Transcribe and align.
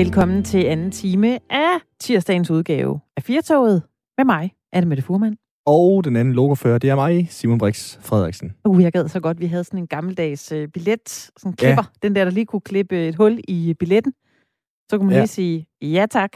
Velkommen 0.00 0.42
til 0.42 0.64
anden 0.64 0.90
time 0.90 1.38
af 1.50 1.78
tirsdagens 1.98 2.50
udgave 2.50 3.00
af 3.16 3.22
Firtoget 3.22 3.82
med 4.18 4.24
mig, 4.24 4.52
Anne 4.72 4.88
Mette 4.88 5.02
Furman. 5.02 5.36
Og 5.66 6.04
den 6.04 6.16
anden 6.16 6.34
logofører, 6.34 6.78
det 6.78 6.90
er 6.90 6.94
mig, 6.94 7.26
Simon 7.30 7.58
Brix 7.58 7.98
Frederiksen. 8.00 8.52
Uh, 8.68 8.82
jeg 8.82 8.92
gad 8.92 9.08
så 9.08 9.20
godt, 9.20 9.40
vi 9.40 9.46
havde 9.46 9.64
sådan 9.64 9.78
en 9.80 9.86
gammeldags 9.86 10.52
uh, 10.52 10.64
billet, 10.74 11.08
sådan 11.08 11.52
klipper, 11.52 11.82
ja. 11.82 12.06
den 12.08 12.14
der, 12.14 12.24
der 12.24 12.30
lige 12.30 12.46
kunne 12.46 12.60
klippe 12.60 13.08
et 13.08 13.14
hul 13.14 13.40
i 13.48 13.74
billetten. 13.78 14.12
Så 14.90 14.98
kunne 14.98 15.06
man 15.06 15.14
ja. 15.14 15.20
lige 15.20 15.28
sige, 15.28 15.66
ja 15.82 16.06
tak. 16.10 16.30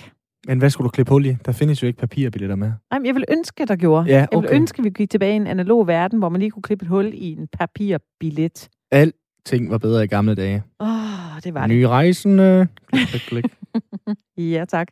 Men 0.47 0.59
hvad 0.59 0.71
skulle 0.71 0.85
du 0.87 0.91
klippe 0.91 1.11
hul 1.11 1.27
i? 1.27 1.37
Der 1.47 1.53
findes 1.53 1.83
jo 1.83 1.87
ikke 1.87 1.99
papirbilletter 1.99 2.57
med. 2.57 2.73
Nej, 2.91 2.99
men 2.99 3.07
jeg 3.07 3.15
vil 3.15 3.25
ønske, 3.29 3.67
der 3.67 3.77
gjorde. 3.77 4.05
Ja, 4.09 4.23
okay. 4.23 4.29
Jeg 4.33 4.43
vil 4.43 4.61
ønske, 4.61 4.83
vi 4.83 4.91
gik 4.91 5.11
tilbage 5.11 5.33
i 5.33 5.37
en 5.37 5.47
analog 5.47 5.87
verden, 5.87 6.19
hvor 6.19 6.29
man 6.29 6.41
lige 6.41 6.51
kunne 6.51 6.63
klippe 6.63 6.85
et 6.85 6.89
hul 6.89 7.11
i 7.15 7.33
en 7.33 7.49
papirbillet. 7.53 8.69
Alting 9.47 9.71
var 9.71 9.79
bedre 9.79 10.05
i 10.05 10.07
gamle 10.07 10.35
dage. 10.35 10.63
Åh, 10.81 10.89
oh, 10.89 11.41
det 11.45 11.55
var 11.55 11.67
Nye 11.67 11.81
det. 11.83 11.89
rejsende. 11.89 12.69
Klik, 12.93 13.07
klik, 13.07 13.21
klik. 13.21 13.45
ja, 14.55 14.65
tak. 14.69 14.89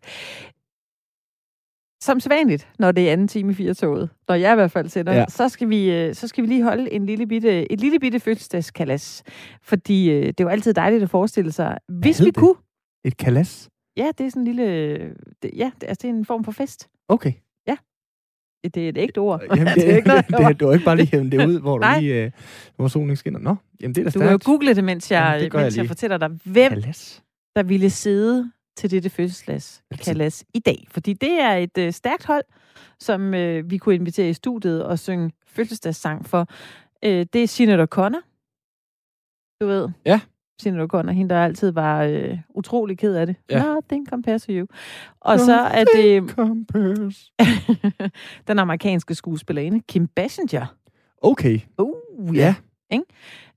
Som 2.02 2.20
sædvanligt, 2.20 2.68
når 2.78 2.92
det 2.92 3.08
er 3.08 3.12
anden 3.12 3.28
time 3.28 3.50
i 3.50 3.54
firetoget, 3.54 4.10
når 4.28 4.34
jeg 4.34 4.52
i 4.52 4.54
hvert 4.54 4.70
fald 4.70 4.88
sender, 4.88 5.12
ja. 5.12 5.24
Så, 5.28 5.48
skal 5.48 5.68
vi, 5.68 5.90
øh, 5.90 6.14
så 6.14 6.28
skal 6.28 6.42
vi 6.42 6.48
lige 6.48 6.62
holde 6.62 6.92
en 6.92 7.06
lille 7.06 7.26
bitte, 7.26 7.72
et 7.72 7.80
lille 7.80 7.98
bitte 7.98 8.20
fødselsdagskalas. 8.20 9.22
Fordi 9.62 10.10
øh, 10.10 10.26
det 10.26 10.40
er 10.40 10.44
jo 10.44 10.48
altid 10.48 10.74
dejligt 10.74 11.02
at 11.02 11.10
forestille 11.10 11.52
sig, 11.52 11.78
hvis 11.88 12.20
vi 12.20 12.26
det? 12.26 12.36
kunne. 12.36 12.54
Et 13.04 13.16
kalas? 13.16 13.68
Ja, 13.96 14.10
det 14.18 14.26
er 14.26 14.30
sådan 14.30 14.40
en 14.42 14.44
lille... 14.46 14.66
Det, 15.42 15.50
ja, 15.56 15.70
det, 15.80 15.86
altså, 15.88 16.02
det 16.02 16.14
er 16.14 16.18
en 16.18 16.24
form 16.24 16.44
for 16.44 16.52
fest. 16.52 16.88
Okay. 17.08 17.32
Det 18.64 18.76
er 18.76 18.88
et 18.88 18.98
ægte 18.98 19.18
ord. 19.18 19.40
Jamen, 19.50 19.66
det, 19.66 19.76
det 19.76 20.06
er 20.06 20.22
det, 20.22 20.28
det, 20.28 20.60
du 20.60 20.66
har 20.66 20.72
ikke 20.72 20.84
bare 20.84 20.96
lige 20.96 21.06
hævet 21.12 21.32
det 21.32 21.46
ud, 21.48 21.60
hvor 21.60 21.78
du 21.78 21.88
lige, 22.00 22.24
øh, 22.24 22.30
hvor 22.76 22.88
solen 22.88 23.16
skinner. 23.16 23.38
Nå, 23.40 23.56
jamen 23.80 23.94
det 23.94 24.00
er 24.00 24.04
da 24.04 24.10
Du 24.10 24.18
kan 24.18 24.28
jo 24.28 24.32
stærkt. 24.32 24.44
google 24.44 24.74
det, 24.74 24.84
mens 24.84 25.10
jeg, 25.10 25.18
Jamen, 25.20 25.44
det 25.44 25.54
jeg 25.54 25.62
mens 25.64 25.76
jeg 25.76 25.82
lige. 25.82 25.88
fortæller 25.88 26.18
dig, 26.18 26.28
hvem 26.44 26.72
Kalas. 26.72 27.22
der 27.56 27.62
ville 27.62 27.90
sidde 27.90 28.50
til 28.76 28.90
dette 28.90 29.10
fødselsdagskalas 29.10 30.44
i 30.54 30.58
dag. 30.58 30.84
Fordi 30.90 31.12
det 31.12 31.40
er 31.40 31.52
et 31.56 31.78
øh, 31.78 31.92
stærkt 31.92 32.24
hold, 32.24 32.44
som 33.00 33.34
øh, 33.34 33.70
vi 33.70 33.78
kunne 33.78 33.94
invitere 33.94 34.28
i 34.28 34.32
studiet 34.32 34.84
og 34.84 34.98
synge 34.98 35.30
fødselsdagssang 35.46 36.26
for. 36.26 36.46
Øh, 37.04 37.26
det 37.32 37.42
er 37.42 37.46
Sinead 37.46 37.80
O'Connor. 37.94 38.20
Du 39.60 39.66
ved. 39.66 39.88
Ja. 40.06 40.20
Sinead 40.62 40.88
O'Connor, 40.94 41.10
hende 41.10 41.34
der 41.34 41.44
altid 41.44 41.70
var 41.70 42.02
øh, 42.02 42.38
utrolig 42.54 42.98
ked 42.98 43.14
af 43.14 43.26
det. 43.26 43.36
Ja. 43.50 43.64
Nothing 43.64 44.08
compares 44.08 44.42
to 44.46 44.52
you. 44.52 44.66
Og 45.20 45.40
så 45.40 45.60
er 45.60 45.84
det 45.84 46.30
Compares. 46.30 47.32
den 48.48 48.58
amerikanske 48.58 49.14
skuespillerinde, 49.14 49.80
Kim 49.80 50.06
Basinger. 50.06 50.66
Okay, 51.22 51.60
Uh, 51.78 52.36
ja. 52.36 52.54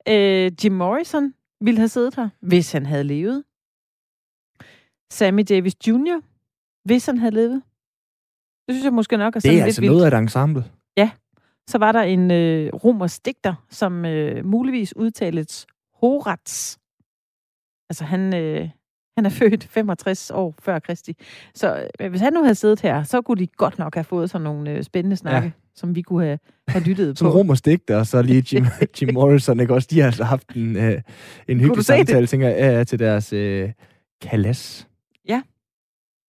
Øh, 0.09 0.51
Jim 0.63 0.71
Morrison 0.71 1.33
ville 1.61 1.77
have 1.79 1.87
siddet 1.87 2.15
her, 2.15 2.29
hvis 2.41 2.71
han 2.71 2.85
havde 2.85 3.03
levet. 3.03 3.43
Sammy 5.11 5.43
Davis 5.49 5.73
Jr., 5.87 6.21
hvis 6.85 7.05
han 7.05 7.17
havde 7.17 7.35
levet. 7.35 7.61
Det 8.67 8.75
synes 8.75 8.83
jeg 8.83 8.93
måske 8.93 9.17
nok 9.17 9.35
er 9.35 9.39
sådan 9.39 9.49
Det 9.51 9.55
er 9.55 9.59
lidt 9.59 9.65
altså 9.65 9.81
vildt. 9.81 9.93
noget 9.93 10.11
af 10.11 10.17
et 10.17 10.21
ensemble. 10.21 10.63
Så 11.67 11.77
var 11.77 11.91
der 11.91 12.01
en 12.01 12.31
øh, 12.31 12.73
romersk 12.73 13.25
digter, 13.25 13.53
som 13.69 14.05
øh, 14.05 14.45
muligvis 14.45 14.95
udtales 14.95 15.67
Horats. 15.93 16.79
Altså 17.89 18.03
han, 18.03 18.35
øh, 18.35 18.69
han 19.17 19.25
er 19.25 19.29
født 19.29 19.63
65 19.73 20.31
år 20.31 20.55
før 20.59 20.79
Kristi. 20.79 21.15
Så 21.55 21.87
øh, 21.99 22.09
hvis 22.09 22.21
han 22.21 22.33
nu 22.33 22.41
havde 22.41 22.55
siddet 22.55 22.81
her, 22.81 23.03
så 23.03 23.21
kunne 23.21 23.37
de 23.37 23.47
godt 23.47 23.79
nok 23.79 23.95
have 23.95 24.03
fået 24.03 24.29
sådan 24.29 24.43
nogle 24.43 24.71
øh, 24.71 24.83
spændende 24.83 25.15
snakke, 25.15 25.45
ja. 25.45 25.51
som 25.75 25.95
vi 25.95 26.01
kunne 26.01 26.25
have, 26.25 26.39
have 26.67 26.83
lyttet 26.83 27.17
Som 27.17 27.31
på. 27.31 27.37
romersk 27.37 27.65
digter, 27.65 27.97
og 27.97 28.07
så 28.07 28.21
lige 28.21 28.43
Jim, 28.55 28.65
Jim 29.01 29.13
Morrison, 29.13 29.59
ikke 29.59 29.73
også? 29.73 29.87
De 29.91 29.99
har 29.99 30.05
altså 30.05 30.23
haft 30.23 30.55
en, 30.55 30.75
øh, 30.75 31.01
en 31.47 31.59
hyggelig 31.59 31.85
se 31.85 31.93
det? 31.93 32.07
samtale, 32.07 32.27
tænker 32.27 32.49
jeg, 32.49 32.87
til 32.87 32.99
deres 32.99 33.33
øh, 33.33 33.71
kalas. 34.21 34.87
Ja. 35.27 35.41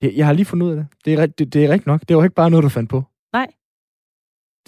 Jeg, 0.03 0.13
jeg 0.17 0.27
har 0.27 0.33
lige 0.33 0.45
fundet 0.47 0.67
ud 0.67 0.71
af 0.71 0.77
det. 0.77 0.87
Det 1.05 1.13
er, 1.13 1.27
det, 1.27 1.53
det 1.53 1.65
er 1.65 1.69
rigtigt 1.69 1.87
nok. 1.87 2.01
Det 2.09 2.17
var 2.17 2.25
ikke 2.25 2.35
bare 2.35 2.51
noget, 2.51 2.65
du 2.65 2.69
fandt 2.69 2.91
på. 2.91 3.05
Nej. 3.33 3.47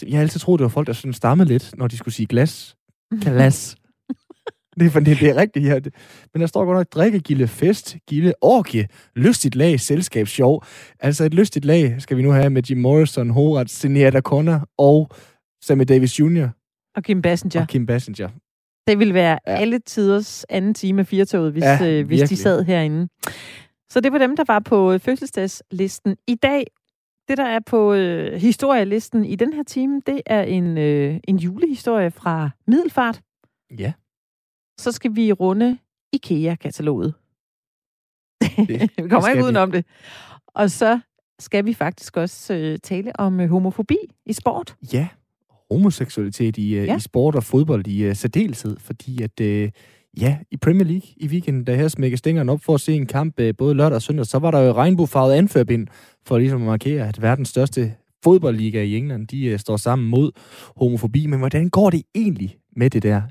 Jeg 0.03 0.17
har 0.19 0.23
altid 0.23 0.41
troet, 0.41 0.59
det 0.59 0.63
var 0.63 0.69
folk, 0.69 0.87
der 0.87 0.93
sådan 0.93 1.13
stammede 1.13 1.49
lidt, 1.49 1.75
når 1.79 1.89
de 1.89 1.97
skulle 1.97 2.15
sige 2.15 2.27
glas. 2.27 2.77
Kalas. 3.23 3.77
Det, 4.81 4.97
er, 4.97 5.01
det, 5.01 5.21
det 5.21 5.29
er 5.29 5.37
rigtigt, 5.37 5.65
ja. 5.67 5.79
Men 6.35 6.41
der 6.41 6.47
står 6.47 6.65
godt 6.65 6.77
nok, 6.77 6.93
drikke, 6.93 7.21
gilde, 7.21 7.49
fest, 7.49 7.97
gilde, 8.09 8.33
orgie, 8.41 8.89
lystigt 9.17 9.55
lag, 9.55 9.81
selskab, 9.81 10.27
sjov. 10.27 10.65
Altså 11.01 11.25
et 11.25 11.35
lystigt 11.35 11.65
lag 11.65 11.97
skal 11.99 12.17
vi 12.17 12.23
nu 12.23 12.31
have 12.31 12.51
med 12.51 12.63
Jim 12.63 12.79
Morrison, 12.79 13.31
Horat, 13.31 13.71
Sinead 13.71 14.15
O'Connor 14.17 14.75
og 14.79 15.11
Sammy 15.65 15.85
Davis 15.89 16.21
Jr. 16.21 16.49
Og 16.97 17.03
Kim 17.03 17.23
Basinger. 17.23 17.61
og 17.61 17.69
Kim 17.69 17.87
Basinger. 17.87 18.29
Det 18.87 18.99
ville 18.99 19.15
være 19.15 19.39
ja. 19.47 19.57
Alle 19.57 19.79
tiders 19.79 20.45
anden 20.49 20.75
time 20.75 21.01
af 21.01 21.07
firetoget, 21.07 21.53
hvis, 21.53 21.65
Ja, 21.65 21.87
øh, 21.91 22.07
hvis 22.07 22.29
de 22.29 22.37
sad 22.37 22.65
herinde. 22.65 23.09
Så 23.91 24.01
det 24.01 24.13
var 24.13 24.19
dem, 24.19 24.37
der 24.37 24.45
var 24.47 24.59
på 24.59 24.93
øh, 24.93 25.01
fødselsdagslisten. 25.01 26.17
I 26.27 26.35
dag, 26.35 26.67
det 27.29 27.39
der 27.39 27.45
er 27.45 27.61
på 27.67 27.95
øh, 27.95 28.41
historielisten 28.41 29.25
i 29.25 29.37
den 29.37 29.53
her 29.53 29.63
time, 29.63 30.03
det 30.07 30.21
er 30.27 30.43
en, 30.43 30.79
øh, 30.79 31.21
en 31.29 31.37
julehistorie 31.37 32.11
fra 32.11 32.51
Middelfart. 32.67 33.21
Ja. 33.79 33.93
Så 34.79 34.93
skal 34.93 35.17
vi 35.17 35.33
runde 35.33 35.79
IKEA-kataloget. 36.13 37.15
Vi 39.03 39.09
kommer 39.09 39.29
ikke 39.29 39.39
vi. 39.39 39.45
udenom 39.45 39.73
det. 39.73 39.85
Og 40.55 40.71
så 40.71 41.01
skal 41.39 41.65
vi 41.65 41.75
faktisk 41.75 42.17
også 42.17 42.55
øh, 42.55 42.79
tale 42.83 43.21
om 43.21 43.41
øh, 43.41 43.49
homofobi 43.51 43.97
i 44.27 44.33
sport. 44.33 44.77
Ja, 44.93 45.09
homoseksualitet 45.71 46.57
i, 46.59 46.75
Ja. 46.75 46.83
ja. 46.85 46.97
i 46.97 47.01
sport 47.01 47.35
og 47.35 47.45
fodbold 47.45 47.87
i 47.87 48.09
uh, 48.09 48.17
særdeleshed, 48.17 48.77
fordi 48.81 49.23
at, 49.23 49.41
uh, 49.41 49.69
ja, 50.23 50.39
i 50.51 50.57
Premier 50.57 50.85
League 50.85 51.09
i 51.17 51.27
weekenden, 51.27 51.65
da 51.65 51.77
her 51.77 51.89
smækker 51.89 52.17
stængeren 52.19 52.49
op 52.49 52.61
for 52.65 52.75
at 52.75 52.81
se 52.81 52.93
en 52.95 53.07
kamp 53.07 53.41
uh, 53.41 53.47
både 53.59 53.75
lørdag 53.75 53.97
og 53.97 54.03
søndag, 54.03 54.27
så 54.27 54.39
var 54.39 54.51
der 54.51 54.61
jo 54.61 54.73
regnbuefarvet 54.73 55.35
anførbind 55.35 55.87
for 56.27 56.39
ligesom 56.39 56.61
at 56.63 56.67
markere, 56.67 57.09
at 57.09 57.23
verdens 57.23 57.49
største 57.49 57.95
fodboldliga 58.25 58.83
i 58.83 58.97
England, 58.97 59.29
de 59.29 59.53
uh, 59.55 59.59
står 59.61 59.77
sammen 59.77 60.09
mod 60.09 60.31
homofobi. 60.77 61.27
Men 61.27 61.39
hvordan 61.39 61.69
går 61.69 61.91
det 61.91 62.03
egentlig 62.15 62.57
med 62.77 62.91
det 62.91 63.03
der 63.03 63.23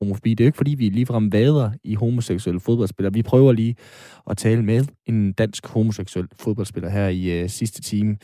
homofobi? 0.00 0.30
Det 0.34 0.40
er 0.40 0.46
jo 0.46 0.48
ikke, 0.48 0.56
fordi 0.56 0.74
vi 0.74 0.88
ligefrem 0.88 1.32
vader 1.32 1.70
i 1.84 1.94
homoseksuelle 1.94 2.60
fodboldspillere. 2.60 3.12
Vi 3.14 3.22
prøver 3.22 3.52
lige 3.52 3.76
at 4.30 4.36
tale 4.36 4.62
med 4.62 4.84
en 5.06 5.32
dansk 5.32 5.66
homoseksuel 5.66 6.28
fodboldspiller 6.40 6.90
her 6.90 7.08
i 7.08 7.42
uh, 7.44 7.48
sidste 7.50 7.82
time, 7.82 8.16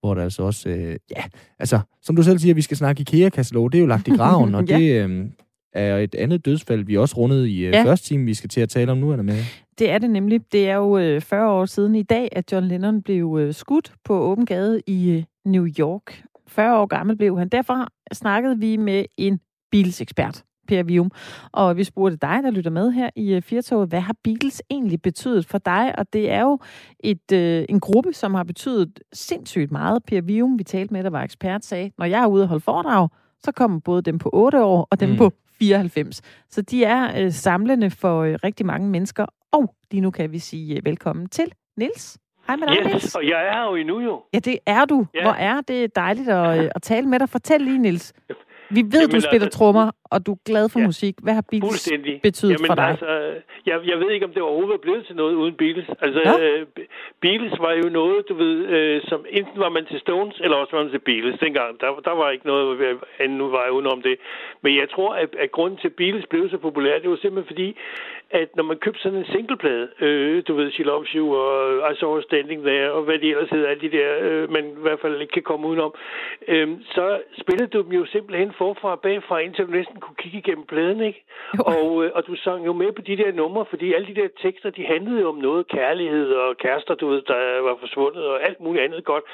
hvor 0.00 0.14
der 0.14 0.22
altså 0.22 0.42
også, 0.42 0.68
øh, 0.68 0.96
ja, 1.16 1.22
altså, 1.58 1.80
som 2.02 2.16
du 2.16 2.22
selv 2.22 2.38
siger, 2.38 2.54
vi 2.54 2.62
skal 2.62 2.76
snakke 2.76 3.00
IKEA-katalog, 3.00 3.72
det 3.72 3.78
er 3.78 3.82
jo 3.82 3.86
lagt 3.86 4.08
i 4.08 4.10
graven, 4.10 4.54
og 4.58 4.64
Ja. 4.68 4.78
det 4.78 5.04
øh, 5.10 5.26
er 5.72 5.96
et 5.98 6.14
andet 6.14 6.44
dødsfald, 6.44 6.84
vi 6.84 6.96
også 6.96 7.16
rundede 7.16 7.50
i 7.50 7.58
øh, 7.66 7.72
Ja. 7.72 7.84
første 7.84 8.06
time, 8.06 8.24
vi 8.24 8.34
skal 8.34 8.50
til 8.50 8.60
at 8.60 8.68
tale 8.68 8.92
om 8.92 8.98
nu, 8.98 9.10
er 9.10 9.22
med. 9.22 9.38
Det 9.78 9.90
er 9.90 9.98
det 9.98 10.10
nemlig. 10.10 10.52
Det 10.52 10.68
er 10.68 10.74
jo 10.76 10.98
øh, 10.98 11.20
40 11.20 11.50
år 11.50 11.64
siden 11.66 11.94
i 11.94 12.02
dag, 12.02 12.28
at 12.32 12.52
John 12.52 12.66
Lennon 12.68 13.02
blev 13.02 13.36
øh, 13.40 13.54
skudt 13.54 13.92
på 14.04 14.20
åben 14.20 14.46
gade 14.46 14.80
i 14.86 15.10
øh, 15.10 15.22
New 15.46 15.66
York. 15.78 16.22
40 16.48 16.78
år 16.80 16.86
gammel 16.86 17.16
blev 17.16 17.38
han. 17.38 17.48
Derfor 17.48 17.88
snakkede 18.12 18.58
vi 18.58 18.76
med 18.76 19.04
en 19.18 19.40
bilsekspert, 19.70 20.42
Per 20.68 20.82
Vium. 20.82 21.10
Og 21.52 21.76
vi 21.76 21.84
spurgte 21.84 22.16
dig, 22.16 22.40
der 22.42 22.50
lytter 22.50 22.70
med 22.70 22.90
her 22.92 23.10
i 23.16 23.34
øh, 23.34 23.42
Firtoget, 23.42 23.88
hvad 23.88 24.00
har 24.00 24.14
Beatles 24.24 24.62
egentlig 24.70 25.02
betydet 25.02 25.46
for 25.46 25.58
dig? 25.58 25.94
Og 25.98 26.12
det 26.12 26.30
er 26.30 26.40
jo 26.42 26.58
et, 27.00 27.32
øh, 27.32 27.64
en 27.68 27.80
gruppe, 27.80 28.12
som 28.12 28.34
har 28.34 28.44
betydet 28.44 29.00
sindssygt 29.12 29.72
meget. 29.72 30.04
Per 30.06 30.20
Vium, 30.20 30.58
vi 30.58 30.64
talte 30.64 30.92
med, 30.92 31.04
der 31.04 31.10
var 31.10 31.22
ekspert, 31.22 31.64
sagde, 31.64 31.90
når 31.98 32.06
jeg 32.06 32.22
er 32.22 32.26
ude 32.26 32.42
og 32.42 32.48
holde 32.48 32.64
foredrag, 32.64 33.08
så 33.42 33.52
kommer 33.52 33.80
både 33.80 34.02
dem 34.02 34.18
på 34.18 34.30
8 34.32 34.64
år 34.64 34.88
og 34.90 35.00
dem 35.00 35.08
mm. 35.10 35.16
På 35.16 35.32
94. 35.58 36.22
Så 36.50 36.62
de 36.62 36.84
er 36.84 37.24
øh, 37.24 37.32
samlende 37.32 37.90
for 37.90 38.22
øh, 38.22 38.38
rigtig 38.44 38.66
mange 38.66 38.88
mennesker. 38.88 39.26
Og 39.52 39.74
lige 39.90 40.00
nu 40.00 40.10
kan 40.10 40.32
vi 40.32 40.38
sige 40.38 40.76
øh, 40.76 40.84
velkommen 40.84 41.28
til 41.28 41.52
Nils. 41.76 42.18
Hej 42.46 42.56
med 42.56 42.66
dig, 42.66 42.76
Yes, 42.76 42.92
Nils. 42.92 43.14
og 43.14 43.24
jeg 43.24 43.46
er 43.48 43.52
her 43.52 43.64
jo 43.70 43.74
endnu 43.74 44.00
jo. 44.00 44.22
Ja, 44.34 44.38
det 44.38 44.58
er 44.66 44.84
du. 44.84 45.06
Ja. 45.14 45.22
Hvor 45.22 45.32
er 45.32 45.60
det 45.60 45.96
dejligt 45.96 46.28
at, 46.28 46.58
øh, 46.64 46.70
at 46.74 46.82
tale 46.82 47.06
med 47.06 47.18
dig. 47.18 47.28
Fortæl 47.28 47.60
lige, 47.60 47.78
Nils. 47.78 48.12
Vi 48.78 48.82
ved, 48.94 49.00
Jamen, 49.04 49.14
du 49.16 49.20
spiller 49.30 49.46
altså- 49.48 49.58
trommer, 49.58 49.86
og 50.14 50.18
du 50.26 50.30
er 50.36 50.40
glad 50.50 50.64
for 50.72 50.80
Ja. 50.80 50.86
musik. 50.90 51.14
Hvad 51.24 51.34
har 51.38 51.44
Beatles 51.50 51.88
betydet 52.22 52.52
Jamen, 52.54 52.66
for 52.70 52.74
dig? 52.74 52.88
Altså, 52.94 53.10
jeg, 53.68 53.76
jeg 53.90 53.96
ved 54.02 54.10
ikke, 54.14 54.26
om 54.28 54.32
det 54.34 54.42
overhovedet 54.42 54.70
var 54.76 54.82
blevet 54.86 55.02
til 55.06 55.16
noget 55.22 55.34
uden 55.42 55.54
Beatles. 55.62 55.88
Altså, 56.06 56.20
Nå. 56.28 56.34
øh, 56.44 56.60
Be- 56.76 56.86
Beatles 57.24 57.54
var 57.66 57.72
jo 57.82 57.88
noget, 58.00 58.18
du 58.28 58.34
ved, 58.44 58.54
øh, 58.76 58.96
som 59.10 59.20
enten 59.38 59.58
var 59.64 59.68
man 59.76 59.84
til 59.90 59.98
Stones, 60.00 60.36
eller 60.44 60.56
også 60.56 60.72
var 60.76 60.82
man 60.82 60.92
til 60.92 60.98
Beatles. 61.10 61.36
Dengang, 61.44 61.80
der, 61.80 61.88
der 62.08 62.14
var 62.20 62.28
ikke 62.30 62.46
noget 62.46 62.98
andet 63.22 63.38
nu 63.38 63.46
var 63.56 63.68
udenom 63.76 64.02
det. 64.02 64.16
Men 64.62 64.72
jeg 64.80 64.88
tror, 64.94 65.10
at, 65.22 65.30
at 65.44 65.50
grunden 65.56 65.78
til, 65.78 65.88
at 65.88 65.94
Beatles 66.00 66.26
blev 66.32 66.50
så 66.50 66.58
populær, 66.58 66.94
det 67.02 67.10
var 67.10 67.18
simpelthen 67.22 67.52
fordi, 67.52 67.68
at 68.40 68.56
når 68.56 68.64
man 68.64 68.76
købte 68.76 69.00
sådan 69.02 69.18
en 69.18 69.32
singleplade, 69.32 69.88
øh, 70.00 70.42
du 70.48 70.54
ved, 70.54 70.72
She 70.72 70.82
Loves 70.82 71.10
You 71.10 71.34
og 71.34 71.92
I 71.92 71.94
Saw 71.96 72.14
Her 72.14 72.22
Standing 72.22 72.62
There, 72.62 72.92
og 72.92 73.02
hvad 73.02 73.18
de 73.18 73.30
ellers 73.30 73.50
hedder, 73.50 73.68
alle 73.68 73.80
de 73.80 73.96
der, 73.98 74.08
øh, 74.20 74.52
man 74.52 74.64
i 74.64 74.82
hvert 74.86 75.00
fald 75.00 75.20
ikke 75.20 75.32
kan 75.32 75.42
komme 75.42 75.68
udenom, 75.68 75.94
øh, 76.48 76.68
så 76.96 77.20
spillede 77.40 77.70
du 77.74 77.82
dem 77.82 77.92
jo 77.92 78.06
simpelthen 78.06 78.52
forfra 78.58 78.90
og 78.90 79.00
bagfra, 79.00 79.38
indtil 79.38 79.66
du 79.66 79.70
næsten 79.70 80.00
kunne 80.00 80.16
kigge 80.18 80.38
igennem 80.38 80.66
pladen, 80.66 81.00
ikke? 81.00 81.24
Jo. 81.58 81.62
Og, 81.74 82.04
øh, 82.04 82.10
og 82.14 82.26
du 82.26 82.34
sang 82.36 82.66
jo 82.66 82.72
med 82.72 82.92
på 82.92 83.02
de 83.02 83.16
der 83.16 83.32
numre, 83.32 83.64
fordi 83.70 83.92
alle 83.92 84.06
de 84.06 84.20
der 84.20 84.28
tekster, 84.42 84.70
de 84.70 84.84
handlede 84.86 85.20
jo 85.20 85.28
om 85.28 85.38
noget 85.48 85.68
kærlighed 85.68 86.32
og 86.32 86.56
kærester, 86.56 86.94
du 86.94 87.08
ved, 87.08 87.22
der 87.22 87.60
var 87.60 87.76
forsvundet 87.80 88.24
og 88.26 88.42
alt 88.48 88.60
muligt 88.60 88.84
andet 88.84 89.04
godt. 89.04 89.24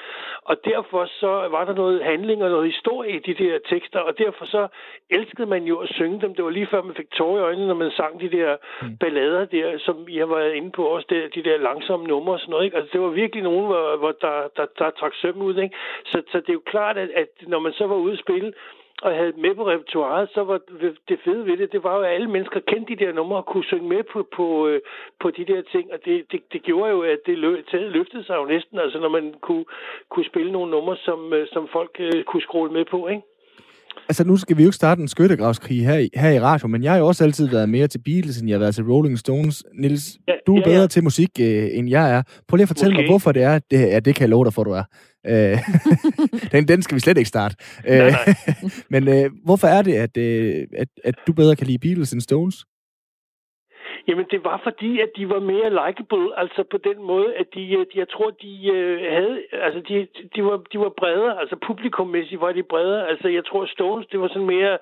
Og 0.44 0.56
derfor 0.64 1.06
så 1.20 1.32
var 1.50 1.64
der 1.64 1.74
noget 1.74 2.04
handling 2.04 2.42
og 2.44 2.50
noget 2.50 2.72
historie 2.72 3.10
i 3.16 3.18
de 3.18 3.34
der 3.44 3.58
tekster, 3.68 3.98
og 3.98 4.18
derfor 4.18 4.44
så 4.44 4.68
elskede 5.10 5.46
man 5.46 5.62
jo 5.64 5.76
at 5.78 5.88
synge 5.88 6.20
dem. 6.20 6.34
Det 6.34 6.44
var 6.44 6.50
lige 6.50 6.66
før 6.70 6.82
man 6.82 6.94
fik 6.94 7.10
tårer 7.10 7.38
i 7.38 7.42
øjnene, 7.42 7.66
når 7.66 7.74
man 7.74 7.90
sang 7.90 8.20
de 8.20 8.30
der 8.30 8.56
mm. 8.82 8.89
Mm. 8.90 8.96
ballader 8.96 9.44
der, 9.44 9.78
som 9.78 9.96
jeg 10.08 10.30
var 10.30 10.42
inde 10.42 10.70
på 10.70 10.84
også, 10.84 11.06
der, 11.10 11.28
de 11.34 11.42
der 11.48 11.58
langsomme 11.58 12.06
numre 12.06 12.34
og 12.34 12.40
sådan 12.40 12.50
noget. 12.50 12.64
Ikke? 12.64 12.76
Altså, 12.76 12.90
det 12.92 13.00
var 13.00 13.08
virkelig 13.08 13.42
nogen, 13.42 13.66
hvor, 13.66 13.96
hvor 13.96 14.12
der, 14.20 14.48
der, 14.56 14.66
der 14.78 14.90
trak 14.90 15.14
søm 15.14 15.42
ud. 15.42 15.56
Ikke? 15.56 15.76
Så, 16.04 16.22
så 16.32 16.40
det 16.40 16.48
er 16.48 16.60
jo 16.60 16.62
klart, 16.66 16.98
at, 16.98 17.10
at 17.10 17.28
når 17.46 17.58
man 17.58 17.72
så 17.72 17.86
var 17.86 17.96
ude 17.96 18.12
at 18.12 18.18
spille, 18.18 18.52
og 19.02 19.14
havde 19.14 19.32
med 19.36 19.54
på 19.54 19.68
repertoireet, 19.68 20.28
så 20.34 20.44
var 20.44 20.60
det 21.08 21.18
fede 21.24 21.46
ved 21.46 21.56
det, 21.56 21.72
det 21.72 21.84
var 21.84 21.96
jo, 21.96 22.02
at 22.02 22.14
alle 22.14 22.30
mennesker 22.30 22.60
kendte 22.60 22.96
de 22.96 23.04
der 23.04 23.12
numre 23.12 23.38
og 23.38 23.46
kunne 23.46 23.64
synge 23.64 23.88
med 23.88 24.02
på, 24.02 24.28
på, 24.36 24.66
øh, 24.68 24.80
på 25.20 25.30
de 25.30 25.44
der 25.44 25.62
ting, 25.62 25.92
og 25.92 25.98
det, 26.04 26.32
det, 26.32 26.42
det 26.52 26.62
gjorde 26.62 26.90
jo, 26.90 27.02
at 27.02 27.18
det 27.26 27.38
lø, 27.38 27.62
løftede 27.72 28.24
sig 28.24 28.36
jo 28.36 28.44
næsten, 28.44 28.78
altså 28.78 28.98
når 28.98 29.08
man 29.08 29.34
kunne, 29.40 29.64
kunne 30.08 30.26
spille 30.26 30.52
nogle 30.52 30.70
numre, 30.70 30.96
som, 30.96 31.32
øh, 31.32 31.46
som 31.52 31.68
folk 31.68 31.96
øh, 31.98 32.24
kunne 32.24 32.42
skrue 32.42 32.70
med 32.70 32.84
på, 32.84 33.08
ikke? 33.08 33.22
Altså, 34.08 34.24
nu 34.24 34.36
skal 34.36 34.56
vi 34.56 34.62
jo 34.62 34.68
ikke 34.68 34.76
starte 34.76 35.02
en 35.02 35.08
skyttegravskrig 35.08 35.86
her, 35.86 35.98
i, 35.98 36.08
her 36.14 36.30
i 36.30 36.40
radio, 36.40 36.68
men 36.68 36.82
jeg 36.82 36.92
har 36.92 36.98
jo 36.98 37.06
også 37.06 37.24
altid 37.24 37.48
været 37.48 37.68
mere 37.68 37.86
til 37.86 38.00
Beatles, 38.04 38.40
end 38.40 38.48
jeg 38.48 38.54
har 38.54 38.58
været 38.58 38.74
til 38.74 38.84
Rolling 38.84 39.18
Stones. 39.18 39.64
Nils, 39.80 40.18
ja, 40.28 40.32
du 40.46 40.54
er 40.54 40.58
ja, 40.58 40.64
bedre 40.64 40.80
ja. 40.80 40.86
til 40.86 41.04
musik, 41.04 41.30
øh, 41.40 41.68
end 41.72 41.88
jeg 41.88 42.10
er. 42.10 42.22
Prøv 42.48 42.56
lige 42.56 42.62
at 42.62 42.68
fortælle 42.68 42.94
okay. 42.94 43.02
mig, 43.02 43.10
hvorfor 43.10 43.32
det 43.32 43.42
er. 43.42 43.58
Det, 43.70 43.78
ja, 43.78 44.00
det 44.00 44.14
kan 44.14 44.20
jeg 44.20 44.28
love 44.28 44.44
dig 44.44 44.54
for, 44.54 44.64
du 44.64 44.70
er. 44.70 44.84
Øh, 45.26 45.58
den, 46.52 46.68
den 46.68 46.82
skal 46.82 46.94
vi 46.94 47.00
slet 47.00 47.18
ikke 47.18 47.28
starte. 47.28 47.56
Nej, 47.88 47.98
nej. 47.98 48.34
Øh, 48.48 48.70
men 48.92 49.08
øh, 49.08 49.30
hvorfor 49.44 49.66
er 49.66 49.82
det, 49.82 49.94
at, 49.94 50.16
øh, 50.16 50.66
at, 50.78 50.88
at 51.04 51.14
du 51.26 51.32
bedre 51.32 51.56
kan 51.56 51.66
lide 51.66 51.78
Beatles 51.78 52.12
end 52.12 52.20
Stones? 52.20 52.64
Jamen, 54.08 54.26
det 54.30 54.44
var 54.44 54.60
fordi, 54.62 55.00
at 55.00 55.10
de 55.16 55.28
var 55.28 55.40
mere 55.40 55.70
likable, 55.70 56.38
altså 56.38 56.62
på 56.62 56.78
den 56.78 57.02
måde, 57.02 57.34
at 57.34 57.54
de, 57.54 57.86
de 57.92 57.98
jeg 57.98 58.08
tror, 58.08 58.30
de 58.30 58.70
øh, 58.72 59.12
havde, 59.12 59.42
altså 59.52 59.80
de, 59.88 60.06
de, 60.36 60.44
var, 60.44 60.56
de 60.72 60.78
var 60.78 60.88
bredere, 60.88 61.40
altså 61.40 61.56
publikummæssigt 61.66 62.40
var 62.40 62.52
de 62.52 62.62
bredere, 62.62 63.08
altså 63.08 63.28
jeg 63.28 63.44
tror, 63.44 63.66
Stones, 63.66 64.06
det 64.06 64.20
var 64.20 64.28
sådan 64.28 64.46
mere, 64.46 64.78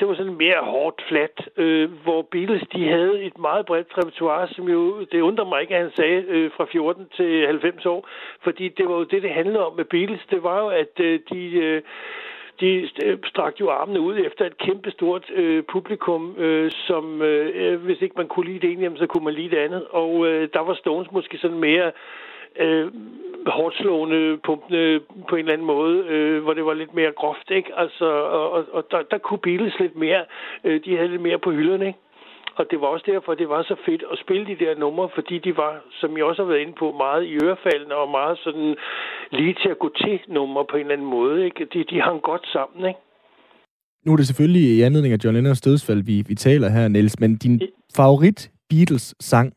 det 0.00 0.08
var 0.08 0.14
sådan 0.14 0.34
mere 0.34 0.60
hårdt 0.62 1.02
flat, 1.08 1.48
øh, 1.56 1.90
hvor 2.02 2.22
Beatles, 2.22 2.62
de 2.72 2.88
havde 2.88 3.22
et 3.22 3.38
meget 3.38 3.66
bredt 3.66 3.98
repertoire, 3.98 4.48
som 4.48 4.68
jo, 4.68 5.04
det 5.12 5.20
undrer 5.20 5.44
mig 5.44 5.60
ikke, 5.60 5.76
at 5.76 5.82
han 5.82 5.92
sagde 5.96 6.24
øh, 6.28 6.50
fra 6.56 6.66
14 6.72 7.06
til 7.16 7.46
90 7.46 7.86
år, 7.86 8.08
fordi 8.44 8.68
det 8.68 8.88
var 8.88 8.94
jo 8.94 9.04
det, 9.04 9.22
det 9.22 9.30
handlede 9.30 9.66
om 9.66 9.76
med 9.76 9.84
Beatles, 9.84 10.26
det 10.30 10.42
var 10.42 10.60
jo, 10.60 10.68
at 10.68 11.00
øh, 11.00 11.20
de... 11.32 11.52
Øh, 11.52 11.82
de 12.60 12.88
øh, 13.04 13.18
strakte 13.24 13.60
jo 13.60 13.70
armene 13.70 14.00
ud 14.00 14.18
efter 14.18 14.46
et 14.46 14.58
kæmpestort 14.58 15.30
øh, 15.34 15.64
publikum, 15.64 16.34
øh, 16.38 16.70
som 16.70 17.22
øh, 17.22 17.82
hvis 17.84 18.02
ikke 18.02 18.14
man 18.16 18.28
kunne 18.28 18.46
lide 18.46 18.60
det 18.60 18.72
ene, 18.72 18.82
jamen, 18.82 18.98
så 18.98 19.06
kunne 19.06 19.24
man 19.24 19.34
lide 19.34 19.50
det 19.50 19.56
andet. 19.56 19.86
Og 19.90 20.26
øh, 20.26 20.48
der 20.54 20.60
var 20.60 20.74
Stones 20.74 21.12
måske 21.12 21.38
sådan 21.38 21.58
mere 21.58 21.92
øh, 22.56 22.92
hårdt 23.46 23.76
slående, 23.76 24.38
pumpende 24.44 25.00
på 25.28 25.36
en 25.36 25.40
eller 25.40 25.52
anden 25.52 25.66
måde, 25.66 26.04
øh, 26.08 26.42
hvor 26.42 26.54
det 26.54 26.64
var 26.64 26.74
lidt 26.74 26.94
mere 26.94 27.12
groft, 27.12 27.50
ikke? 27.50 27.70
Altså, 27.76 28.04
og, 28.04 28.50
og, 28.50 28.64
og 28.72 28.86
der, 28.90 29.02
der 29.02 29.18
kunne 29.18 29.38
Beatles 29.38 29.78
lidt 29.78 29.96
mere, 29.96 30.24
øh, 30.64 30.84
de 30.84 30.96
havde 30.96 31.08
lidt 31.08 31.22
mere 31.22 31.38
på 31.38 31.50
hylderne, 31.50 31.86
ikke? 31.86 31.98
Og 32.60 32.66
det 32.70 32.78
var 32.80 32.88
også 32.94 33.06
derfor, 33.12 33.34
det 33.34 33.48
var 33.48 33.62
så 33.62 33.76
fedt 33.86 34.02
at 34.12 34.18
spille 34.24 34.44
de 34.50 34.56
der 34.64 34.72
numre, 34.84 35.08
fordi 35.16 35.36
de 35.46 35.52
var, 35.62 35.72
som 36.00 36.16
jeg 36.16 36.24
også 36.24 36.42
har 36.42 36.50
været 36.52 36.64
inde 36.64 36.76
på, 36.82 36.86
meget 37.04 37.22
i 37.30 37.34
ørefaldene 37.44 37.94
og 38.02 38.08
meget 38.18 38.36
sådan 38.44 38.68
lige 39.38 39.54
til 39.62 39.70
at 39.74 39.78
gå 39.84 39.88
til 40.02 40.20
numre 40.28 40.64
på 40.70 40.76
en 40.76 40.80
eller 40.82 40.96
anden 40.96 41.10
måde. 41.18 41.44
Ikke? 41.44 41.62
De, 41.72 41.78
de 41.90 42.00
hang 42.06 42.22
godt 42.30 42.46
sammen, 42.54 42.80
ikke? 42.90 43.00
Nu 44.04 44.12
er 44.12 44.16
det 44.16 44.26
selvfølgelig 44.26 44.64
i 44.76 44.82
anledning 44.82 45.12
af 45.14 45.18
John 45.24 45.34
Lennons 45.36 45.60
dødsfald, 45.60 46.02
vi, 46.10 46.16
vi 46.30 46.34
taler 46.34 46.68
her, 46.68 46.88
Niels, 46.88 47.20
men 47.20 47.36
din 47.36 47.60
favorit 47.96 48.50
Beatles-sang, 48.70 49.52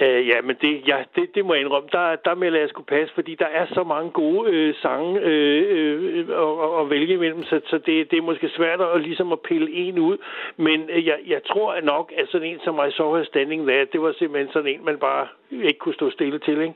Øh, 0.00 0.28
ja, 0.28 0.40
men 0.44 0.56
det, 0.60 0.88
ja, 0.88 0.98
det, 1.16 1.34
det 1.34 1.44
må 1.44 1.54
jeg 1.54 1.62
indrømme. 1.62 1.88
Der, 1.92 2.16
der 2.24 2.34
melder 2.34 2.60
jeg 2.60 2.68
skulle 2.68 2.86
passe, 2.86 3.14
fordi 3.14 3.34
der 3.34 3.46
er 3.46 3.66
så 3.66 3.82
mange 3.84 4.10
gode 4.10 4.50
øh, 4.50 4.74
sange 4.82 5.20
øh, 5.20 5.62
øh, 5.76 6.26
at, 6.28 6.80
at 6.80 6.90
vælge 6.90 7.14
imellem, 7.14 7.42
så, 7.42 7.60
så 7.66 7.78
det, 7.86 8.10
det 8.10 8.16
er 8.18 8.22
måske 8.30 8.48
svært 8.48 8.80
at, 8.80 9.00
ligesom 9.00 9.32
at 9.32 9.40
pille 9.40 9.70
en 9.72 9.98
ud. 9.98 10.16
Men 10.56 10.80
øh, 10.90 11.06
jeg, 11.06 11.18
jeg 11.26 11.40
tror 11.50 11.72
at 11.72 11.84
nok, 11.84 12.12
at 12.16 12.28
sådan 12.28 12.48
en 12.48 12.60
som 12.64 12.80
I 12.88 12.92
Saw 12.92 13.16
Her 13.16 13.24
Standing 13.24 13.66
There, 13.66 13.86
det 13.92 14.00
var 14.00 14.14
simpelthen 14.18 14.52
sådan 14.52 14.70
en, 14.74 14.84
man 14.84 14.98
bare 14.98 15.26
ikke 15.50 15.78
kunne 15.78 15.94
stå 15.94 16.10
stille 16.10 16.38
til. 16.38 16.60
Ikke? 16.60 16.74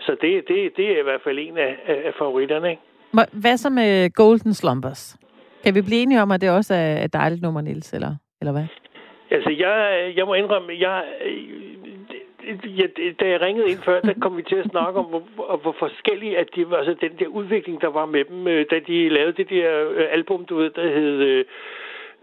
Så 0.00 0.16
det, 0.20 0.48
det, 0.48 0.76
det 0.76 0.86
er 0.92 1.00
i 1.00 1.02
hvert 1.08 1.22
fald 1.24 1.38
en 1.38 1.58
af, 1.58 1.76
af 1.86 2.14
favoritterne. 2.18 2.70
Ikke? 2.70 2.82
Hvad 3.32 3.56
så 3.56 3.70
med 3.70 4.10
Golden 4.10 4.54
Slumbers? 4.54 5.16
Kan 5.64 5.74
vi 5.74 5.82
blive 5.82 6.02
enige 6.02 6.22
om, 6.22 6.30
at 6.30 6.40
det 6.40 6.50
også 6.50 6.74
er 6.74 7.04
et 7.04 7.12
dejligt 7.12 7.42
nummer, 7.42 7.60
Nils, 7.60 7.92
eller, 7.92 8.14
eller 8.40 8.52
hvad? 8.52 8.66
Altså, 9.30 9.50
jeg, 9.50 10.12
jeg 10.16 10.26
må 10.26 10.34
indrømme, 10.34 10.72
jeg, 10.80 11.04
ja, 12.64 12.86
da 13.20 13.28
jeg 13.28 13.40
ringede 13.40 13.70
ind 13.70 13.78
før, 13.78 14.00
der 14.00 14.14
kom 14.20 14.36
vi 14.36 14.42
til 14.42 14.56
at 14.56 14.70
snakke 14.70 14.98
om, 14.98 15.04
hvor, 15.04 15.56
hvor 15.56 15.76
forskellige 15.78 16.38
at 16.38 16.48
de, 16.56 16.66
altså 16.76 16.94
den 17.00 17.12
der 17.18 17.26
udvikling, 17.26 17.80
der 17.80 17.88
var 17.88 18.06
med 18.06 18.24
dem, 18.24 18.48
øh, 18.48 18.66
da 18.70 18.78
de 18.78 19.08
lavede 19.08 19.32
det 19.32 19.50
der 19.50 19.90
øh, 19.90 20.06
album, 20.10 20.44
du 20.44 20.56
ved, 20.56 20.70
der 20.70 20.88
hed 20.88 21.20
øh, 21.20 21.44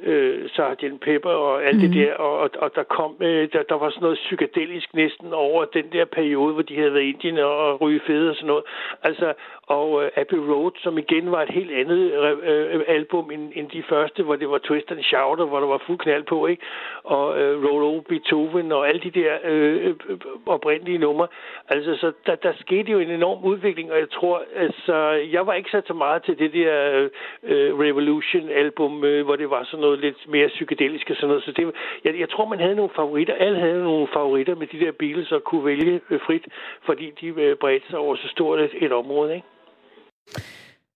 øh, 0.03 0.49
Sgt. 0.49 1.01
Pepper 1.01 1.29
og 1.29 1.63
alt 1.65 1.75
mm. 1.75 1.81
det 1.81 1.89
mhm. 1.89 1.99
der, 1.99 2.13
og, 2.13 2.49
og 2.57 2.75
der 2.75 2.83
kom, 2.83 3.15
øh, 3.19 3.49
der, 3.53 3.63
der 3.63 3.75
var 3.75 3.89
sådan 3.89 4.01
noget 4.01 4.17
psykedelisk 4.17 4.93
næsten 4.93 5.33
over 5.33 5.65
den 5.65 5.85
der 5.91 6.05
periode, 6.05 6.53
hvor 6.53 6.61
de 6.61 6.77
havde 6.77 6.93
været 6.93 7.03
i 7.03 7.09
Indien 7.09 7.37
og 7.37 7.81
ryge 7.81 8.01
fede 8.07 8.29
og 8.29 8.35
sådan 8.35 8.47
noget. 8.47 8.63
Altså, 9.03 9.33
og 9.77 10.03
øh, 10.03 10.11
Abbey 10.15 10.37
Road, 10.37 10.71
som 10.83 10.97
igen 10.97 11.31
var 11.31 11.41
et 11.41 11.49
helt 11.49 11.71
andet 11.71 12.01
øh, 12.43 12.81
album 12.87 13.31
end, 13.31 13.51
end 13.55 13.69
de 13.69 13.83
første, 13.83 14.23
hvor 14.23 14.35
det 14.35 14.49
var 14.49 14.57
Twist 14.57 14.91
and 14.91 15.03
Shout, 15.03 15.47
hvor 15.49 15.59
der 15.59 15.67
var 15.67 15.81
fuld 15.87 15.99
knald 15.99 16.23
på, 16.23 16.47
ikke? 16.47 16.63
Og 17.03 17.41
øh, 17.41 17.63
Roll 17.65 17.83
Over 17.83 18.01
Beethoven 18.01 18.71
og 18.71 18.87
alle 18.89 19.01
de 19.01 19.11
der 19.11 19.33
øh, 19.43 19.85
øh, 19.85 19.95
øh, 20.09 20.17
oprindelige 20.45 20.97
numre. 20.97 21.27
Altså, 21.69 21.95
så 21.95 22.11
der, 22.25 22.35
der 22.35 22.53
skete 22.59 22.91
jo 22.91 22.99
en 22.99 23.11
enorm 23.11 23.43
udvikling, 23.43 23.91
og 23.91 23.97
jeg 23.97 24.09
tror, 24.09 24.43
altså, 24.55 24.95
jeg 25.35 25.47
var 25.47 25.53
ikke 25.53 25.71
sat 25.71 25.87
så 25.87 25.93
meget 25.93 26.23
til 26.23 26.39
det 26.39 26.53
der 26.53 26.73
øh, 26.97 27.09
øh 27.43 27.79
Revolution-album, 27.79 29.03
øh, 29.03 29.25
hvor 29.25 29.35
det 29.35 29.49
var 29.49 29.63
sådan 29.63 29.81
noget 29.81 29.99
lidt 29.99 30.27
mere 30.27 30.47
psykedelisk 30.47 31.09
og 31.09 31.15
sådan 31.15 31.27
noget. 31.27 31.43
Så 31.43 31.51
det, 31.51 31.71
jeg, 32.03 32.19
jeg 32.19 32.29
tror, 32.29 32.45
man 32.45 32.59
havde 32.59 32.75
nogle 32.75 32.91
favoritter. 32.95 33.33
Alle 33.33 33.59
havde 33.59 33.83
nogle 33.83 34.07
favoritter 34.13 34.55
med 34.55 34.67
de 34.67 34.79
der 34.79 34.91
Beatles 34.91 35.31
og 35.31 35.43
kunne 35.43 35.65
vælge 35.65 36.01
øh, 36.09 36.19
frit, 36.25 36.45
fordi 36.85 37.11
de 37.21 37.27
øh, 37.27 37.55
bredte 37.55 37.87
sig 37.89 37.99
over 37.99 38.15
så 38.15 38.27
stort 38.27 38.59
et, 38.59 38.71
et 38.73 38.91
område, 38.91 39.35
ikke? 39.35 39.47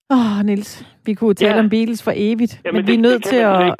Åh, 0.09 0.17
oh, 0.17 0.45
Nils, 0.45 0.85
vi 1.05 1.13
kunne 1.13 1.33
tale 1.33 1.53
ja. 1.53 1.59
om 1.59 1.69
Beatles 1.69 2.03
for 2.03 2.13
evigt, 2.15 2.61
Jamen, 2.65 2.75
men 2.75 2.87
vi 2.87 2.93
er 2.93 2.97
nødt 2.97 3.23
til 3.23 3.35
at... 3.35 3.75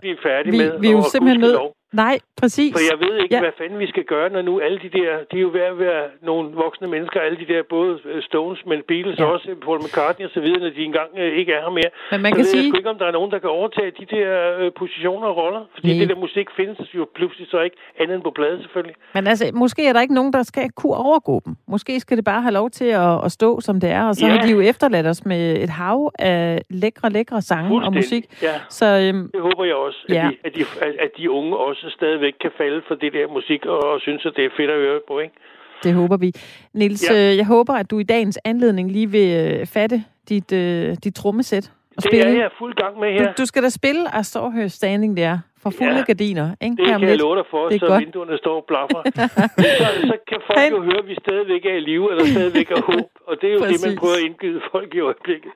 Vi, 0.46 0.58
med, 0.58 0.80
vi 0.80 0.88
er 0.88 0.92
jo 0.92 1.04
simpelthen 1.12 1.42
nødt... 1.42 1.60
Nej, 2.04 2.16
præcis. 2.42 2.72
For 2.76 2.84
jeg 2.92 2.98
ved 3.06 3.16
ikke, 3.24 3.36
ja. 3.36 3.42
hvad 3.42 3.56
fanden 3.58 3.80
vi 3.80 3.88
skal 3.94 4.04
gøre, 4.14 4.30
når 4.30 4.42
nu 4.42 4.54
alle 4.60 4.80
de 4.86 4.90
der, 5.00 5.10
de 5.32 5.36
er 5.38 5.46
jo 5.48 5.52
ved 5.58 5.66
at 5.74 5.80
være 5.80 6.04
nogle 6.30 6.46
voksne 6.64 6.88
mennesker, 6.88 7.20
alle 7.28 7.38
de 7.44 7.48
der, 7.54 7.62
både 7.70 8.00
øh, 8.06 8.24
Stones, 8.30 8.60
men 8.66 8.80
Beatles 8.88 9.20
ja. 9.20 9.26
også, 9.26 9.48
Paul 9.66 9.80
McCartney 9.86 10.26
og 10.26 10.32
så 10.34 10.40
videre, 10.46 10.60
når 10.60 10.70
de 10.70 10.84
engang 10.92 11.10
øh, 11.18 11.40
ikke 11.40 11.52
er 11.58 11.62
her 11.66 11.74
mere. 11.80 11.92
Men 12.12 12.22
man 12.22 12.32
så 12.32 12.36
kan 12.36 12.46
ved 12.46 12.52
sige... 12.54 12.68
jeg 12.68 12.78
ikke, 12.78 12.90
om 12.90 12.98
der 12.98 13.08
er 13.12 13.16
nogen, 13.20 13.32
der 13.32 13.40
kan 13.40 13.50
overtage 13.50 13.92
de 14.02 14.06
der 14.16 14.30
øh, 14.60 14.72
positioner 14.82 15.28
og 15.28 15.38
roller, 15.38 15.64
fordi 15.76 15.88
Nej. 15.88 16.00
det 16.00 16.10
der 16.10 16.20
musik 16.26 16.48
findes 16.60 16.96
jo 16.96 17.08
pludselig 17.16 17.48
så 17.54 17.60
ikke 17.62 17.78
andet 18.00 18.16
end 18.16 18.24
på 18.24 18.32
plade 18.40 18.58
selvfølgelig. 18.62 18.96
Men 19.14 19.28
altså, 19.28 19.52
måske 19.54 19.88
er 19.88 19.94
der 19.94 20.02
ikke 20.02 20.14
nogen, 20.14 20.34
der 20.34 20.44
skal 20.44 20.72
kunne 20.72 20.98
overgå 21.10 21.42
dem. 21.46 21.56
Måske 21.68 22.00
skal 22.00 22.18
det 22.18 22.26
bare 22.26 22.42
have 22.42 22.54
lov 22.54 22.70
til 22.70 22.86
at, 22.86 23.26
at 23.26 23.32
stå, 23.32 23.62
som 23.62 23.80
det 23.80 23.90
er, 23.90 24.04
og 24.08 24.16
så 24.16 24.26
ja. 24.26 24.32
har 24.32 24.42
de 24.46 24.52
jo 24.52 24.62
efterladt 24.62 25.08
os 25.08 25.26
med 25.26 25.64
et 25.64 25.70
hav 25.70 26.12
af 26.20 26.62
lækre, 26.70 27.10
lækre 27.10 27.42
sange 27.42 27.86
og 27.86 27.94
musik. 27.94 28.24
Ja. 28.42 28.56
Så, 28.70 28.86
øhm, 28.86 29.30
det 29.34 29.42
håber 29.42 29.64
jeg 29.66 29.76
også, 29.76 30.00
at, 30.10 30.16
ja. 30.16 30.30
de, 30.32 30.38
at, 30.44 30.56
de, 30.56 30.62
at 31.06 31.12
de 31.18 31.32
unge 31.32 31.58
også 31.58 31.85
stadigvæk 31.90 32.34
kan 32.42 32.52
falde 32.58 32.82
for 32.88 32.96
det 32.96 33.14
der 33.14 33.28
musik, 33.28 33.66
og, 33.66 33.84
og 33.84 34.02
synes, 34.02 34.26
at 34.26 34.34
det 34.36 34.46
er 34.46 34.50
fedt 34.58 34.72
at 34.72 34.78
høre 34.78 35.00
på, 35.08 35.20
ikke? 35.20 35.36
Det 35.84 35.94
håber 35.94 36.18
vi. 36.18 36.32
Nils, 36.74 37.12
ja. 37.12 37.32
øh, 37.32 37.38
jeg 37.38 37.46
håber, 37.46 37.74
at 37.74 37.92
du 37.92 38.00
i 38.00 38.04
dagens 38.04 38.40
anledning 38.46 38.92
lige 38.92 39.10
vil 39.12 39.30
øh, 39.42 39.66
fatte 39.66 40.04
dit, 40.30 40.52
øh, 40.54 40.96
dit 41.04 41.16
trommesæt. 41.16 41.72
Og 41.98 42.04
det 42.04 42.10
spille. 42.12 42.26
er 42.26 42.42
jeg 42.42 42.52
fuld 42.60 42.74
gang 42.76 43.00
med 43.00 43.10
her. 43.14 43.26
Du, 43.26 43.42
du 43.42 43.46
skal 43.46 43.64
da 43.64 43.70
spille 43.70 44.02
Saw 44.24 44.50
Her 44.50 44.68
Standing 44.68 45.18
der 45.18 45.40
for 45.64 45.70
fulde 45.80 46.02
ja, 46.02 46.04
gardiner. 46.12 46.48
Ikke? 46.62 46.76
Det 46.76 46.86
kan 46.88 47.02
jeg 47.02 47.18
love 47.18 47.36
dig 47.40 47.46
for, 47.54 47.62
så 47.70 47.86
godt. 47.88 48.02
vinduerne 48.04 48.38
står 48.44 48.56
og 48.62 48.66
blaffer. 48.72 49.02
så, 49.82 49.88
så 50.12 50.16
kan 50.30 50.40
folk 50.48 50.60
Han... 50.60 50.72
jo 50.76 50.82
høre, 50.90 51.00
at 51.04 51.08
vi 51.12 51.16
stadigvæk 51.26 51.64
er 51.72 51.76
i 51.82 51.84
live, 51.90 52.06
eller 52.12 52.26
stadigvæk 52.36 52.68
er 52.72 52.82
håb. 52.92 53.10
Og 53.30 53.34
det 53.42 53.48
er 53.50 53.54
jo 53.54 53.60
Præcis. 53.60 53.82
det, 53.82 53.90
man 53.90 53.98
prøver 54.02 54.16
at 54.20 54.24
indgyde 54.28 54.62
folk 54.72 54.90
i 54.94 55.00
øjeblikket. 55.00 55.52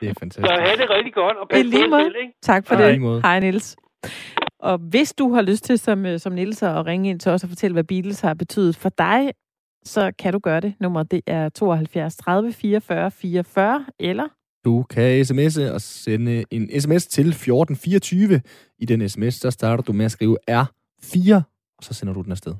Det 0.00 0.06
er 0.12 0.14
fantastisk. 0.22 0.46
Så 0.46 0.52
have 0.66 0.76
det 0.82 0.88
rigtig 0.96 1.14
godt, 1.14 1.36
og 1.42 1.46
pas 1.48 1.64
på 1.64 1.98
selv, 2.04 2.16
ikke? 2.22 2.32
Tak 2.50 2.62
for 2.68 2.74
Hej. 2.74 2.90
det. 2.90 3.22
Hej, 3.26 3.40
Nils. 3.40 3.76
Og 4.62 4.78
hvis 4.78 5.12
du 5.12 5.34
har 5.34 5.42
lyst 5.42 5.64
til, 5.64 5.78
som, 5.78 6.06
øh, 6.06 6.20
som 6.20 6.32
Niels, 6.32 6.62
at 6.62 6.86
ringe 6.86 7.10
ind 7.10 7.20
til 7.20 7.32
os 7.32 7.42
og 7.42 7.48
fortælle, 7.48 7.72
hvad 7.72 7.84
Beatles 7.84 8.20
har 8.20 8.34
betydet 8.34 8.76
for 8.76 8.88
dig, 8.88 9.32
så 9.84 10.12
kan 10.18 10.32
du 10.32 10.38
gøre 10.38 10.60
det. 10.60 10.74
Nummer 10.80 11.02
det 11.02 11.20
er 11.26 11.48
72 11.48 12.16
30 12.16 12.52
44 12.52 13.10
44, 13.10 13.86
eller... 13.98 14.28
Du 14.64 14.82
kan 14.82 15.20
sms'e 15.20 15.72
og 15.72 15.80
sende 15.80 16.44
en 16.50 16.80
sms 16.80 17.06
til 17.06 17.28
1424. 17.28 18.40
I 18.78 18.84
den 18.84 19.08
sms, 19.08 19.40
der 19.40 19.50
starter 19.50 19.82
du 19.82 19.92
med 19.92 20.04
at 20.04 20.10
skrive 20.10 20.38
R4, 20.50 21.34
og 21.78 21.84
så 21.84 21.94
sender 21.94 22.14
du 22.14 22.22
den 22.22 22.32
afsted. 22.32 22.54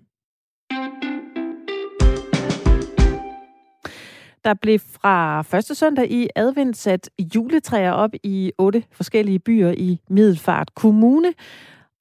Der 4.45 4.55
blev 4.55 4.79
fra 4.79 5.43
første 5.43 5.75
søndag 5.75 6.11
i 6.11 6.29
advent 6.37 6.77
sat 6.77 7.11
juletræer 7.35 7.93
op 7.93 8.11
i 8.23 8.53
otte 8.59 8.85
forskellige 8.93 9.39
byer 9.39 9.71
i 9.71 10.01
Middelfart 10.11 10.75
Kommune. 10.75 11.33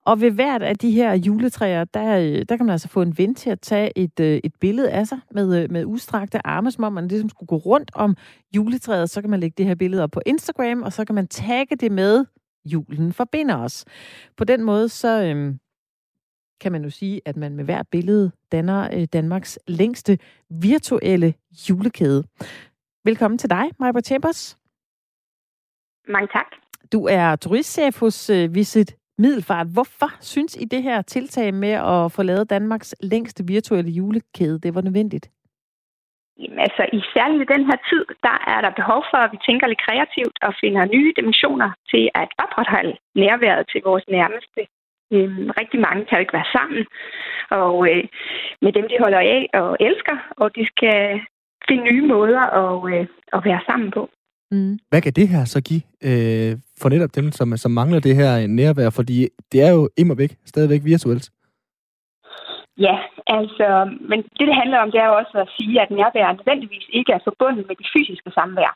Og 0.06 0.22
ved 0.22 0.32
hvert 0.32 0.64
af 0.64 0.78
de 0.78 0.92
her 0.92 1.14
juletræer, 1.14 1.84
der, 1.84 2.18
øh, 2.18 2.46
der 2.50 2.58
kan 2.58 2.66
man 2.66 2.72
altså 2.72 2.88
få 2.88 3.02
en 3.02 3.18
ven 3.18 3.36
til 3.36 3.50
at 3.50 3.60
tage 3.62 3.98
et, 3.98 4.20
øh, 4.20 4.40
et 4.44 4.56
billede 4.60 4.92
af 4.92 5.08
sig 5.08 5.20
med, 5.32 5.64
øh, 5.64 5.72
med 5.72 5.86
udstrakte 5.86 6.48
arme, 6.48 6.72
som 6.72 6.84
om 6.84 6.94
man 6.94 7.08
ligesom 7.08 7.30
skulle 7.30 7.48
gå 7.48 7.56
rundt 7.56 7.92
om 7.94 8.16
juletræet. 8.56 9.10
Så 9.10 9.22
kan 9.22 9.30
man 9.30 9.40
lægge 9.40 9.56
det 9.58 9.66
her 9.66 9.76
billede 9.76 10.04
op 10.04 10.12
på 10.12 10.22
Instagram, 10.26 10.82
og 10.82 10.94
så 10.94 11.06
kan 11.06 11.16
man 11.16 11.28
tagge 11.28 11.76
det 11.76 11.92
med 11.92 12.26
julen 12.66 13.14
forbinder 13.14 13.58
os. 13.58 13.86
På 14.38 14.44
den 14.44 14.64
måde 14.64 14.90
så 14.90 15.24
øhm, 15.24 15.60
kan 16.62 16.72
man 16.72 16.84
jo 16.84 16.90
sige, 16.90 17.22
at 17.26 17.38
man 17.38 17.56
med 17.56 17.66
hvert 17.66 17.88
billede 17.92 18.32
danner 18.52 18.90
øh, 18.94 19.08
Danmarks 19.14 19.60
længste 19.68 20.18
virtuelle 20.50 21.34
julekæde. 21.70 22.24
Velkommen 23.06 23.38
til 23.38 23.50
dig, 23.50 23.64
Majbert 23.80 24.06
Chambers. 24.06 24.58
Mange 26.08 26.28
tak. 26.34 26.46
Du 26.92 27.06
er 27.06 27.36
turistchef 27.36 28.00
hos 28.00 28.30
øh, 28.30 28.56
Visit 28.56 29.01
Middelfart. 29.18 29.68
Hvorfor 29.74 30.10
synes 30.22 30.56
I 30.56 30.66
det 30.66 30.84
her 30.84 31.02
tiltag 31.02 31.54
med 31.54 31.74
at 31.94 32.12
få 32.12 32.24
lavet 32.24 32.50
Danmarks 32.50 32.96
længste 33.02 33.44
virtuelle 33.48 33.92
julekæde, 33.92 34.60
det 34.60 34.76
var 34.76 34.82
nødvendigt? 34.82 35.30
Jamen, 36.40 36.60
altså, 36.60 36.84
i 36.98 37.00
særligt 37.16 37.42
i 37.42 37.54
den 37.54 37.64
her 37.70 37.80
tid, 37.90 38.06
der 38.28 38.38
er 38.54 38.62
der 38.62 38.80
behov 38.80 39.02
for, 39.12 39.20
at 39.26 39.32
vi 39.32 39.40
tænker 39.48 39.68
lidt 39.68 39.86
kreativt 39.88 40.38
og 40.42 40.54
finder 40.62 40.86
nye 40.86 41.14
dimensioner 41.18 41.70
til 41.92 42.04
at 42.22 42.30
opretholde 42.44 42.96
nærværet 43.16 43.64
til 43.72 43.82
vores 43.86 44.06
nærmeste. 44.08 44.62
Øhm, 45.14 45.50
rigtig 45.60 45.80
mange 45.88 46.06
kan 46.06 46.18
jo 46.18 46.24
ikke 46.24 46.38
være 46.40 46.54
sammen, 46.58 46.82
og 47.50 47.76
øh, 47.90 48.04
med 48.62 48.72
dem, 48.78 48.86
de 48.92 49.02
holder 49.04 49.20
af 49.20 49.44
og 49.54 49.78
elsker, 49.80 50.18
og 50.42 50.56
de 50.56 50.64
skal 50.72 51.22
finde 51.68 51.84
nye 51.92 52.06
måder 52.14 52.44
at, 52.62 52.94
øh, 52.94 53.08
at 53.36 53.42
være 53.46 53.62
sammen 53.70 53.92
på. 53.92 54.10
Mm. 54.52 54.80
Hvad 54.90 55.02
kan 55.02 55.14
det 55.14 55.28
her 55.28 55.46
så 55.46 55.60
give 55.70 55.84
øh, 56.10 56.52
for 56.82 56.90
netop 56.90 57.16
dem, 57.16 57.32
som, 57.32 57.58
som 57.58 57.72
mangler 57.72 58.00
det 58.00 58.16
her 58.16 58.48
nærvær? 58.48 58.90
Fordi 58.90 59.28
det 59.52 59.60
er 59.68 59.72
jo 59.78 59.90
immer 59.98 60.16
væk, 60.16 60.32
stadigvæk 60.46 60.82
virtuelt. 60.84 61.30
Ja, 62.78 62.96
altså, 63.38 63.68
men 64.10 64.20
det, 64.38 64.46
det 64.50 64.56
handler 64.62 64.80
om, 64.80 64.92
det 64.92 65.00
er 65.00 65.08
jo 65.12 65.16
også 65.22 65.36
at 65.44 65.52
sige, 65.58 65.82
at 65.82 65.92
nærvær 65.92 66.38
nødvendigvis 66.38 66.88
ikke 66.90 67.12
er 67.14 67.22
forbundet 67.24 67.64
med 67.68 67.76
det 67.76 67.88
fysiske 67.96 68.32
samvær. 68.38 68.72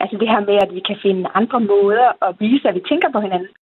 Altså 0.00 0.16
det 0.20 0.28
her 0.32 0.40
med, 0.48 0.56
at 0.64 0.74
vi 0.76 0.82
kan 0.88 0.98
finde 1.02 1.30
andre 1.40 1.60
måder 1.60 2.08
at 2.26 2.36
vise, 2.40 2.68
at 2.68 2.74
vi 2.74 2.82
tænker 2.90 3.10
på 3.12 3.20
hinanden. 3.20 3.52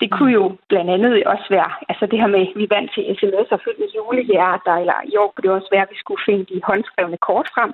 Det 0.00 0.08
kunne 0.14 0.32
jo 0.40 0.44
blandt 0.68 0.90
andet 0.90 1.24
også 1.34 1.46
være, 1.56 1.70
altså 1.90 2.04
det 2.10 2.18
her 2.20 2.30
med, 2.34 2.40
at 2.40 2.52
vi 2.58 2.64
er 2.64 2.74
vant 2.76 2.90
til 2.94 3.06
sms 3.18 3.48
og 3.54 3.60
fyldt 3.64 3.80
med 3.82 3.94
julehjerter, 3.96 4.74
eller 4.82 4.98
i 5.12 5.16
år 5.22 5.28
kunne 5.30 5.44
det 5.46 5.56
også 5.58 5.70
være, 5.74 5.86
at 5.86 5.94
vi 5.94 5.98
skulle 6.02 6.26
finde 6.28 6.44
de 6.50 6.60
håndskrevne 6.68 7.18
kort 7.28 7.48
frem. 7.54 7.72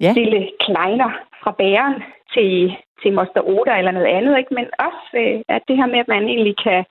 Ja. 0.00 0.12
Stille 0.12 0.50
kleiner 0.60 1.10
fra 1.42 1.52
bæren 1.58 2.02
til, 2.34 2.76
til 3.02 3.12
Moster 3.12 3.42
Oda 3.52 3.78
eller 3.78 3.90
noget 3.90 4.06
andet, 4.06 4.38
ikke? 4.38 4.54
men 4.54 4.66
også 4.78 5.10
øh, 5.22 5.40
at 5.48 5.62
det 5.68 5.76
her 5.76 5.86
med, 5.86 5.98
at 5.98 6.08
man 6.08 6.22
egentlig 6.22 6.56
kan 6.66 6.84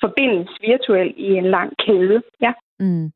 forbindes 0.00 0.50
virtuelt 0.60 1.16
i 1.16 1.28
en 1.40 1.46
lang 1.56 1.72
kæde. 1.86 2.22
Ja. 2.40 2.52
Mm. 2.80 3.06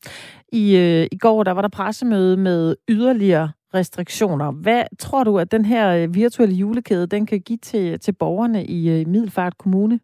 I, 0.53 0.65
øh, 0.85 1.07
I 1.13 1.19
går 1.19 1.43
der 1.43 1.53
var 1.53 1.63
der 1.63 1.77
pressemøde 1.79 2.37
med 2.37 2.77
yderligere 2.89 3.49
restriktioner. 3.75 4.53
Hvad 4.53 4.83
tror 4.99 5.25
du, 5.25 5.39
at 5.39 5.53
den 5.53 5.65
her 5.65 5.85
øh, 5.97 6.15
virtuelle 6.15 6.55
julekæde 6.55 7.07
den 7.07 7.27
kan 7.27 7.41
give 7.41 7.59
til, 7.59 8.01
til 8.01 8.15
borgerne 8.21 8.65
i 8.65 8.81
øh, 8.95 9.07
Middelfart 9.07 9.59
Kommune? 9.59 10.01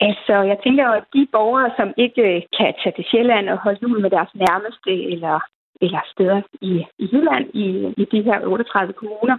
Altså, 0.00 0.34
jeg 0.50 0.58
tænker 0.64 0.82
jo, 0.88 0.92
at 0.92 1.04
de 1.14 1.26
borgere, 1.32 1.70
som 1.76 1.88
ikke 1.96 2.22
øh, 2.22 2.42
kan 2.58 2.74
tage 2.82 2.94
til 2.96 3.04
Sjælland 3.10 3.48
og 3.48 3.58
holde 3.58 3.78
jul 3.82 4.00
med 4.00 4.10
deres 4.10 4.32
nærmeste, 4.34 4.92
eller, 5.12 5.40
eller 5.80 6.00
steder 6.12 6.40
i, 6.60 6.86
i 6.98 7.04
Jylland, 7.12 7.46
i, 7.54 7.66
i 7.96 8.04
de 8.12 8.22
her 8.22 8.40
38 8.40 8.92
kommuner, 8.92 9.36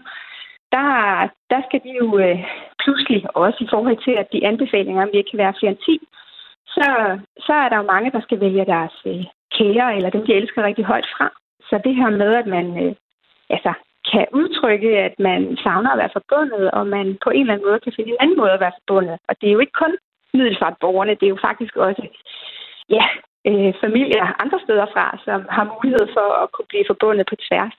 der, 0.71 0.89
der 1.51 1.61
skal 1.67 1.81
de 1.85 1.91
jo 2.01 2.19
øh, 2.19 2.39
pludselig 2.83 3.35
også 3.35 3.59
i 3.63 3.67
forhold 3.69 3.97
til, 4.05 4.11
at 4.21 4.27
de 4.33 4.45
anbefalinger, 4.45 5.03
om 5.03 5.09
vi 5.11 5.17
ikke 5.17 5.31
kan 5.31 5.43
være 5.43 5.57
flere 5.59 5.71
end 5.71 5.83
10, 5.85 5.99
så, 6.75 6.87
så 7.45 7.53
er 7.53 7.69
der 7.69 7.77
jo 7.77 7.91
mange, 7.93 8.11
der 8.11 8.21
skal 8.21 8.39
vælge 8.39 8.65
deres 8.65 8.95
øh, 9.05 9.25
kære, 9.57 9.95
eller 9.95 10.09
dem, 10.09 10.25
de 10.25 10.33
elsker 10.33 10.63
rigtig 10.63 10.85
højt 10.85 11.07
fra. 11.17 11.27
Så 11.69 11.81
det 11.85 11.95
her 11.95 12.09
med, 12.09 12.31
at 12.41 12.47
man 12.47 12.65
øh, 12.83 12.95
altså, 13.49 13.73
kan 14.11 14.25
udtrykke, 14.33 14.89
at 15.07 15.15
man 15.19 15.57
savner 15.63 15.91
at 15.91 15.97
være 15.97 16.15
forbundet, 16.17 16.71
og 16.71 16.87
man 16.87 17.17
på 17.23 17.29
en 17.29 17.41
eller 17.41 17.53
anden 17.53 17.67
måde 17.67 17.79
kan 17.79 17.93
finde 17.95 18.09
en 18.11 18.21
anden 18.23 18.37
måde 18.37 18.51
at 18.51 18.59
være 18.59 18.77
forbundet. 18.79 19.17
Og 19.27 19.33
det 19.41 19.47
er 19.47 19.53
jo 19.53 19.59
ikke 19.59 19.79
kun 19.83 19.93
middelfartborgerne, 20.33 21.15
det 21.19 21.25
er 21.25 21.35
jo 21.35 21.39
faktisk 21.41 21.75
også 21.75 22.07
ja, 22.89 23.05
øh, 23.47 23.71
familier 23.83 24.25
andre 24.43 24.59
steder 24.65 24.87
fra, 24.93 25.05
som 25.25 25.39
har 25.57 25.65
mulighed 25.73 26.05
for 26.17 26.27
at 26.43 26.47
kunne 26.53 26.69
blive 26.71 26.85
forbundet 26.91 27.25
på 27.29 27.35
tværs. 27.47 27.75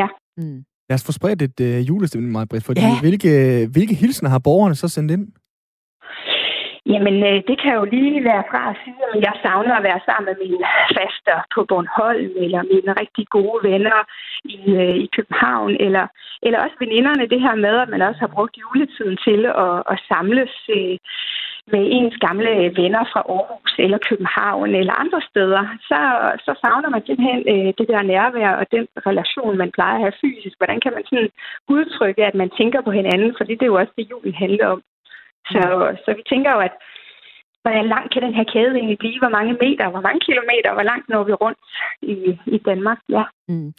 Ja. 0.00 0.08
Mm. 0.36 0.60
Lad 0.88 0.94
os 0.98 1.06
få 1.06 1.12
spredt 1.12 1.42
et 1.42 1.60
øh, 1.68 1.88
julestemning, 1.88 2.32
meget 2.32 2.48
bredt, 2.48 2.64
fordi 2.64 2.80
ja. 2.80 3.00
hvilke, 3.04 3.32
hvilke 3.74 3.94
hilsner 3.94 4.30
har 4.30 4.42
borgerne 4.48 4.74
så 4.74 4.88
sendt 4.88 5.10
ind? 5.10 5.24
Jamen, 6.92 7.16
øh, 7.28 7.38
det 7.48 7.56
kan 7.62 7.72
jo 7.78 7.84
lige 7.84 8.24
være 8.30 8.44
fra 8.50 8.62
at 8.70 8.76
sige, 8.82 9.02
at 9.14 9.20
jeg 9.26 9.34
savner 9.44 9.74
at 9.76 9.86
være 9.88 10.00
sammen 10.06 10.26
med 10.28 10.36
mine 10.44 10.66
faster 10.96 11.38
på 11.54 11.60
Bornholm, 11.68 12.32
eller 12.44 12.60
mine 12.72 12.92
rigtig 13.02 13.26
gode 13.36 13.58
venner 13.70 13.98
i, 14.56 14.58
øh, 14.80 14.96
i 15.04 15.06
København, 15.16 15.72
eller, 15.86 16.06
eller 16.46 16.58
også 16.64 16.76
veninderne, 16.84 17.30
det 17.32 17.40
her 17.46 17.54
med, 17.66 17.74
at 17.84 17.88
man 17.94 18.02
også 18.02 18.20
har 18.24 18.32
brugt 18.36 18.54
juletiden 18.62 19.16
til 19.26 19.40
at, 19.64 19.76
at 19.92 19.98
samles 20.10 20.54
øh, 20.76 20.96
med 21.74 21.82
ens 21.96 22.16
gamle 22.26 22.52
venner 22.80 23.04
fra 23.12 23.22
Aarhus 23.34 23.72
eller 23.84 23.98
København 24.08 24.70
eller 24.80 25.00
andre 25.02 25.20
steder, 25.30 25.62
så, 25.88 26.00
så 26.44 26.52
savner 26.62 26.88
man 26.94 27.02
simpelthen 27.06 27.40
øh, 27.54 27.70
det 27.78 27.86
der 27.92 28.10
nærvær 28.12 28.50
og 28.60 28.66
den 28.76 28.86
relation, 29.08 29.56
man 29.62 29.70
plejer 29.76 29.96
at 29.96 30.04
have 30.04 30.20
fysisk. 30.24 30.56
Hvordan 30.58 30.80
kan 30.80 30.92
man 30.96 31.04
sådan 31.10 31.30
udtrykke, 31.74 32.22
at 32.30 32.36
man 32.42 32.50
tænker 32.58 32.80
på 32.82 32.90
hinanden, 32.98 33.30
fordi 33.38 33.52
det 33.54 33.64
er 33.64 33.72
jo 33.72 33.80
også 33.82 33.92
det, 33.98 34.10
julen 34.10 34.34
handler 34.44 34.66
om. 34.74 34.80
Så, 35.52 35.62
så 36.04 36.10
vi 36.18 36.22
tænker 36.32 36.50
jo, 36.52 36.60
at 36.68 36.74
hvor 37.62 37.82
lang 37.94 38.10
kan 38.12 38.22
den 38.22 38.34
her 38.34 38.44
kæde 38.52 38.74
egentlig 38.76 38.98
blive? 38.98 39.18
Hvor 39.18 39.34
mange 39.38 39.52
meter, 39.52 39.90
hvor 39.90 40.00
mange 40.00 40.20
kilometer, 40.28 40.70
hvor 40.72 40.82
langt 40.82 41.08
når 41.08 41.24
vi 41.24 41.32
rundt 41.32 41.58
i, 42.02 42.14
i 42.46 42.58
Danmark? 42.58 42.98
Ja. 43.08 43.24
Mm. 43.48 43.72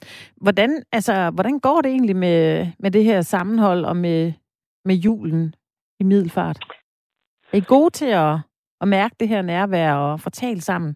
Hvordan, 0.43 0.83
altså, 0.91 1.31
hvordan 1.33 1.59
går 1.59 1.81
det 1.81 1.91
egentlig 1.91 2.15
med, 2.15 2.67
med 2.79 2.91
det 2.91 3.03
her 3.03 3.21
sammenhold 3.21 3.85
og 3.85 3.97
med, 3.97 4.33
med 4.85 4.95
julen 4.95 5.55
i 5.99 6.03
Middelfart? 6.03 6.59
Er 7.53 7.57
I 7.57 7.63
gode 7.67 7.89
til 7.89 8.11
at, 8.25 8.35
at 8.81 8.87
mærke 8.87 9.15
det 9.19 9.27
her 9.27 9.41
nærvær 9.41 9.93
og 9.93 10.19
fortale 10.19 10.61
sammen? 10.61 10.95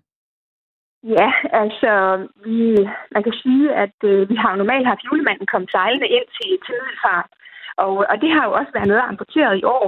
Ja, 1.04 1.30
altså, 1.64 1.92
vi, 2.46 2.60
man 3.16 3.24
kan 3.24 3.34
sige, 3.44 3.74
at 3.84 3.98
øh, 4.04 4.30
vi 4.30 4.36
har 4.36 4.56
normalt 4.56 4.88
haft 4.88 5.06
julemanden 5.06 5.48
komme 5.48 5.68
sejlende 5.72 6.08
ind 6.08 6.28
til, 6.38 6.50
til 6.66 6.74
Middelfart. 6.80 7.30
Og, 7.78 7.94
og 8.12 8.16
det 8.22 8.30
har 8.36 8.44
jo 8.46 8.52
også 8.60 8.72
været 8.74 8.88
noget 8.88 9.10
amputeret 9.12 9.56
i 9.58 9.64
år. 9.64 9.86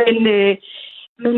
Men, 0.00 0.16
øh, 0.36 0.56
men 1.18 1.34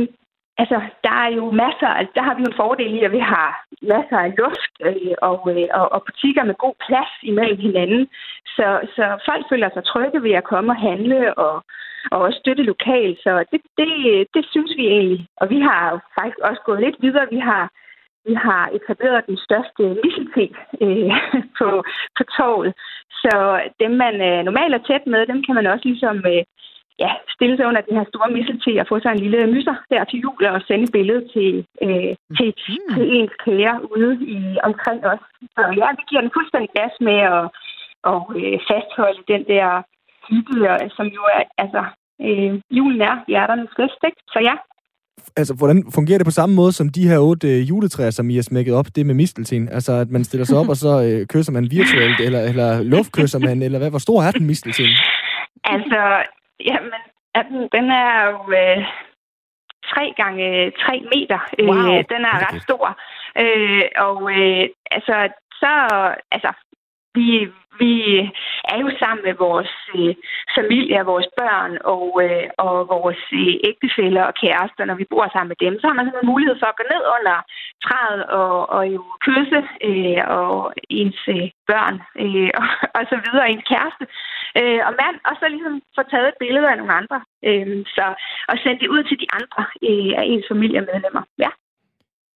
altså, 0.58 0.78
der 1.06 1.16
er 1.24 1.30
jo 1.38 1.44
masser, 1.50 1.90
altså, 1.98 2.12
der 2.14 2.22
har 2.22 2.34
vi 2.34 2.42
jo 2.42 2.50
en 2.50 2.60
fordel 2.62 2.94
i, 2.94 3.00
at 3.08 3.12
vi 3.12 3.22
har 3.34 3.48
masser 3.82 4.18
af 4.26 4.34
luft 4.38 4.74
øh, 4.88 5.14
og, 5.30 5.38
øh, 5.52 5.68
og, 5.78 5.86
og 5.94 6.00
butikker 6.08 6.44
med 6.44 6.62
god 6.64 6.74
plads 6.86 7.12
imellem 7.22 7.58
hinanden. 7.66 8.02
Så, 8.56 8.66
så 8.96 9.04
folk 9.28 9.44
føler 9.50 9.68
sig 9.72 9.84
trygge 9.84 10.22
ved 10.22 10.34
at 10.40 10.48
komme 10.52 10.72
og 10.72 10.82
handle 10.88 11.38
og, 11.38 11.54
og 12.12 12.18
også 12.20 12.38
støtte 12.38 12.62
lokalt. 12.62 13.18
Så 13.24 13.44
det, 13.52 13.60
det, 13.78 13.90
det 14.34 14.44
synes 14.52 14.72
vi 14.76 14.86
egentlig. 14.86 15.26
Og 15.36 15.50
vi 15.50 15.58
har 15.60 15.84
faktisk 16.18 16.38
også 16.48 16.62
gået 16.66 16.80
lidt 16.80 16.96
videre. 17.00 17.26
Vi 17.30 17.38
har 17.38 17.64
vi 18.28 18.34
har 18.34 18.64
etableret 18.76 19.26
den 19.26 19.38
største 19.46 19.82
misselting 20.04 20.52
øh, 20.84 21.12
på, 21.58 21.68
på 22.16 22.22
toget. 22.38 22.72
Så 23.22 23.34
dem, 23.80 23.90
man 24.04 24.14
øh, 24.28 24.44
normalt 24.44 24.74
er 24.74 24.86
tæt 24.88 25.06
med, 25.06 25.26
dem 25.26 25.42
kan 25.44 25.54
man 25.54 25.66
også 25.66 25.84
ligesom 25.88 26.16
øh, 26.32 26.42
ja, 26.98 27.10
stille 27.34 27.56
sig 27.56 27.66
under 27.66 27.80
den 27.80 27.96
her 27.98 28.06
store 28.08 28.30
misselting 28.36 28.80
og 28.80 28.86
få 28.88 29.00
sig 29.00 29.10
en 29.12 29.24
lille 29.24 29.46
myser 29.46 29.76
der 29.90 30.04
til 30.04 30.18
jul 30.24 30.44
og 30.44 30.62
sende 30.66 30.84
et 30.84 30.92
billede 30.92 31.22
til, 31.34 31.50
øh, 31.84 32.12
til, 32.36 32.48
mm. 32.68 32.94
til 32.94 33.04
ens 33.16 33.34
kære 33.44 33.76
ude 33.96 34.12
i, 34.36 34.38
omkring 34.68 35.06
os. 35.12 35.24
Så 35.54 35.62
ja, 35.80 35.88
vi 35.98 36.02
giver 36.08 36.22
den 36.22 36.34
fuldstændig 36.36 36.70
gas 36.78 36.94
med 37.00 37.18
at 37.36 37.44
og, 38.12 38.22
øh, 38.40 38.58
fastholde 38.70 39.22
den 39.32 39.42
der 39.52 39.82
hygge, 40.28 40.90
som 40.96 41.06
jo 41.06 41.22
er, 41.36 41.42
altså, 41.58 41.82
øh, 42.24 42.60
julen 42.70 43.00
er 43.00 43.14
hjerternes 43.28 43.72
fest, 43.78 44.00
ikke? 44.08 44.20
Så 44.34 44.38
ja, 44.48 44.56
altså, 45.36 45.54
hvordan 45.54 45.84
fungerer 45.94 46.18
det 46.18 46.26
på 46.26 46.38
samme 46.40 46.54
måde 46.54 46.72
som 46.72 46.88
de 46.88 47.08
her 47.08 47.18
otte 47.18 47.48
øh, 47.48 47.68
juletræer, 47.68 48.10
som 48.10 48.30
I 48.30 48.34
har 48.34 48.42
smækket 48.42 48.74
op, 48.74 48.86
det 48.96 49.06
med 49.06 49.14
mistelten? 49.14 49.68
Altså, 49.68 49.92
at 49.92 50.10
man 50.10 50.24
stiller 50.24 50.44
sig 50.46 50.58
op, 50.58 50.68
og 50.68 50.76
så 50.76 50.92
øh, 51.06 51.26
kysser 51.26 51.52
man 51.52 51.70
virtuelt, 51.70 52.20
eller, 52.20 52.40
eller 52.40 52.82
luftkysser 52.82 53.38
man, 53.38 53.62
eller 53.62 53.78
hvad? 53.78 53.90
Hvor 53.90 53.98
stor 54.06 54.22
er 54.22 54.30
den 54.30 54.46
mistelten? 54.46 54.86
Altså, 55.64 56.00
jamen, 56.70 57.00
den, 57.48 57.68
den 57.76 57.90
er 57.90 58.14
jo 58.30 58.38
øh, 58.60 58.84
tre 59.92 60.04
gange 60.16 60.70
tre 60.84 60.94
meter. 61.14 61.40
Øh, 61.58 61.68
wow. 61.68 61.76
Øh, 61.76 62.04
den 62.12 62.22
er 62.30 62.36
ret 62.46 62.62
stor. 62.62 62.86
Øh, 63.42 63.84
og 64.06 64.18
øh, 64.36 64.64
altså, 64.96 65.16
så, 65.60 65.72
altså, 66.34 66.50
vi, 67.14 67.28
vi 67.82 67.94
er 68.72 68.78
jo 68.84 68.88
sammen 69.02 69.22
med 69.28 69.34
vores 69.46 69.74
øh, 69.98 70.14
familie, 70.58 71.10
vores 71.12 71.28
børn 71.40 71.72
og, 71.94 72.06
øh, 72.24 72.46
og 72.66 72.74
vores 72.94 73.22
øh, 73.40 73.54
ægtefæller 73.70 74.24
og 74.30 74.34
kærester, 74.42 74.84
når 74.84 74.96
vi 75.00 75.06
bor 75.12 75.26
sammen 75.28 75.52
med 75.52 75.60
dem. 75.64 75.74
Så 75.80 75.84
har 75.86 75.96
man 75.96 76.06
sådan 76.06 76.22
en 76.22 76.32
mulighed 76.32 76.56
for 76.58 76.68
at 76.70 76.78
gå 76.80 76.84
ned 76.92 77.02
under 77.16 77.36
træet 77.86 78.22
og, 78.40 78.54
og 78.76 78.82
jo 78.94 79.02
kysse 79.26 79.60
øh, 79.88 80.20
og 80.38 80.54
ens 81.00 81.20
øh, 81.36 81.48
børn 81.70 81.96
øh, 82.24 82.50
og, 82.60 82.66
og 82.96 83.02
så 83.10 83.16
videre, 83.24 83.50
ens 83.50 83.66
kæreste 83.72 84.04
øh, 84.60 84.80
og 84.88 84.92
mand, 85.02 85.16
og 85.28 85.34
så 85.40 85.44
ligesom 85.48 85.74
få 85.96 86.02
taget 86.12 86.28
et 86.28 86.40
billede 86.42 86.70
af 86.70 86.76
nogle 86.78 86.94
andre. 87.00 87.18
Øh, 87.48 87.66
så, 87.96 88.06
og 88.50 88.54
sende 88.58 88.80
det 88.82 88.88
ud 88.94 89.02
til 89.06 89.16
de 89.22 89.28
andre 89.38 89.62
øh, 89.88 90.12
af 90.20 90.24
ens 90.32 90.46
familiemedlemmer. 90.52 91.22
Ja. 91.44 91.50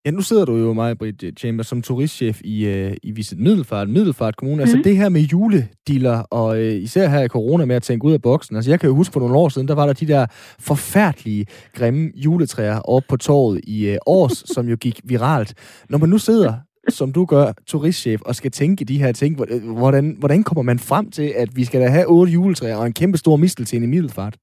Ja, 0.08 0.12
nu 0.12 0.22
sidder 0.22 0.44
du 0.44 0.56
jo 0.56 0.72
mig, 0.72 0.98
Britt 0.98 1.24
Chamber, 1.38 1.64
som 1.64 1.82
turistchef 1.82 2.40
i, 2.44 2.66
uh, 2.66 2.92
i 3.02 3.10
Visit 3.10 3.38
Middelfart, 3.38 3.88
Middelfart 3.88 4.36
Kommune. 4.36 4.56
Mm. 4.56 4.60
Altså 4.60 4.76
mhm. 4.76 4.84
det 4.84 4.96
her 4.96 5.08
med 5.08 5.20
julediller, 5.20 6.18
og 6.18 6.48
uh, 6.48 6.64
især 6.64 7.08
her 7.08 7.20
i 7.20 7.28
corona 7.28 7.64
med 7.64 7.76
at 7.76 7.82
tænke 7.82 8.04
ud 8.04 8.12
af 8.12 8.22
boksen. 8.22 8.56
Altså 8.56 8.70
jeg 8.70 8.80
kan 8.80 8.88
jo 8.88 8.94
huske 8.94 9.12
for 9.12 9.20
nogle 9.20 9.36
år 9.36 9.48
siden, 9.48 9.68
der 9.68 9.74
var 9.74 9.86
der 9.86 9.92
de 9.92 10.06
der 10.06 10.26
forfærdelige, 10.58 11.46
grimme 11.74 12.10
juletræer 12.14 12.80
oppe 12.80 13.06
på 13.08 13.16
torvet 13.16 13.60
i 13.66 13.90
uh, 13.90 13.96
Års, 14.06 14.44
som 14.54 14.68
jo 14.68 14.76
gik 14.76 15.00
viralt. 15.04 15.54
Når 15.90 15.98
man 15.98 16.08
nu 16.08 16.18
sidder 16.18 16.54
som 16.88 17.12
du 17.12 17.24
gør, 17.24 17.52
turistchef, 17.66 18.20
og 18.20 18.34
skal 18.34 18.50
tænke 18.50 18.84
de 18.84 18.98
her 18.98 19.12
ting, 19.12 19.36
hvordan, 19.64 20.16
hvordan 20.18 20.42
kommer 20.42 20.62
man 20.62 20.78
frem 20.78 21.10
til, 21.10 21.32
at 21.36 21.56
vi 21.56 21.64
skal 21.64 21.80
da 21.80 21.88
have 21.88 22.06
otte 22.06 22.32
juletræer 22.32 22.76
og 22.76 22.86
en 22.86 22.92
kæmpe 22.92 23.18
stor 23.18 23.36
mistelten 23.36 23.82
i 23.82 23.86
Middelfart? 23.86 24.36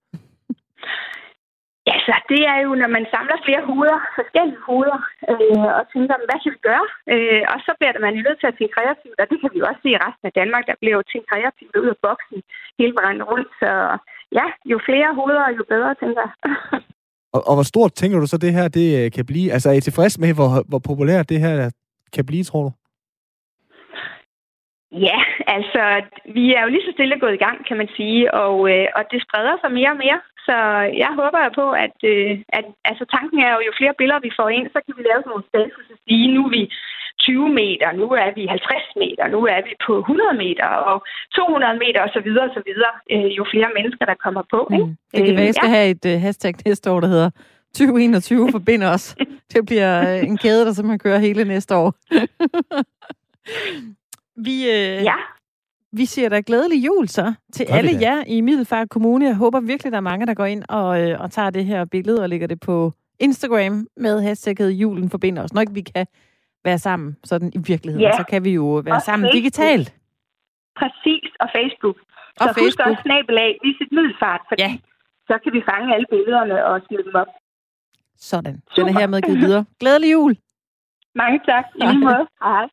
Ja, 2.08 2.16
så 2.18 2.26
det 2.32 2.42
er 2.54 2.60
jo, 2.66 2.72
når 2.82 2.90
man 2.98 3.06
samler 3.14 3.38
flere 3.48 3.64
hoveder, 3.70 4.00
forskellige 4.20 4.62
hoveder, 4.70 5.00
øh, 5.32 5.70
og 5.80 5.84
tænker, 5.94 6.16
hvad 6.28 6.40
kan 6.44 6.54
vi 6.56 6.60
gøre? 6.70 6.88
Øh, 7.14 7.44
og 7.54 7.58
så 7.66 7.72
bliver 7.78 7.94
man 8.06 8.14
nødt 8.26 8.40
til 8.40 8.50
at 8.52 8.56
tænke 8.58 8.76
kreativt, 8.78 9.18
og 9.22 9.28
det 9.30 9.38
kan 9.40 9.50
vi 9.54 9.58
jo 9.62 9.66
også 9.70 9.82
se 9.84 9.90
i 9.94 10.02
resten 10.06 10.26
af 10.30 10.34
Danmark, 10.40 10.64
der 10.70 10.76
bliver 10.82 10.96
jo 11.00 11.04
tænkt 11.12 11.30
kreativt 11.32 11.76
ud 11.82 11.90
af 11.94 11.98
boksen 12.06 12.40
hele 12.80 12.94
vejen 13.02 13.22
rundt. 13.30 13.50
Så 13.62 13.72
ja, 14.38 14.46
jo 14.72 14.78
flere 14.88 15.10
hoveder, 15.20 15.46
jo 15.58 15.64
bedre, 15.74 15.92
tænker 16.02 16.22
jeg. 16.26 16.34
og, 17.36 17.42
og 17.50 17.54
hvor 17.58 17.68
stort 17.72 17.94
tænker 18.00 18.18
du 18.20 18.28
så, 18.28 18.38
det 18.46 18.52
her 18.58 18.68
det 18.80 18.88
øh, 19.00 19.08
kan 19.16 19.26
blive? 19.32 19.52
Altså 19.56 19.68
er 19.70 19.78
I 19.78 19.88
tilfreds 19.88 20.16
med, 20.24 20.32
hvor, 20.40 20.50
hvor 20.70 20.82
populært 20.90 21.32
det 21.34 21.40
her 21.46 21.56
kan 22.16 22.26
blive, 22.30 22.44
tror 22.44 22.64
du? 22.68 22.72
Ja, 25.08 25.20
altså, 25.56 25.84
vi 26.38 26.46
er 26.58 26.62
jo 26.64 26.70
lige 26.70 26.86
så 26.88 26.92
stille 26.94 27.20
gået 27.20 27.34
i 27.34 27.44
gang, 27.46 27.58
kan 27.68 27.78
man 27.78 27.90
sige, 27.98 28.34
og, 28.34 28.56
øh, 28.72 28.88
og 28.98 29.04
det 29.12 29.20
spreder 29.26 29.56
sig 29.62 29.72
mere 29.80 29.92
og 29.96 30.02
mere. 30.06 30.20
Så 30.48 30.58
jeg 31.04 31.12
håber 31.20 31.42
på, 31.60 31.66
at, 31.86 31.98
øh, 32.12 32.32
at 32.58 32.66
altså, 32.90 33.04
tanken 33.16 33.38
er 33.46 33.52
jo, 33.56 33.60
jo 33.68 33.72
flere 33.80 33.96
billeder 34.00 34.26
vi 34.28 34.38
får 34.40 34.50
ind, 34.58 34.66
så 34.74 34.80
kan 34.86 34.94
vi 34.98 35.04
lave 35.04 35.22
sådan 35.22 35.32
nogle 35.34 35.50
status 35.52 35.86
og 35.94 35.98
sige, 36.06 36.26
nu 36.36 36.42
er 36.48 36.54
vi 36.58 36.64
20 37.20 37.50
meter, 37.62 37.88
nu 38.02 38.06
er 38.24 38.30
vi 38.38 38.44
50 38.46 38.96
meter, 39.04 39.24
nu 39.36 39.40
er 39.54 39.60
vi 39.68 39.74
på 39.88 39.94
100 40.00 40.34
meter 40.44 40.68
og 40.90 40.98
200 41.36 41.80
meter 41.84 42.00
osv. 42.08 42.30
osv. 42.46 42.70
Øh, 43.14 43.30
jo 43.38 43.44
flere 43.54 43.70
mennesker, 43.78 44.06
der 44.12 44.18
kommer 44.26 44.44
på. 44.54 44.62
Ikke? 44.74 44.86
Mm. 44.86 44.98
Det 45.14 45.26
kan 45.26 45.36
være, 45.36 45.50
jeg 45.52 45.58
skal 45.60 45.72
ja. 45.72 45.76
have 45.76 45.90
et 45.96 46.06
uh, 46.12 46.22
hashtag 46.26 46.54
næste 46.66 46.92
år, 46.92 47.00
der 47.00 47.08
hedder 47.08 47.30
2021 47.76 48.52
forbinder 48.58 48.90
os. 48.96 49.06
Det 49.54 49.66
bliver 49.66 49.92
uh, 50.02 50.30
en 50.30 50.38
kæde, 50.38 50.66
der 50.66 50.74
simpelthen 50.74 51.00
kører 51.00 51.20
hele 51.28 51.44
næste 51.44 51.76
år. 51.76 51.90
vi, 54.46 54.56
uh, 54.76 54.98
ja. 55.10 55.18
Vi 55.98 56.06
siger 56.06 56.30
da 56.30 56.42
glædelig 56.46 56.86
jul 56.86 57.08
så 57.08 57.34
til 57.54 57.66
Gør 57.68 57.76
alle 57.76 57.92
jer 58.02 58.24
i 58.28 58.42
Middelfart 58.42 58.90
Kommune. 58.90 59.26
Jeg 59.26 59.36
håber 59.36 59.60
virkelig, 59.60 59.92
der 59.92 59.98
er 59.98 60.02
mange, 60.12 60.26
der 60.26 60.34
går 60.34 60.46
ind 60.46 60.64
og, 60.70 61.02
øh, 61.02 61.22
og 61.22 61.32
tager 61.32 61.50
det 61.50 61.66
her 61.66 61.86
billede 61.86 62.22
og 62.22 62.30
lægger 62.30 62.48
det 62.48 62.60
på 62.60 62.94
Instagram 63.20 63.88
med 63.98 64.22
hashtagget 64.22 64.72
julen 64.72 65.10
forbinder 65.10 65.44
os. 65.44 65.54
Når 65.54 65.62
ikke 65.62 65.74
vi 65.74 65.82
kan 65.82 66.06
være 66.64 66.78
sammen 66.78 67.18
sådan 67.24 67.52
i 67.56 67.58
virkeligheden, 67.58 68.08
ja. 68.08 68.18
så 68.18 68.24
kan 68.24 68.44
vi 68.44 68.52
jo 68.52 68.66
være 68.86 68.96
og 68.96 69.02
sammen 69.02 69.26
Facebook. 69.26 69.38
digitalt. 69.38 69.96
Præcis, 70.80 71.30
og 71.40 71.48
Facebook. 71.58 71.98
Og 72.40 72.46
så 72.48 72.54
Facebook. 72.54 72.66
husk 72.66 72.80
også 72.80 73.02
snabelag, 73.06 73.52
visit 73.64 73.90
Middelfart, 73.92 74.42
fordi 74.50 74.62
ja. 74.64 74.72
så 75.30 75.36
kan 75.44 75.52
vi 75.54 75.62
fange 75.72 75.94
alle 75.96 76.08
billederne 76.10 76.66
og 76.66 76.82
smide 76.88 77.04
dem 77.04 77.16
op. 77.16 77.28
Sådan. 78.18 78.62
Den 78.76 78.88
er 78.90 79.00
hermed 79.00 79.22
givet 79.22 79.40
videre. 79.46 79.66
Glædelig 79.80 80.12
jul! 80.12 80.38
Mange 81.16 81.40
tak. 81.50 81.66
I 81.76 81.86
lige 81.92 82.00
måde. 82.00 82.28
Hej. 82.44 82.68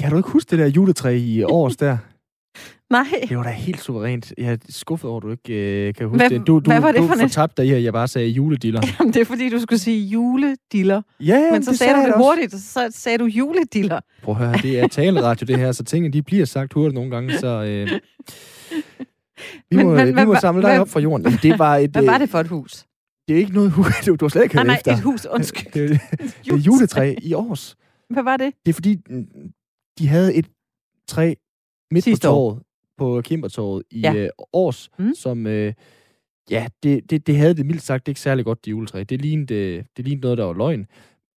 Kan 0.00 0.10
du 0.10 0.16
ikke 0.16 0.30
huske 0.30 0.50
det 0.50 0.58
der 0.58 0.66
juletræ 0.76 1.12
i 1.16 1.42
års 1.42 1.76
der? 1.76 1.96
Nej. 2.90 3.06
Det 3.28 3.36
var 3.36 3.42
da 3.42 3.50
helt 3.50 3.80
suverænt. 3.80 4.32
Jeg 4.38 4.52
er 4.52 4.56
skuffet 4.68 5.10
over, 5.10 5.16
at 5.16 5.22
du 5.22 5.30
ikke 5.30 5.88
øh, 5.88 5.94
kan 5.94 6.06
huske 6.08 6.16
hvad, 6.16 6.30
det. 6.30 6.46
Du, 6.46 6.58
du, 6.58 6.70
hvad 6.70 6.80
var 6.80 6.92
det 6.92 7.00
du 7.00 7.06
for 7.06 7.16
fortabte 7.16 7.62
dig 7.62 7.70
i, 7.70 7.72
at 7.72 7.82
jeg 7.82 7.92
bare 7.92 8.08
sagde 8.08 8.28
julediller. 8.28 8.80
Jamen, 9.00 9.14
det 9.14 9.20
er 9.20 9.24
fordi, 9.24 9.48
du 9.48 9.60
skulle 9.60 9.78
sige 9.78 10.06
julediller. 10.06 11.02
Ja, 11.20 11.50
Men 11.52 11.62
så 11.62 11.70
det 11.70 11.78
sagde 11.78 11.94
du 11.94 12.00
det 12.00 12.14
hurtigt, 12.16 12.54
og 12.54 12.60
så 12.60 12.88
sagde 12.90 13.18
du 13.18 13.24
julediller. 13.24 14.00
Prøv 14.22 14.34
at 14.34 14.38
høre, 14.38 14.52
det 14.62 14.80
er 14.80 14.88
taleradio 14.88 15.44
det 15.44 15.58
her, 15.58 15.72
så 15.72 15.84
tingene 15.84 16.12
de 16.12 16.22
bliver 16.22 16.44
sagt 16.44 16.72
hurtigt 16.72 16.94
nogle 16.94 17.10
gange, 17.10 17.38
så... 17.38 17.46
Øh, 17.46 17.88
vi 19.70 19.82
må, 19.82 19.94
men, 19.94 20.16
vi 20.16 20.24
må 20.24 20.34
samle 20.34 20.62
dig 20.62 20.80
op 20.80 20.88
fra 20.88 21.00
jorden. 21.00 21.32
Det 21.42 21.58
var 21.58 21.76
et, 21.76 21.90
hvad 21.90 22.02
var 22.02 22.14
øh, 22.14 22.20
det 22.20 22.30
for 22.30 22.40
et 22.40 22.48
hus? 22.48 22.84
Det 23.28 23.34
er 23.34 23.38
ikke 23.38 23.52
noget 23.52 23.70
hus, 23.70 23.94
du, 24.06 24.16
du 24.16 24.24
har 24.24 24.28
slet 24.28 24.42
ikke 24.42 24.58
hørt 24.58 24.66
nej, 24.66 24.76
efter. 24.76 24.90
Nej, 24.90 24.98
et 24.98 25.04
hus, 25.04 25.26
undskyld. 25.26 25.72
Det, 25.72 25.90
det, 25.90 26.00
det 26.44 26.52
er 26.52 26.56
juletræ 26.56 27.14
i 27.22 27.34
års. 27.34 27.76
Hvad 28.10 28.22
var 28.22 28.36
det? 28.36 28.52
Det 28.66 28.72
er 28.72 28.74
fordi, 28.74 28.96
de 29.98 30.08
havde 30.08 30.34
et 30.34 30.46
træ 31.08 31.34
midt 31.90 32.04
Sidste 32.04 32.28
på 32.28 32.30
torvet, 32.30 32.62
på 32.98 33.20
Kimbertorvet 33.24 33.82
i 33.90 34.00
ja. 34.00 34.14
øh, 34.14 34.28
års, 34.52 34.90
mm. 34.98 35.14
som... 35.14 35.46
Øh, 35.46 35.72
ja, 36.50 36.66
det, 36.82 37.10
det, 37.10 37.26
det 37.26 37.36
havde 37.36 37.54
det 37.54 37.66
mildt 37.66 37.82
sagt 37.82 38.08
ikke 38.08 38.20
særlig 38.20 38.44
godt, 38.44 38.64
det 38.64 38.70
juletræ. 38.70 39.04
Det 39.08 39.20
lignede, 39.20 39.54
det, 39.54 39.86
det 39.96 40.04
lignede 40.04 40.22
noget, 40.22 40.38
der 40.38 40.44
var 40.44 40.52
løgn. 40.52 40.86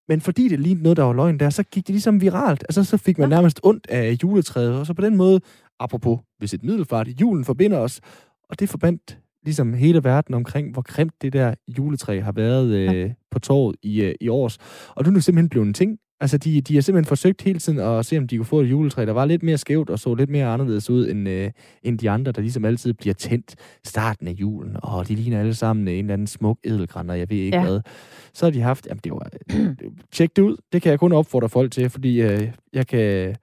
Men 0.07 0.21
fordi 0.21 0.47
det 0.47 0.59
lignede 0.59 0.83
noget, 0.83 0.97
der 0.97 1.03
var 1.03 1.13
løgn 1.13 1.39
der, 1.39 1.49
så 1.49 1.63
gik 1.63 1.87
det 1.87 1.93
ligesom 1.93 2.21
viralt. 2.21 2.63
Altså, 2.63 2.83
så 2.83 2.97
fik 2.97 3.17
man 3.17 3.29
ja. 3.29 3.35
nærmest 3.35 3.59
ondt 3.63 3.87
af 3.89 4.17
juletræet. 4.23 4.79
Og 4.79 4.85
så 4.85 4.93
på 4.93 5.01
den 5.01 5.15
måde, 5.15 5.41
apropos 5.79 6.19
hvis 6.37 6.53
et 6.53 6.63
middelfart, 6.63 7.07
julen 7.21 7.45
forbinder 7.45 7.77
os. 7.77 8.01
Og 8.49 8.59
det 8.59 8.69
forbandt 8.69 9.19
ligesom 9.45 9.73
hele 9.73 10.03
verden 10.03 10.35
omkring, 10.35 10.71
hvor 10.71 10.81
grimt 10.81 11.13
det 11.21 11.33
der 11.33 11.55
juletræ 11.77 12.19
har 12.19 12.31
været 12.31 12.67
øh, 12.73 12.99
ja. 12.99 13.13
på 13.31 13.39
torvet 13.39 13.75
i, 13.83 14.01
øh, 14.01 14.15
i 14.21 14.27
års. 14.27 14.57
Og 14.95 15.03
nu 15.03 15.09
er 15.09 15.13
det 15.13 15.23
simpelthen 15.23 15.49
blevet 15.49 15.67
en 15.67 15.73
ting. 15.73 15.99
Altså, 16.23 16.37
de, 16.37 16.61
de 16.61 16.73
har 16.73 16.81
simpelthen 16.81 17.07
forsøgt 17.07 17.41
hele 17.41 17.59
tiden 17.59 17.79
at 17.79 18.05
se, 18.05 18.17
om 18.17 18.27
de 18.27 18.37
kunne 18.37 18.45
få 18.45 18.61
et 18.61 18.69
juletræ, 18.69 19.05
der 19.05 19.11
var 19.11 19.25
lidt 19.25 19.43
mere 19.43 19.57
skævt 19.57 19.89
og 19.89 19.99
så 19.99 20.15
lidt 20.15 20.29
mere 20.29 20.45
anderledes 20.45 20.89
ud, 20.89 21.07
end, 21.07 21.29
øh, 21.29 21.51
end 21.83 21.99
de 21.99 22.09
andre, 22.09 22.31
der 22.31 22.41
ligesom 22.41 22.65
altid 22.65 22.93
bliver 22.93 23.13
tændt 23.13 23.55
starten 23.83 24.27
af 24.27 24.31
julen. 24.31 24.77
Og 24.83 25.07
de 25.07 25.15
ligner 25.15 25.39
alle 25.39 25.55
sammen 25.55 25.87
en 25.87 26.05
eller 26.05 26.13
anden 26.13 26.27
smuk 26.27 26.59
edelgræn, 26.63 27.09
og 27.09 27.19
jeg 27.19 27.29
ved 27.29 27.37
ikke 27.37 27.57
ja. 27.57 27.63
hvad. 27.63 27.81
Så 28.33 28.45
har 28.45 28.51
de 28.51 28.61
haft... 28.61 28.87
Jamen, 28.87 29.01
det 29.03 29.11
var... 29.11 29.29
tjek 30.13 30.35
det 30.35 30.41
ud. 30.41 30.57
Det 30.73 30.81
kan 30.81 30.89
jeg 30.89 30.99
kun 30.99 31.11
opfordre 31.11 31.49
folk 31.49 31.71
til, 31.71 31.89
fordi 31.89 32.21
øh, 32.21 32.51
jeg 32.73 32.87
kan... 32.87 33.35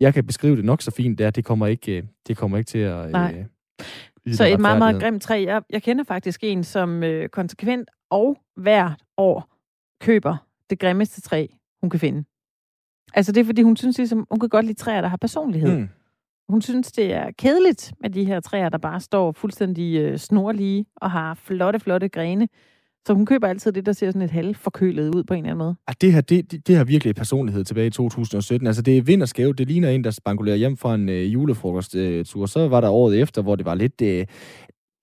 Jeg 0.00 0.14
kan 0.14 0.26
beskrive 0.26 0.56
det 0.56 0.64
nok 0.64 0.82
så 0.82 0.90
fint 0.90 1.18
der. 1.18 1.30
Det 1.30 1.44
kommer 1.44 1.66
ikke, 1.66 1.96
øh, 1.96 2.02
det 2.28 2.36
kommer 2.36 2.58
ikke 2.58 2.68
til 2.68 2.78
at... 2.78 3.10
Nej. 3.10 3.44
Øh, 4.26 4.34
så 4.34 4.44
et 4.44 4.60
meget, 4.60 4.78
meget 4.78 5.02
grimt 5.02 5.22
træ. 5.22 5.44
Jeg, 5.46 5.62
jeg 5.70 5.82
kender 5.82 6.04
faktisk 6.04 6.44
en, 6.44 6.64
som 6.64 7.02
øh, 7.02 7.28
konsekvent 7.28 7.90
og 8.10 8.38
hvert 8.56 9.02
år 9.16 9.48
køber 10.00 10.36
det 10.70 10.78
grimmeste 10.78 11.20
træ 11.20 11.46
hun 11.80 11.90
kan 11.90 12.00
finde. 12.00 12.24
Altså 13.14 13.32
det 13.32 13.40
er, 13.40 13.44
fordi 13.44 13.62
hun 13.62 13.76
synes 13.76 13.98
ligesom, 13.98 14.26
hun 14.30 14.40
kan 14.40 14.48
godt 14.48 14.66
lide 14.66 14.78
træer, 14.78 15.00
der 15.00 15.08
har 15.08 15.16
personlighed. 15.16 15.78
Mm. 15.78 15.88
Hun 16.48 16.62
synes, 16.62 16.92
det 16.92 17.12
er 17.14 17.30
kedeligt 17.38 17.92
med 18.00 18.10
de 18.10 18.24
her 18.24 18.40
træer, 18.40 18.68
der 18.68 18.78
bare 18.78 19.00
står 19.00 19.32
fuldstændig 19.32 20.00
øh, 20.00 20.18
snorlige 20.18 20.86
og 20.96 21.10
har 21.10 21.34
flotte, 21.34 21.80
flotte 21.80 22.08
grene. 22.08 22.48
Så 23.06 23.14
hun 23.14 23.26
køber 23.26 23.48
altid 23.48 23.72
det, 23.72 23.86
der 23.86 23.92
ser 23.92 24.10
sådan 24.10 24.22
et 24.22 24.30
halvforkølet 24.30 25.14
ud 25.14 25.24
på 25.24 25.34
en 25.34 25.38
eller 25.38 25.50
anden 25.50 25.58
måde. 25.58 25.76
Ah, 25.86 25.94
det 26.00 26.12
her, 26.12 26.20
det, 26.20 26.52
det, 26.52 26.66
det 26.66 26.76
har 26.76 26.84
virkelig 26.84 27.14
personlighed 27.14 27.64
tilbage 27.64 27.86
i 27.86 27.90
2017. 27.90 28.66
Altså, 28.66 28.82
det 28.82 28.98
er 28.98 29.02
vind 29.02 29.22
og 29.22 29.28
skævt. 29.28 29.58
Det 29.58 29.66
ligner 29.66 29.88
en, 29.88 30.04
der 30.04 30.10
spangulerer 30.10 30.56
hjem 30.56 30.76
fra 30.76 30.94
en 30.94 31.08
øh, 31.08 31.32
julefrokosttur. 31.32 32.42
Øh, 32.42 32.48
så 32.48 32.68
var 32.68 32.80
der 32.80 32.88
året 32.90 33.20
efter, 33.20 33.42
hvor 33.42 33.56
det 33.56 33.66
var 33.66 33.74
lidt, 33.74 34.02
øh, 34.02 34.26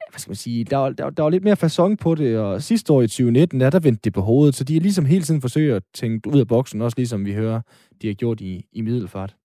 hvad 0.09 0.19
skal 0.19 0.29
man 0.29 0.35
sige, 0.35 0.63
der, 0.63 0.89
der, 0.89 1.09
der 1.09 1.23
var 1.23 1.29
lidt 1.29 1.43
mere 1.43 1.55
fasong 1.55 1.99
på 1.99 2.15
det, 2.15 2.39
og 2.39 2.61
sidste 2.61 2.93
år 2.93 3.01
i 3.01 3.07
2019, 3.07 3.59
der, 3.59 3.69
der 3.69 3.79
vendte 3.79 4.01
det 4.03 4.13
på 4.13 4.21
hovedet, 4.21 4.55
så 4.55 4.63
de 4.63 4.77
er 4.77 4.81
ligesom 4.81 5.05
hele 5.05 5.23
tiden 5.23 5.41
forsøger 5.41 5.75
at 5.75 5.83
tænke 5.93 6.29
ud 6.29 6.39
af 6.39 6.47
boksen, 6.47 6.81
også 6.81 6.97
ligesom 6.97 7.25
vi 7.25 7.33
hører, 7.33 7.61
de 8.01 8.07
har 8.07 8.13
gjort 8.13 8.41
i, 8.41 8.65
i 8.71 8.81
middelfart. 8.81 9.35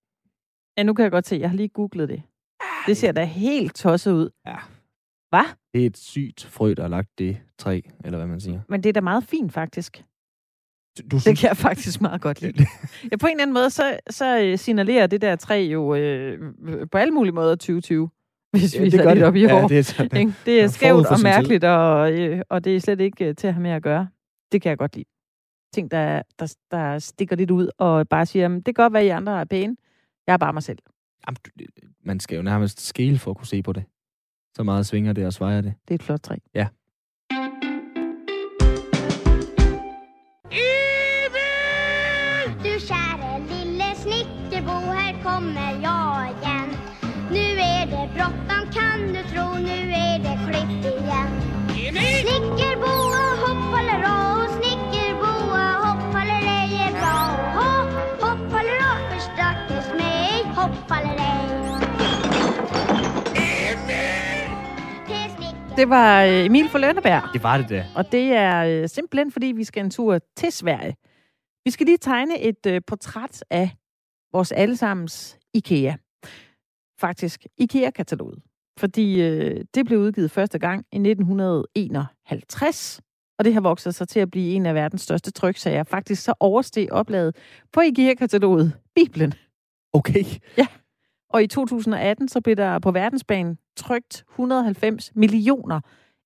Ja, 0.78 0.82
nu 0.82 0.94
kan 0.94 1.02
jeg 1.02 1.10
godt 1.12 1.26
se, 1.26 1.36
jeg 1.36 1.50
har 1.50 1.56
lige 1.56 1.68
googlet 1.68 2.08
det. 2.08 2.22
Det 2.86 2.96
ser 2.96 3.12
da 3.12 3.24
helt 3.24 3.74
tosset 3.74 4.12
ud. 4.12 4.30
Ja. 4.46 4.56
Hvad? 5.30 5.44
Det 5.74 5.82
er 5.82 5.86
et 5.86 5.96
sygt 5.96 6.44
frø, 6.44 6.74
der 6.76 6.82
har 6.82 6.88
lagt 6.88 7.08
det 7.18 7.40
træ, 7.58 7.80
eller 8.04 8.18
hvad 8.18 8.26
man 8.28 8.40
siger. 8.40 8.60
Men 8.68 8.82
det 8.82 8.88
er 8.88 8.92
da 8.92 9.00
meget 9.00 9.24
fint, 9.24 9.52
faktisk. 9.52 10.04
Du 11.10 11.20
synes... 11.20 11.24
Det 11.24 11.38
kan 11.38 11.48
jeg 11.48 11.56
faktisk 11.56 12.00
meget 12.00 12.20
godt 12.20 12.40
lide. 12.40 12.66
ja, 13.12 13.16
på 13.16 13.26
en 13.26 13.30
eller 13.30 13.42
anden 13.42 13.54
måde, 13.54 13.70
så, 13.70 13.98
så 14.10 14.40
øh, 14.40 14.58
signalerer 14.58 15.06
det 15.06 15.20
der 15.20 15.36
træ 15.36 15.68
jo 15.72 15.94
øh, 15.94 16.52
på 16.92 16.98
alle 16.98 17.14
mulige 17.14 17.32
måder 17.32 17.54
2020 17.54 18.10
hvis 18.58 18.76
ja, 18.76 18.82
vi 18.82 18.90
sætter 18.90 19.14
det 19.14 19.24
op 19.24 19.36
i 19.36 19.44
år. 19.44 19.60
Ja, 19.60 19.66
det, 19.68 19.78
er 19.78 19.82
sådan, 19.82 20.34
det 20.46 20.60
er 20.62 20.66
skævt 20.66 21.06
og 21.06 21.20
mærkeligt, 21.22 21.64
og, 21.64 22.12
øh, 22.12 22.42
og 22.48 22.64
det 22.64 22.76
er 22.76 22.80
slet 22.80 23.00
ikke 23.00 23.28
øh, 23.28 23.36
til 23.36 23.46
at 23.46 23.54
have 23.54 23.62
med 23.62 23.70
at 23.70 23.82
gøre. 23.82 24.08
Det 24.52 24.62
kan 24.62 24.70
jeg 24.70 24.78
godt 24.78 24.96
lide. 24.96 25.08
Ting, 25.74 25.90
der, 25.90 26.22
der, 26.38 26.56
der 26.70 26.98
stikker 26.98 27.36
lidt 27.36 27.50
ud, 27.50 27.68
og 27.78 28.08
bare 28.08 28.26
siger, 28.26 28.48
det 28.48 28.64
kan 28.64 28.74
godt 28.74 28.92
være, 28.92 29.02
at 29.02 29.06
I 29.06 29.08
andre 29.08 29.40
er 29.40 29.44
pæne. 29.44 29.76
Jeg 30.26 30.32
er 30.32 30.36
bare 30.36 30.52
mig 30.52 30.62
selv. 30.62 30.78
Jamen, 31.26 31.36
man 32.04 32.20
skal 32.20 32.36
jo 32.36 32.42
nærmest 32.42 32.80
skele 32.80 33.18
for 33.18 33.30
at 33.30 33.36
kunne 33.36 33.46
se 33.46 33.62
på 33.62 33.72
det. 33.72 33.84
Så 34.56 34.62
meget 34.62 34.86
svinger 34.86 35.12
det 35.12 35.26
og 35.26 35.32
svejer 35.32 35.60
det. 35.60 35.74
Det 35.88 35.90
er 35.90 35.94
et 35.94 36.02
flot 36.02 36.20
træ. 36.20 36.36
Ja. 36.54 36.66
Snickerbo 52.00 52.92
och 53.20 53.34
hoppalera 53.44 54.14
och 54.36 54.48
snickerboa 54.56 55.64
hoppalerej 55.84 56.70
är 56.86 56.92
bra. 57.00 57.18
Hopp, 57.58 57.92
hoppalera 58.24 58.90
för 59.10 59.18
stackars 59.28 59.88
mig, 60.00 60.44
hoppalerej. 60.58 61.30
Det 65.76 65.88
var 65.88 66.24
øh, 66.24 66.44
Emil 66.46 66.68
for 66.68 66.78
Lønneberg. 66.78 67.22
Det 67.32 67.42
var 67.42 67.56
det 67.56 67.68
da. 67.70 67.86
Og 67.94 68.12
det 68.12 68.32
er 68.32 68.64
øh, 68.64 68.88
simpelthen, 68.88 69.32
fordi 69.32 69.46
vi 69.46 69.64
skal 69.64 69.84
en 69.84 69.90
tur 69.90 70.18
til 70.36 70.52
Sverige. 70.52 70.96
Vi 71.64 71.70
skal 71.70 71.86
lige 71.86 71.98
tegne 71.98 72.40
et 72.40 72.66
øh, 72.66 72.80
portræt 72.86 73.44
af 73.50 73.70
vores 74.32 74.52
allesammens 74.52 75.38
IKEA. 75.54 75.94
Faktisk 77.00 77.46
IKEA-kataloget. 77.58 78.38
Fordi 78.78 79.22
øh, 79.22 79.64
det 79.74 79.86
blev 79.86 79.98
udgivet 79.98 80.30
første 80.30 80.58
gang 80.58 80.84
i 80.92 80.96
1951, 80.96 83.00
og 83.38 83.44
det 83.44 83.54
har 83.54 83.60
vokset 83.60 83.94
sig 83.94 84.08
til 84.08 84.20
at 84.20 84.30
blive 84.30 84.54
en 84.54 84.66
af 84.66 84.74
verdens 84.74 85.02
største 85.02 85.30
tryksager. 85.30 85.84
Faktisk 85.84 86.22
så 86.22 86.34
oversteg 86.40 86.92
oplaget 86.92 87.36
på 87.72 87.80
IKEA-kataloget 87.80 88.72
Bibelen. 88.94 89.34
Okay. 89.92 90.24
Ja. 90.58 90.66
Og 91.30 91.42
i 91.42 91.46
2018 91.46 92.28
så 92.28 92.40
blev 92.40 92.56
der 92.56 92.78
på 92.78 92.90
verdensbanen 92.90 93.58
trykt 93.76 94.24
190 94.30 95.12
millioner 95.14 95.80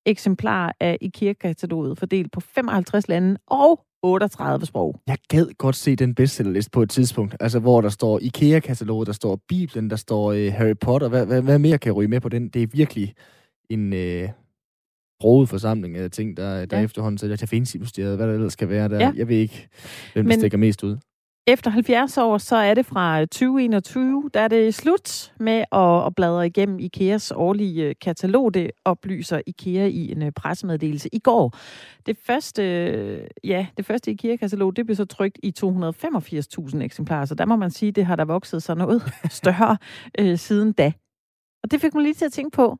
eksemplarer 0.05 0.71
af 0.79 0.97
IKEA-kataloget, 1.01 1.97
fordelt 1.97 2.31
på 2.31 2.39
55 2.39 3.07
lande 3.07 3.37
og 3.47 3.84
38 4.05 4.65
sprog. 4.65 5.01
Jeg 5.07 5.17
gad 5.29 5.47
godt 5.57 5.75
se 5.75 5.95
den 5.95 6.15
bestsellerliste 6.15 6.71
på 6.71 6.81
et 6.81 6.89
tidspunkt, 6.89 7.35
altså 7.39 7.59
hvor 7.59 7.81
der 7.81 7.89
står 7.89 8.19
IKEA-kataloget, 8.21 9.07
der 9.07 9.13
står 9.13 9.39
Bibelen, 9.49 9.89
der 9.89 9.95
står 9.95 10.31
øh, 10.31 10.53
Harry 10.53 10.73
Potter. 10.81 11.07
Hvad, 11.09 11.25
hvad, 11.25 11.41
hvad 11.41 11.59
mere 11.59 11.77
kan 11.77 11.91
ryge 11.91 12.07
med 12.07 12.21
på 12.21 12.29
den? 12.29 12.49
Det 12.49 12.63
er 12.63 12.67
virkelig 12.67 13.13
en 13.69 13.93
øh, 13.93 14.29
broget 15.19 15.49
forsamling 15.49 15.97
af 15.97 16.11
ting, 16.11 16.37
der, 16.37 16.65
der 16.65 16.77
Ja. 16.77 16.83
efterhånden 16.83 17.17
sælger 17.17 17.35
til 17.35 17.47
Finansiministeriet, 17.47 18.15
hvad 18.17 18.27
der 18.27 18.33
ellers 18.33 18.53
skal 18.53 18.69
være 18.69 18.89
der. 18.89 18.99
Ja. 18.99 19.11
Jeg 19.15 19.27
ved 19.27 19.37
ikke, 19.37 19.67
hvem 20.13 20.25
der 20.25 20.29
Men- 20.31 20.39
stikker 20.39 20.57
mest 20.57 20.83
ud. 20.83 20.97
Efter 21.47 21.71
70 21.71 22.17
år, 22.17 22.37
så 22.37 22.55
er 22.55 22.73
det 22.73 22.85
fra 22.85 23.21
2021, 23.21 24.29
der 24.33 24.39
er 24.39 24.47
det 24.47 24.75
slut 24.75 25.33
med 25.39 25.65
at, 25.71 26.05
at 26.05 26.15
bladre 26.15 26.47
igennem 26.47 26.79
IKEAs 26.79 27.31
årlige 27.31 27.83
øh, 27.83 27.95
katalog. 28.01 28.53
Det 28.53 28.71
oplyser 28.85 29.41
IKEA 29.47 29.87
i 29.87 30.11
en 30.11 30.21
øh, 30.21 30.31
pressemeddelelse 30.31 31.09
i 31.13 31.19
går. 31.19 31.57
Det 32.05 32.17
første, 32.17 32.63
øh, 32.63 33.27
ja, 33.43 33.67
det 33.77 33.85
første 33.85 34.11
IKEA-katalog, 34.11 34.75
det 34.75 34.85
blev 34.85 34.95
så 34.95 35.05
trykt 35.05 35.39
i 35.43 35.53
285.000 35.59 36.81
eksemplarer, 36.81 37.25
så 37.25 37.35
der 37.35 37.45
må 37.45 37.55
man 37.55 37.71
sige, 37.71 37.91
det 37.91 38.05
har 38.05 38.15
der 38.15 38.25
vokset 38.25 38.63
sig 38.63 38.75
noget 38.75 39.03
større 39.41 39.77
øh, 40.19 40.37
siden 40.37 40.73
da. 40.73 40.91
Og 41.63 41.71
det 41.71 41.81
fik 41.81 41.93
mig 41.93 42.03
lige 42.03 42.13
til 42.13 42.25
at 42.25 42.31
tænke 42.31 42.55
på, 42.55 42.77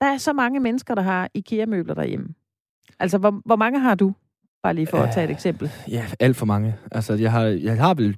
der 0.00 0.06
er 0.06 0.16
så 0.16 0.32
mange 0.32 0.60
mennesker, 0.60 0.94
der 0.94 1.02
har 1.02 1.30
IKEA-møbler 1.34 1.94
derhjemme. 1.94 2.28
Altså, 2.98 3.18
hvor, 3.18 3.42
hvor 3.44 3.56
mange 3.56 3.78
har 3.78 3.94
du? 3.94 4.14
Bare 4.62 4.74
lige 4.74 4.86
for 4.86 4.98
at 4.98 5.14
tage 5.14 5.24
et 5.24 5.30
eksempel. 5.30 5.70
Ja, 5.88 6.06
alt 6.20 6.36
for 6.36 6.46
mange. 6.46 6.76
Altså, 6.92 7.14
jeg 7.14 7.32
har, 7.32 7.42
jeg 7.44 7.76
har 7.78 7.94
vel... 7.94 8.16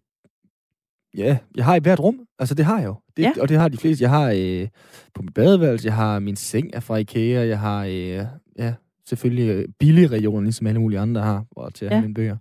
Ja, 1.17 1.39
jeg 1.57 1.65
har 1.65 1.77
i 1.77 1.81
hvert 1.81 2.01
rum. 2.01 2.21
Altså, 2.39 2.55
det 2.55 2.65
har 2.65 2.79
jeg 2.79 2.87
jo. 2.87 2.95
Det, 3.17 3.23
Ja. 3.23 3.33
Og 3.41 3.49
det 3.49 3.57
har 3.59 3.69
de 3.69 3.77
fleste. 3.77 4.03
Jeg 4.03 4.11
har 4.11 4.35
øh, 4.37 4.69
på 5.15 5.23
mit 5.23 5.35
badeværelse, 5.35 5.87
jeg 5.87 5.95
har 5.95 6.19
min 6.19 6.37
seng 6.37 6.71
er 6.75 6.81
fra 6.81 6.97
IKEA, 6.97 7.47
jeg 7.47 7.59
har, 7.61 7.85
øh, 7.85 8.25
ja, 8.59 8.75
selvfølgelig 9.09 9.49
øh, 9.49 9.69
billige 9.79 10.07
regioner, 10.07 10.41
ligesom 10.41 10.67
alle 10.67 10.81
mulige 10.81 11.01
andre 11.01 11.21
har, 11.21 11.45
hvor 11.53 11.69
til 11.69 11.85
at 11.85 11.91
Ja. 11.91 11.97
have 11.97 12.03
mine 12.03 12.15
bøger. 12.15 12.37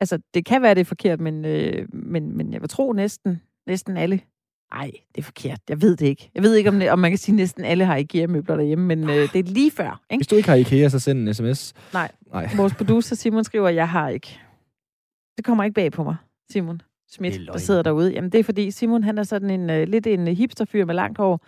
Altså, 0.00 0.18
det 0.34 0.44
kan 0.44 0.62
være, 0.62 0.74
det 0.74 0.80
er 0.80 0.84
forkert, 0.84 1.20
men, 1.20 1.44
øh, 1.44 1.88
men, 1.92 2.36
men 2.36 2.52
jeg 2.52 2.60
vil 2.60 2.68
tro 2.68 2.92
næsten, 2.92 3.40
næsten 3.66 3.96
alle. 3.96 4.20
Nej, 4.74 4.90
det 5.14 5.20
er 5.20 5.22
forkert. 5.22 5.58
Jeg 5.68 5.82
ved 5.82 5.96
det 5.96 6.06
ikke. 6.06 6.30
Jeg 6.34 6.42
ved 6.42 6.54
ikke, 6.54 6.70
om, 6.70 6.78
det, 6.78 6.90
om 6.90 6.98
man 6.98 7.10
kan 7.10 7.18
sige, 7.18 7.32
at 7.32 7.36
næsten 7.36 7.64
alle 7.64 7.84
har 7.84 7.96
IKEA-møbler 7.96 8.56
derhjemme, 8.56 8.86
men 8.86 9.10
øh, 9.10 9.32
det 9.32 9.36
er 9.36 9.42
lige 9.42 9.70
før. 9.70 10.00
Ikke? 10.10 10.18
Hvis 10.18 10.26
du 10.26 10.36
ikke 10.36 10.48
har 10.48 10.56
IKEA, 10.56 10.88
så 10.88 10.98
send 10.98 11.28
en 11.28 11.34
sms. 11.34 11.74
Nej. 11.92 12.10
Nej. 12.32 12.48
Vores 12.56 12.74
producer 12.74 13.16
Simon 13.16 13.44
skriver, 13.44 13.68
jeg 13.68 13.88
har 13.88 14.08
ikke. 14.08 14.38
Det 15.36 15.44
kommer 15.44 15.64
ikke 15.64 15.74
bag 15.74 15.92
på 15.92 16.02
mig, 16.04 16.16
Simon 16.52 16.80
Schmidt, 17.08 17.36
er 17.48 17.52
der 17.52 17.58
sidder 17.58 17.82
derude. 17.82 18.12
Jamen, 18.12 18.32
det 18.32 18.38
er 18.40 18.44
fordi, 18.44 18.70
Simon 18.70 19.04
han 19.04 19.18
er 19.18 19.22
sådan 19.22 19.50
en 19.50 19.70
øh, 19.70 19.88
lidt 19.88 20.06
en 20.06 20.26
hipsterfyr 20.28 20.84
med 20.84 20.94
langt 20.94 21.18
hår 21.18 21.40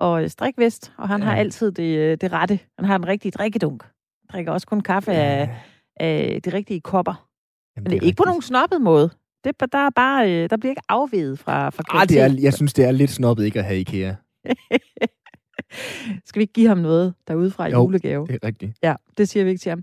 og 0.00 0.22
øh, 0.22 0.30
strikvest, 0.30 0.92
og 0.98 1.08
han 1.08 1.20
Ja. 1.20 1.26
ja. 1.26 1.30
har 1.32 1.38
altid 1.38 1.72
det, 1.72 1.98
øh, 1.98 2.18
det 2.20 2.32
rette. 2.32 2.58
Han 2.78 2.84
har 2.88 2.96
en 2.96 3.08
rigtig 3.08 3.32
drikkedunk. 3.34 3.82
Han 3.82 4.28
drikker 4.32 4.52
også 4.52 4.66
kun 4.66 4.80
kaffe 4.80 5.12
af, 5.12 5.50
af 5.96 6.40
de 6.44 6.52
rigtige 6.52 6.80
kopper. 6.80 7.28
Jamen, 7.76 7.84
Men 7.84 7.90
det 7.92 8.02
er 8.02 8.06
ikke 8.06 8.16
på 8.16 8.24
nogen 8.24 8.42
snobbet 8.42 8.80
måde. 8.82 9.10
Det, 9.44 9.56
er- 9.60 9.66
der, 9.66 9.78
er 9.78 9.90
bare, 9.90 10.32
øh, 10.32 10.50
der 10.50 10.56
bliver 10.56 10.70
ikke 10.72 10.82
afveget 10.88 11.38
fra, 11.38 11.70
fra 11.70 11.82
Ah, 11.88 12.08
det 12.08 12.18
er, 12.20 12.22
kvalitet. 12.26 12.44
jeg 12.44 12.54
synes, 12.54 12.72
det 12.72 12.84
er 12.84 12.90
lidt 12.90 13.10
snobbet 13.10 13.44
ikke 13.44 13.58
at 13.58 13.64
have 13.64 13.80
IKEA. 13.80 14.14
Skal 16.24 16.38
vi 16.40 16.42
ikke 16.42 16.52
give 16.52 16.68
ham 16.68 16.78
noget 16.78 17.14
derudefra 17.28 17.66
i 17.66 17.70
Jo. 17.70 17.82
julegave? 17.82 18.26
Det 18.26 18.38
er 18.42 18.46
rigtigt. 18.46 18.72
Ja, 18.82 18.94
det 19.18 19.28
siger 19.28 19.44
vi 19.44 19.50
ikke 19.50 19.60
til 19.60 19.70
ham. 19.70 19.82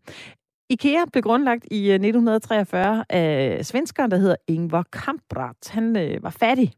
IKEA 0.69 0.99
blev 1.11 1.21
grundlagt 1.23 1.65
i 1.71 1.77
øh, 1.87 1.93
1943 1.93 3.05
af 3.09 3.65
svenskeren, 3.65 4.11
der 4.11 4.17
hedder 4.17 4.35
Ingvar 4.47 4.85
Kamprad. 4.93 5.69
Han 5.71 5.95
øh, 5.97 6.23
var 6.23 6.29
fattig, 6.29 6.73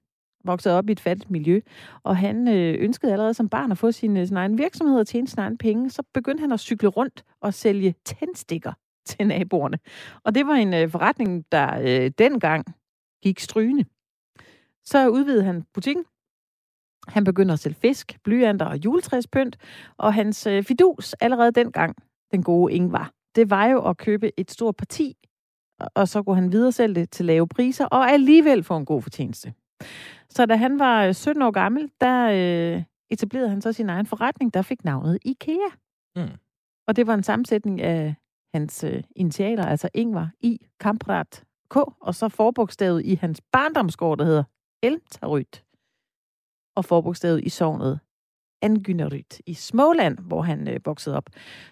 voksede 0.45 0.77
op 0.77 0.89
i 0.89 0.91
et 0.91 0.99
fattigt 0.99 1.31
miljø, 1.31 1.59
og 2.03 2.17
han 2.17 2.47
øh, 2.47 2.75
ønskede 2.79 3.11
allerede 3.11 3.33
som 3.33 3.49
barn 3.49 3.71
at 3.71 3.77
få 3.77 3.91
sin, 3.91 4.17
øh, 4.17 4.27
sin 4.27 4.37
egen 4.37 4.57
virksomhed 4.57 4.99
og 4.99 5.07
tjene 5.07 5.27
sine 5.27 5.41
egne 5.41 5.57
penge. 5.57 5.89
Så 5.89 6.03
begyndte 6.13 6.41
han 6.41 6.51
at 6.51 6.59
cykle 6.59 6.89
rundt 6.89 7.23
og 7.41 7.53
sælge 7.53 7.95
tændstikker 8.05 8.71
til 9.07 9.27
naboerne. 9.27 9.79
Og 10.23 10.35
det 10.35 10.47
var 10.47 10.53
en 10.53 10.73
øh, 10.73 10.89
forretning, 10.89 11.45
der 11.51 11.79
øh, 11.81 12.11
dengang 12.17 12.65
gik 13.23 13.39
strygende. 13.39 13.85
Så 14.85 15.07
udvidede 15.09 15.43
han 15.43 15.63
butikken. 15.73 16.05
Han 17.07 17.23
begynder 17.23 17.53
at 17.53 17.59
sælge 17.59 17.75
fisk, 17.75 18.17
blyanter 18.23 18.65
og 18.65 18.77
juletræspynt, 18.85 19.57
og 19.97 20.13
hans 20.13 20.47
øh, 20.47 20.63
fidus 20.63 21.13
allerede 21.13 21.51
dengang, 21.51 21.95
den 22.31 22.43
gode 22.43 22.73
Ingvar, 22.73 23.11
det 23.35 23.49
var 23.49 23.65
jo 23.65 23.89
at 23.89 23.97
købe 23.97 24.39
et 24.39 24.51
stort 24.51 24.75
parti, 24.75 25.15
og- 25.95 26.07
så 26.07 26.23
kunne 26.23 26.35
han 26.35 26.51
videre 26.51 26.71
sælge 26.71 26.95
det 26.95 27.09
til 27.11 27.25
lave 27.25 27.47
priser, 27.47 27.85
og 27.85 28.11
alligevel 28.11 28.63
få 28.63 28.77
en 28.77 28.85
god 28.85 29.01
fortjeneste. 29.01 29.53
Så 30.29 30.45
da 30.45 30.55
han 30.55 30.79
var 30.79 31.05
øh, 31.05 31.13
17 31.13 31.41
år 31.41 31.51
gammel, 31.51 31.91
der 32.01 32.25
øh, 32.77 32.83
etablerede 33.09 33.49
han 33.49 33.61
så 33.61 33.71
sin 33.73 33.89
egen 33.89 34.05
forretning, 34.05 34.53
der 34.53 34.61
fik 34.61 34.83
navnet 34.83 35.17
IKEA. 35.25 35.69
Mm. 36.15 36.37
Og 36.87 36.95
det 36.95 37.07
var 37.07 37.13
en 37.13 37.23
sammensætning 37.23 37.81
af 37.81 38.15
hans 38.53 38.83
øh, 38.83 39.03
initialer, 39.15 39.65
altså 39.65 39.89
Ingvar 39.93 40.31
I. 40.41 40.59
Kamprat 40.79 41.43
K, 41.69 41.75
og 41.77 42.15
så 42.15 42.29
forbogstavet 42.29 43.05
i 43.05 43.15
hans 43.15 43.41
barndomsgård, 43.51 44.17
der 44.17 44.25
hedder 44.25 44.43
Elmtaryt. 44.83 45.63
Og 46.75 46.85
forbogstavet 46.85 47.43
i 47.43 47.49
sovnet 47.49 47.99
Angynaryt 48.61 49.41
i 49.45 49.53
Småland, 49.53 50.17
hvor 50.19 50.41
han 50.41 50.67
øh, 50.67 50.79
voksede 50.85 51.17
op. 51.17 51.29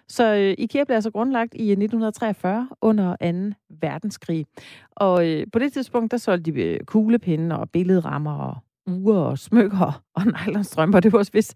Så 0.08 0.36
øh, 0.36 0.56
IKEA 0.58 0.84
blev 0.84 0.96
altså 0.96 1.12
grundlagt 1.12 1.54
i 1.54 1.64
øh, 1.64 1.72
1943 1.72 2.70
under 2.82 3.16
2. 3.52 3.56
verdenskrig. 3.82 4.46
Og 4.92 5.28
øh, 5.30 5.48
på 5.54 5.60
det 5.60 5.74
tidspunkt, 5.74 6.12
der 6.12 6.18
solgte 6.18 6.52
de 6.52 6.62
øh, 6.62 6.80
kuglepinde 6.80 7.60
og 7.60 7.70
billedrammer 7.70 8.38
og 8.38 8.58
ure 8.88 9.26
og 9.26 9.40
smykker 9.40 10.04
og 10.16 10.24
nylonstrømper. 10.26 11.00
Det 11.00 11.12
var 11.12 11.20
også 11.20 11.32
vist, 11.32 11.56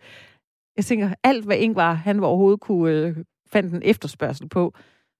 jeg 0.77 0.85
tænker, 0.85 1.13
alt 1.23 1.45
hvad 1.45 1.57
Ingvar 1.57 1.93
han 1.93 2.21
var 2.21 2.27
overhovedet 2.27 2.59
kunne 2.59 2.91
øh, 2.91 3.17
fandt 3.47 3.73
en 3.73 3.81
efterspørgsel 3.85 4.49
på, 4.49 4.73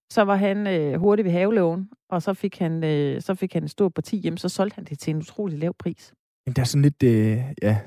så 0.10 0.22
var 0.22 0.36
han 0.36 0.68
øh, 0.68 1.00
hurtig 1.00 1.26
ved 1.26 1.32
havelån, 1.32 1.89
og 2.10 2.22
så 2.22 2.34
fik 2.34 2.60
han 2.60 2.84
øh, 2.84 3.22
så 3.22 3.34
fik 3.36 3.54
han 3.54 3.63
et 3.63 3.70
stort 3.72 3.94
parti 3.94 4.18
hjem, 4.18 4.38
så 4.38 4.50
solgte 4.50 4.76
han 4.76 4.84
det 4.84 5.00
til 5.00 5.12
en 5.12 5.18
utrolig 5.18 5.60
lav 5.60 5.74
pris. 5.80 6.13
Men 6.46 6.54
der 6.54 6.62
er 6.62 6.65
sådan 6.65 6.82
lidt, 6.82 7.04
øh, 7.04 7.38
ja, 7.62 7.78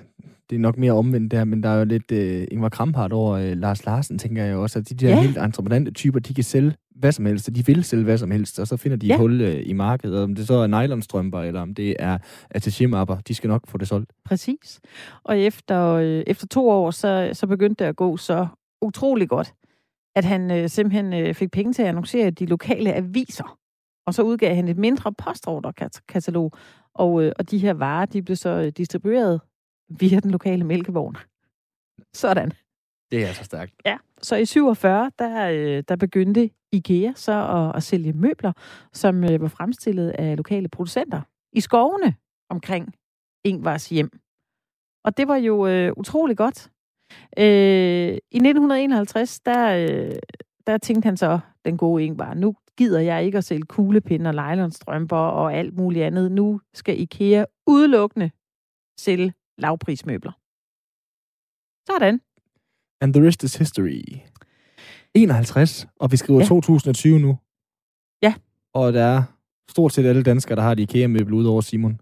det 0.50 0.56
er 0.56 0.60
nok 0.60 0.78
mere 0.78 0.92
omvendt 0.92 1.30
der, 1.30 1.44
men 1.44 1.62
der 1.62 1.68
er 1.68 1.78
jo 1.78 1.84
lidt 1.84 2.12
øh, 2.12 2.46
Ingvar 2.50 2.68
Kramphart 2.68 3.12
over 3.12 3.32
øh, 3.36 3.56
Lars 3.56 3.84
Larsen, 3.86 4.18
tænker 4.18 4.44
jeg 4.44 4.56
også, 4.56 4.78
at 4.78 4.88
de 4.88 4.94
der 4.94 5.08
Ja. 5.08 5.20
helt 5.22 5.38
entreprenante 5.38 5.90
typer, 5.90 6.20
de 6.20 6.34
kan 6.34 6.44
sælge 6.44 6.74
hvad 6.96 7.12
som 7.12 7.26
helst, 7.26 7.48
og 7.48 7.56
de 7.56 7.66
vil 7.66 7.84
sælge 7.84 8.04
hvad 8.04 8.18
som 8.18 8.30
helst, 8.30 8.58
og 8.58 8.66
så 8.66 8.76
finder 8.76 8.96
de 8.96 9.06
ja. 9.06 9.14
Et 9.14 9.20
hul 9.20 9.40
øh, 9.40 9.62
i 9.66 9.72
markedet, 9.72 10.22
om 10.22 10.34
det 10.34 10.46
så 10.46 10.54
er 10.54 10.66
nylonstrømper, 10.66 11.40
eller 11.40 11.60
om 11.60 11.74
det 11.74 11.96
er 11.98 12.18
attaché-mapper, 12.56 13.16
de 13.28 13.34
skal 13.34 13.48
nok 13.48 13.66
få 13.68 13.78
det 13.78 13.88
solgt. 13.88 14.10
Præcis. 14.24 14.80
Og 15.24 15.38
efter, 15.38 15.84
øh, 15.92 16.22
efter 16.26 16.46
to 16.46 16.68
år, 16.70 16.90
så, 16.90 17.30
så 17.32 17.46
begyndte 17.46 17.84
det 17.84 17.88
at 17.88 17.96
gå 17.96 18.16
så 18.16 18.46
utrolig 18.82 19.28
godt, 19.28 19.52
at 20.18 20.24
han 20.24 20.50
øh, 20.50 20.68
simpelthen 20.68 21.12
øh, 21.12 21.34
fik 21.34 21.50
penge 21.50 21.72
til 21.72 21.82
at 21.82 21.88
annoncere 21.88 22.30
de 22.30 22.46
lokale 22.46 22.92
aviser. 22.94 23.58
Og 24.06 24.14
så 24.14 24.22
udgav 24.22 24.54
han 24.54 24.68
et 24.68 24.78
mindre 24.78 25.12
postordrekatalog, 25.12 26.52
og, 26.94 27.22
øh, 27.22 27.32
og 27.38 27.50
de 27.50 27.58
her 27.58 27.74
varer, 27.74 28.06
de 28.06 28.22
blev 28.22 28.36
så 28.36 28.48
øh, 28.48 28.68
distribueret 28.68 29.40
via 29.88 30.20
den 30.20 30.30
lokale 30.30 30.64
mælkevogn. 30.64 31.16
Sådan. 32.22 32.52
Det 33.10 33.22
er 33.22 33.26
altså 33.26 33.44
stærkt. 33.44 33.72
Ja, 33.84 33.98
så 34.22 34.36
i 34.36 34.44
47, 34.44 35.10
der, 35.18 35.48
øh, 35.50 35.82
der 35.88 35.96
begyndte 35.96 36.50
IKEA 36.72 37.12
så 37.16 37.32
at, 37.32 37.76
at 37.76 37.82
sælge 37.82 38.12
møbler, 38.12 38.52
som 38.92 39.24
øh, 39.24 39.40
var 39.40 39.48
fremstillet 39.48 40.10
af 40.10 40.36
lokale 40.36 40.68
producenter 40.68 41.22
i 41.52 41.60
skovene 41.60 42.14
omkring 42.50 42.94
Ingvars 43.44 43.88
hjem. 43.88 44.10
Og 45.04 45.16
det 45.16 45.28
var 45.28 45.36
jo 45.36 45.66
øh, 45.66 45.92
utrolig 45.96 46.36
godt. 46.36 46.70
Øh, 47.38 48.18
I 48.30 48.36
1951, 48.36 49.40
der, 49.40 49.68
øh, 49.90 50.12
der 50.66 50.78
tænkte 50.78 51.06
han 51.06 51.16
så, 51.16 51.38
den 51.64 51.76
gode 51.76 52.04
Ingvar, 52.04 52.34
nu 52.34 52.54
gider 52.76 53.00
jeg 53.00 53.24
ikke 53.24 53.38
at 53.38 53.44
sælge 53.44 53.62
kuglepinde 53.62 54.30
og 54.30 54.34
nylonstrømper 54.34 55.16
og 55.16 55.54
alt 55.54 55.76
muligt 55.76 56.04
andet. 56.04 56.32
Nu 56.32 56.60
skal 56.74 57.00
IKEA 57.00 57.44
udelukkende 57.66 58.30
sælge 59.00 59.32
lavprismøbler. 59.58 60.32
Sådan. 61.86 62.20
And 63.00 63.14
the 63.14 63.26
rest 63.26 63.42
is 63.44 63.56
history. 63.56 64.02
51, 65.14 65.86
og 66.00 66.12
vi 66.12 66.16
skriver 66.16 66.38
Ja. 66.40 66.44
ja. 66.44 66.48
2020 66.48 67.18
nu. 67.18 67.38
Ja. 68.22 68.34
Og 68.74 68.92
der 68.92 69.02
er 69.04 69.22
stort 69.70 69.92
set 69.92 70.06
alle 70.06 70.22
danskere, 70.22 70.56
der 70.56 70.62
har 70.62 70.72
et 70.72 70.80
IKEA-møbel 70.80 71.34
ud 71.34 71.44
over 71.46 71.60
Simon. 71.60 72.00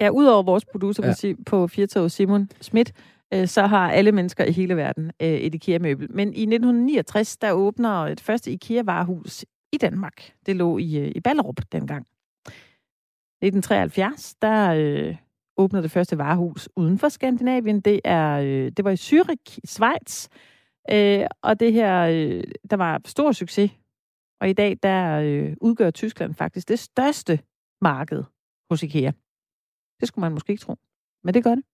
Ja, 0.00 0.08
udover 0.10 0.42
vores 0.42 0.64
producer 0.64 1.06
Ja. 1.06 1.34
på, 1.34 1.42
på 1.46 1.66
Firtoget, 1.66 2.12
Simon 2.12 2.50
Schmidt, 2.60 2.92
øh, 3.36 3.48
så 3.48 3.66
har 3.66 3.90
alle 3.92 4.12
mennesker 4.12 4.44
i 4.44 4.52
hele 4.52 4.76
verden 4.76 5.12
øh, 5.22 5.28
et 5.28 5.54
IKEA-møbel. 5.54 6.12
Men 6.12 6.28
i 6.28 6.42
1969, 6.42 7.36
der 7.36 7.52
åbner 7.52 7.90
et 7.90 8.20
første 8.20 8.50
IKEA-varehus 8.52 9.44
i 9.72 9.76
Danmark. 9.76 10.32
Det 10.46 10.56
lå 10.56 10.78
i, 10.78 10.98
øh, 10.98 11.12
i 11.14 11.20
Ballerup 11.20 11.60
dengang. 11.72 12.06
1973, 13.42 14.34
der 14.34 14.72
øh, 14.72 15.16
åbner 15.56 15.80
det 15.80 15.90
første 15.90 16.18
varehus 16.18 16.68
uden 16.76 16.98
for 16.98 17.08
Skandinavien. 17.08 17.80
Det, 17.80 18.00
er, 18.04 18.32
øh, 18.32 18.72
det 18.76 18.84
var 18.84 18.90
i 18.90 18.94
Zürich, 18.94 19.58
i 19.62 19.66
Schweiz. 19.66 20.28
Øh, 20.90 21.26
og 21.42 21.60
det 21.60 21.72
her, 21.72 22.02
øh, 22.02 22.44
der 22.70 22.76
var 22.76 23.00
stor 23.04 23.32
succes. 23.32 23.70
Og 24.40 24.48
i 24.48 24.52
dag, 24.52 24.76
der 24.82 25.20
øh, 25.20 25.56
udgør 25.60 25.90
Tyskland 25.90 26.34
faktisk 26.34 26.68
det 26.68 26.78
største 26.78 27.40
marked 27.80 28.24
hos 28.70 28.82
IKEA. 28.82 29.10
Det 30.00 30.08
skulle 30.08 30.22
man 30.22 30.32
måske 30.32 30.50
ikke 30.50 30.60
tro, 30.60 30.76
men 31.24 31.34
det 31.34 31.44
gør 31.44 31.54
det. 31.54 31.64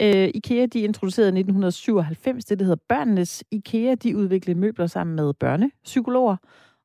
Øh, 0.00 0.30
IKEA 0.34 0.66
de 0.66 0.80
introducerede 0.80 1.28
i 1.28 1.40
1997 1.40 2.44
det, 2.44 2.58
der 2.58 2.64
hedder 2.64 2.82
Børnenes 2.88 3.44
IKEA. 3.50 3.94
De 3.94 4.16
udviklede 4.16 4.58
møbler 4.58 4.86
sammen 4.86 5.16
med 5.16 5.34
børnepsykologer, 5.34 6.36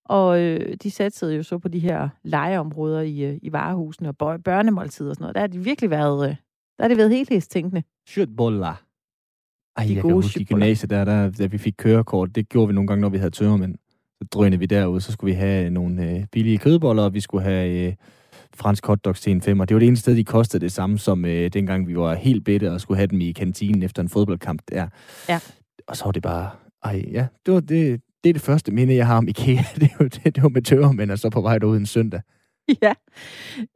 og 0.06 0.42
øh, 0.42 0.78
de 0.84 0.92
satte 0.92 1.26
jo 1.28 1.44
så 1.44 1.58
på 1.58 1.68
de 1.68 1.80
her 1.80 2.10
legeområder 2.24 3.02
i, 3.02 3.24
øh, 3.24 3.38
i 3.42 3.52
varehusene 3.52 4.10
og 4.20 4.44
børnemåltider 4.44 5.10
og 5.10 5.16
sådan 5.16 5.24
noget. 5.24 5.36
Der 5.36 5.42
har 5.42 5.48
de 5.48 5.60
virkelig 5.60 5.90
været, 5.90 6.30
øh, 6.30 6.36
der 6.78 6.84
har 6.84 6.88
det 6.88 6.98
været 6.98 7.10
helt 7.10 7.50
tænkende. 7.50 7.84
Shirtboller. 8.08 8.84
Ej, 9.78 9.84
De 9.86 9.94
jeg 9.94 10.02
kan 10.02 10.12
huske 10.12 10.40
i 10.40 10.44
gymnasiet, 10.44 10.90
der, 10.90 11.06
der, 11.06 11.32
da 11.32 11.46
vi 11.46 11.58
fik 11.58 11.74
kørekort, 11.78 12.36
det 12.36 12.50
gjorde 12.50 12.68
vi 12.68 12.74
nogle 12.74 12.88
gange, 12.88 13.02
når 13.02 13.10
vi 13.10 13.18
havde 13.18 13.32
tømmermænd. 13.32 13.76
Så 14.22 14.28
drønede 14.34 14.60
vi 14.60 14.66
derud, 14.66 15.00
så 15.00 15.12
skulle 15.12 15.34
vi 15.34 15.40
have 15.40 15.70
nogle 15.70 16.12
øh, 16.12 16.26
billige 16.32 16.58
kødboller, 16.58 17.04
og 17.04 17.14
vi 17.14 17.20
skulle 17.20 17.44
have 17.44 17.88
øh, 17.88 17.94
fransk 18.56 18.86
hotdogs 18.86 19.22
til 19.22 19.32
en 19.32 19.42
femmer. 19.42 19.66
Det 19.66 19.76
var 19.76 19.80
det 19.80 19.88
eneste 19.88 20.02
sted, 20.02 20.16
de 20.16 20.24
kostede 20.24 20.64
det 20.66 20.72
samme, 20.72 21.00
som 21.00 21.26
øh, 21.26 21.54
dengang 21.54 21.88
vi 21.88 21.98
var 21.98 22.16
helt 22.16 22.46
bitte 22.46 22.72
og 22.72 22.82
skulle 22.82 22.98
have 22.98 23.08
dem 23.08 23.22
i 23.22 23.32
kantinen 23.32 23.84
efter 23.84 24.02
en 24.02 24.10
fodboldkamp 24.10 24.62
der. 24.70 24.88
Ja. 25.30 25.40
Og 25.88 25.98
så 25.98 26.04
var 26.06 26.12
det 26.12 26.24
bare, 26.24 26.50
ej 26.84 27.06
ja, 27.12 27.28
det 27.46 27.54
var 27.54 27.60
det, 27.60 28.02
det 28.24 28.30
er 28.30 28.34
det 28.34 28.42
første 28.42 28.72
minde, 28.72 28.96
jeg 28.96 29.08
har 29.08 29.18
om 29.18 29.28
IKEA. 29.28 29.64
Det 29.80 29.92
var, 30.00 30.08
det, 30.08 30.36
det 30.36 30.44
var 30.44 30.50
med 30.50 30.62
tømmermænd, 30.62 31.12
og 31.12 31.20
så 31.20 31.30
på 31.30 31.42
vej 31.42 31.58
derud 31.58 31.78
en 31.78 31.86
søndag. 31.86 32.22
ja. 32.82 32.94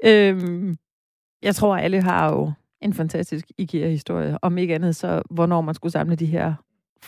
Øhm, 0.06 0.78
jeg 1.44 1.56
tror, 1.56 1.78
alle 1.78 2.02
har 2.02 2.34
jo 2.34 2.52
en 2.82 2.94
fantastisk 2.94 3.52
IKEA-historie. 3.58 4.38
Om 4.42 4.58
ikke 4.58 4.76
andet, 4.76 4.96
så 4.96 5.22
hvornår 5.30 5.62
man 5.62 5.76
skulle 5.76 5.92
samle 5.92 6.16
de 6.16 6.26
her 6.26 6.54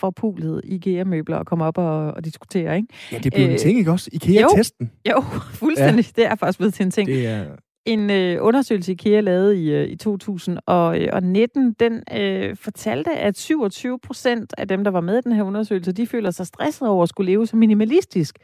forpulede 0.00 0.60
IKEA-møbler 0.64 1.36
og 1.36 1.46
komme 1.46 1.64
op 1.64 1.78
og, 1.78 2.12
og 2.12 2.24
diskutere, 2.24 2.76
ikke? 2.76 2.88
Ja, 3.12 3.18
det 3.18 3.32
blev 3.32 3.44
øh, 3.44 3.48
Øh, 3.48 3.52
en 3.52 3.58
ting, 3.58 3.78
ikke 3.78 3.90
også? 3.90 4.10
IKEA-testen. 4.12 4.90
Jo, 5.10 5.20
fuldstændig. 5.62 6.04
Ja. 6.16 6.22
Det 6.22 6.30
er 6.30 6.34
faktisk 6.34 6.58
blevet 6.58 6.74
til 6.74 6.84
en 6.84 6.90
ting. 6.90 7.08
Det 7.08 7.26
er... 7.26 7.46
En 7.86 8.10
øh, 8.10 8.38
undersøgelse, 8.40 8.92
IKEA 8.92 9.20
lavede 9.20 9.64
i, 9.64 9.70
øh, 9.70 9.88
i 9.88 9.96
2019, 9.96 11.72
den 11.72 12.02
øh, 12.12 12.56
fortalte, 12.56 13.10
at 13.10 13.38
27 13.38 13.98
procent 13.98 14.54
af 14.58 14.68
dem, 14.68 14.84
der 14.84 14.90
var 14.90 15.00
med 15.00 15.18
i 15.18 15.20
den 15.20 15.32
her 15.32 15.42
undersøgelse, 15.42 15.92
de 15.92 16.06
føler 16.06 16.30
sig 16.30 16.46
stresset 16.46 16.88
over 16.88 17.02
at 17.02 17.08
skulle 17.08 17.32
leve 17.32 17.46
så 17.46 17.56
minimalistisk, 17.56 18.38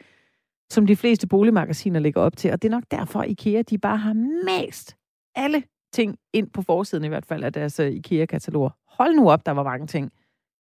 som 0.71 0.87
de 0.87 0.97
fleste 0.97 1.27
boligmagasiner 1.27 2.01
lægger 2.01 2.21
op 2.21 2.37
til. 2.37 2.53
Og 2.53 2.63
det 2.63 2.69
er 2.69 2.73
nok 2.73 2.85
derfor, 2.91 3.23
IKEA 3.23 3.63
de 3.63 3.79
bare 3.79 3.97
har 3.97 4.15
mast 4.45 4.97
alle 5.35 5.63
ting 5.93 6.17
ind 6.33 6.51
på 6.51 6.63
forsiden 6.63 7.05
i 7.05 7.09
hvert 7.09 7.27
fald 7.27 7.45
af 7.45 7.53
deres 7.53 7.81
øh, 7.81 7.93
IKEA-kataloger. 7.93 8.71
Hold 8.89 9.17
nu 9.17 9.31
op, 9.31 9.47
der 9.47 9.53
var 9.53 9.63
mange 9.63 9.87
ting. 9.87 10.13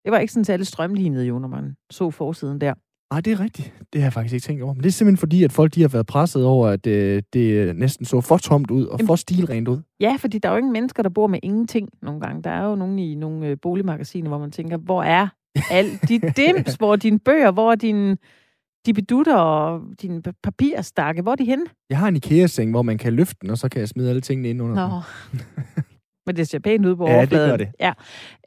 Det 0.06 0.12
var 0.12 0.18
ikke 0.18 0.32
sådan 0.32 0.44
særlig 0.44 0.66
strømlignet 0.66 1.24
jo, 1.28 1.38
når 1.38 1.48
man 1.48 1.76
så 1.90 2.10
forsiden 2.10 2.60
der. 2.60 2.74
Nej, 3.12 3.20
det 3.20 3.32
er 3.32 3.40
rigtigt. 3.40 3.74
Det 3.92 4.00
har 4.00 4.06
jeg 4.06 4.12
faktisk 4.12 4.34
ikke 4.34 4.44
tænkt 4.44 4.62
over. 4.62 4.74
Men 4.74 4.82
det 4.82 4.88
er 4.88 4.92
simpelthen 4.92 5.16
fordi, 5.20 5.42
at 5.44 5.52
folk 5.52 5.74
de 5.74 5.80
har 5.80 5.88
været 5.88 6.06
presset 6.06 6.44
over, 6.44 6.68
at 6.68 6.86
øh, 6.86 7.22
det 7.32 7.76
næsten 7.76 8.04
så 8.06 8.20
for 8.20 8.36
tomt 8.36 8.70
ud 8.70 8.84
og 8.86 8.98
Jamen- 8.98 9.06
for 9.06 9.16
stilrent 9.16 9.68
ud. 9.68 9.78
Ja, 10.00 10.16
fordi 10.18 10.38
der 10.38 10.48
er 10.48 10.52
jo 10.52 10.58
ingen 10.58 10.72
mennesker, 10.72 11.02
der 11.02 11.10
bor 11.10 11.26
med 11.26 11.38
ingenting 11.42 11.88
nogle 12.02 12.20
gange. 12.20 12.42
Der 12.42 12.50
er 12.50 12.64
jo 12.64 12.74
nogen 12.74 12.98
i 12.98 13.14
nogle 13.14 13.46
øh, 13.46 13.56
boligmagasiner, 13.62 14.28
hvor 14.28 14.38
man 14.38 14.50
tænker, 14.50 14.76
hvor 14.76 15.02
er 15.02 15.28
alt 15.70 16.08
dit 16.08 16.22
dims, 16.36 16.74
hvor 16.74 16.92
er 16.92 16.96
dine 16.96 17.18
bøger, 17.18 17.50
hvor 17.50 17.70
er 17.72 17.76
dine 17.76 18.16
dibedutter 18.86 19.34
og 19.36 19.82
dine 20.02 20.22
pa- 20.28 20.40
papirstakke, 20.42 21.22
hvor 21.22 21.32
er 21.32 21.36
de 21.36 21.44
henne? 21.44 21.64
Jeg 21.90 21.98
har 21.98 22.08
en 22.08 22.16
IKEA-seng, 22.16 22.70
hvor 22.70 22.82
man 22.82 22.98
kan 22.98 23.12
løfte 23.12 23.36
den, 23.42 23.50
og 23.50 23.58
så 23.58 23.68
kan 23.68 23.80
jeg 23.80 23.88
smide 23.88 24.08
alle 24.08 24.20
tingene 24.20 24.48
ind 24.48 24.62
under 24.62 24.88
Nå. 24.88 25.00
Men 26.26 26.36
det 26.36 26.48
ser 26.48 26.58
pænt 26.58 26.86
ud 26.86 26.96
på 26.96 27.04
Ja, 27.06 27.12
det 27.12 27.18
overfladen. 27.18 27.50
gør 27.50 27.56
det. 27.56 27.68
Ja. 27.80 27.92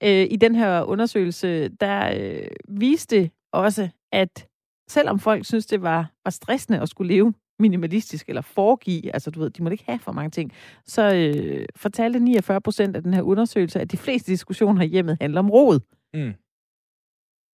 Øh, 0.03 0.27
I 0.31 0.35
den 0.35 0.55
her 0.55 0.81
undersøgelse, 0.83 1.67
der 1.69 2.13
øh, 2.19 2.47
viste 2.67 3.29
også, 3.53 3.89
at 4.11 4.47
selvom 4.89 5.19
folk 5.19 5.45
synes, 5.45 5.65
det 5.65 5.81
var, 5.81 6.11
var 6.25 6.31
stressende 6.31 6.79
at 6.81 6.89
skulle 6.89 7.13
leve 7.13 7.33
minimalistisk 7.59 8.29
eller 8.29 8.41
foregive, 8.41 9.13
altså 9.13 9.31
du 9.31 9.39
ved, 9.39 9.49
de 9.49 9.63
må 9.63 9.69
ikke 9.69 9.83
have 9.87 9.99
for 9.99 10.11
mange 10.11 10.29
ting, 10.29 10.51
så 10.85 11.15
øh, 11.15 11.65
fortalte 11.75 12.19
49 12.19 12.61
procent 12.61 12.95
af 12.95 13.03
den 13.03 13.13
her 13.13 13.21
undersøgelse, 13.21 13.79
at 13.81 13.91
de 13.91 13.97
fleste 13.97 14.31
diskussioner 14.31 14.81
i 14.81 14.87
hjemmet 14.87 15.17
handler 15.21 15.39
om 15.39 15.49
råd. 15.51 15.79
Mm. 16.13 16.33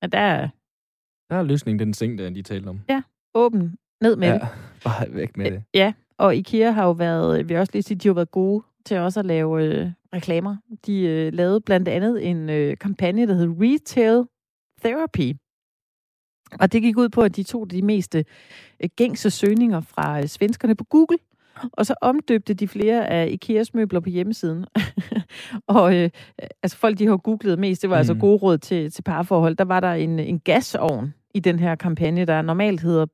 At 0.01 0.11
der 0.11 0.19
er 0.19 0.49
Der 1.29 1.35
er 1.35 1.43
løsningen, 1.43 1.79
den 1.79 1.93
seng, 1.93 2.17
der 2.17 2.29
de 2.29 2.41
talte 2.41 2.67
om. 2.67 2.79
åben 3.35 3.75
ned 4.01 4.15
med 4.15 4.27
Ja, 4.27 4.33
det. 4.33 4.47
bare 4.83 5.13
væk 5.13 5.38
med 5.38 5.51
det. 5.51 5.63
Ja, 5.73 5.93
og 6.17 6.35
IKEA 6.35 6.71
har 6.71 6.85
jo 6.85 6.91
været, 6.91 7.38
jeg 7.38 7.49
vil 7.49 7.57
også 7.57 7.71
lige 7.73 7.83
sige, 7.83 7.97
de 7.97 8.07
har 8.07 8.13
været 8.15 8.31
gode 8.31 8.63
til 8.85 8.97
også 8.97 9.19
at 9.19 9.25
lave 9.25 9.63
øh, 9.63 9.91
reklamer. 10.15 10.56
De 10.86 11.01
øh, 11.01 11.34
lavede 11.34 11.62
blandt 11.62 11.88
andet 11.88 12.30
en 12.30 12.49
øh, 12.49 12.78
kampagne, 12.78 13.28
der 13.28 13.34
hed 13.34 13.47
Retail 13.62 14.23
Therapy. 14.84 15.34
Og 16.60 16.71
det 16.73 16.82
gik 16.82 16.97
ud 16.97 17.10
på, 17.10 17.21
at 17.21 17.36
de 17.36 17.43
tog 17.43 17.71
de 17.71 17.82
mest 17.82 18.15
øh, 18.15 18.23
gængse 18.95 19.30
søgninger 19.30 19.82
fra 19.82 20.19
øh, 20.19 20.28
svenskerne 20.28 20.75
på 20.75 20.84
Google, 20.84 21.17
og 21.73 21.86
så 21.86 21.95
omdøbte 22.01 22.54
de 22.54 22.67
flere 22.67 23.08
af 23.08 23.28
IKEAs 23.32 23.73
møbler 23.73 23.99
på 23.99 24.10
hjemmesiden. 24.10 24.65
og 25.67 25.95
øh, 25.95 26.10
altså 26.63 26.78
folk, 26.78 26.99
de 26.99 27.08
har 27.08 27.17
googlet 27.17 27.60
mest, 27.60 27.82
det 27.82 27.89
var 27.89 27.95
mm. 27.95 27.99
altså 27.99 28.13
Mm. 28.13 28.19
gode 28.19 28.38
råd 28.38 28.58
til, 28.58 28.91
til 28.91 29.01
parforhold. 29.01 29.56
Der 29.56 29.63
var 29.63 29.80
der 29.80 29.93
en, 29.93 30.19
en 30.19 30.39
gasovn 30.39 31.13
i 31.34 31.39
den 31.39 31.60
her 31.60 31.75
kampagne, 31.75 32.25
der 32.25 32.41
normalt 32.41 32.82
hedder 32.82 33.06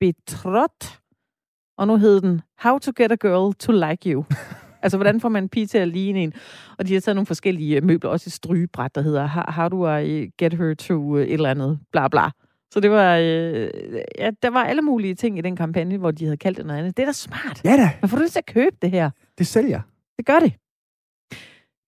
Betrot, 0.00 1.00
og 1.78 1.86
nu 1.86 1.96
hed 1.96 2.20
den 2.20 2.40
How 2.58 2.78
to 2.78 2.92
get 2.96 3.12
a 3.12 3.16
girl 3.20 3.54
to 3.54 3.72
like 3.72 4.12
you. 4.12 4.24
altså, 4.82 4.96
hvordan 4.96 5.20
får 5.20 5.28
man 5.28 5.42
en 5.42 5.48
pige 5.48 5.66
til 5.66 5.78
at 5.78 5.88
ligne 5.88 6.22
en? 6.22 6.32
Og 6.78 6.88
de 6.88 6.94
har 6.94 7.00
taget 7.00 7.16
nogle 7.16 7.26
forskellige 7.26 7.76
øh, 7.76 7.84
møbler, 7.84 8.10
også 8.10 8.28
et 8.28 8.32
strygebræt, 8.32 8.94
der 8.94 9.00
hedder 9.02 9.52
How, 9.52 9.68
do 9.68 9.96
I 9.96 10.30
get 10.38 10.54
her 10.54 10.74
to 10.74 11.16
øh, 11.16 11.26
et 11.26 11.32
eller 11.32 11.50
andet, 11.50 11.78
bla 11.92 12.08
bla. 12.08 12.30
Så 12.70 12.80
det 12.80 12.90
var, 12.90 13.16
øh, 13.16 13.70
ja, 14.18 14.30
der 14.42 14.50
var 14.50 14.64
alle 14.64 14.82
mulige 14.82 15.14
ting 15.14 15.38
i 15.38 15.40
den 15.40 15.56
kampagne, 15.56 15.96
hvor 15.98 16.10
de 16.10 16.24
havde 16.24 16.36
kaldt 16.36 16.58
det 16.58 16.66
noget 16.66 16.78
andet. 16.80 16.96
Det 16.96 17.02
er 17.02 17.06
da 17.06 17.12
smart. 17.12 17.60
Ja 17.64 17.76
da, 17.76 17.90
Man 18.02 18.08
får 18.08 18.18
lyst 18.18 18.32
til 18.32 18.38
at 18.38 18.46
købe 18.54 18.76
det 18.82 18.90
her. 18.90 19.10
det 19.38 19.46
sælger. 19.46 19.80
Det 20.16 20.26
gør 20.26 20.38
det. 20.38 20.52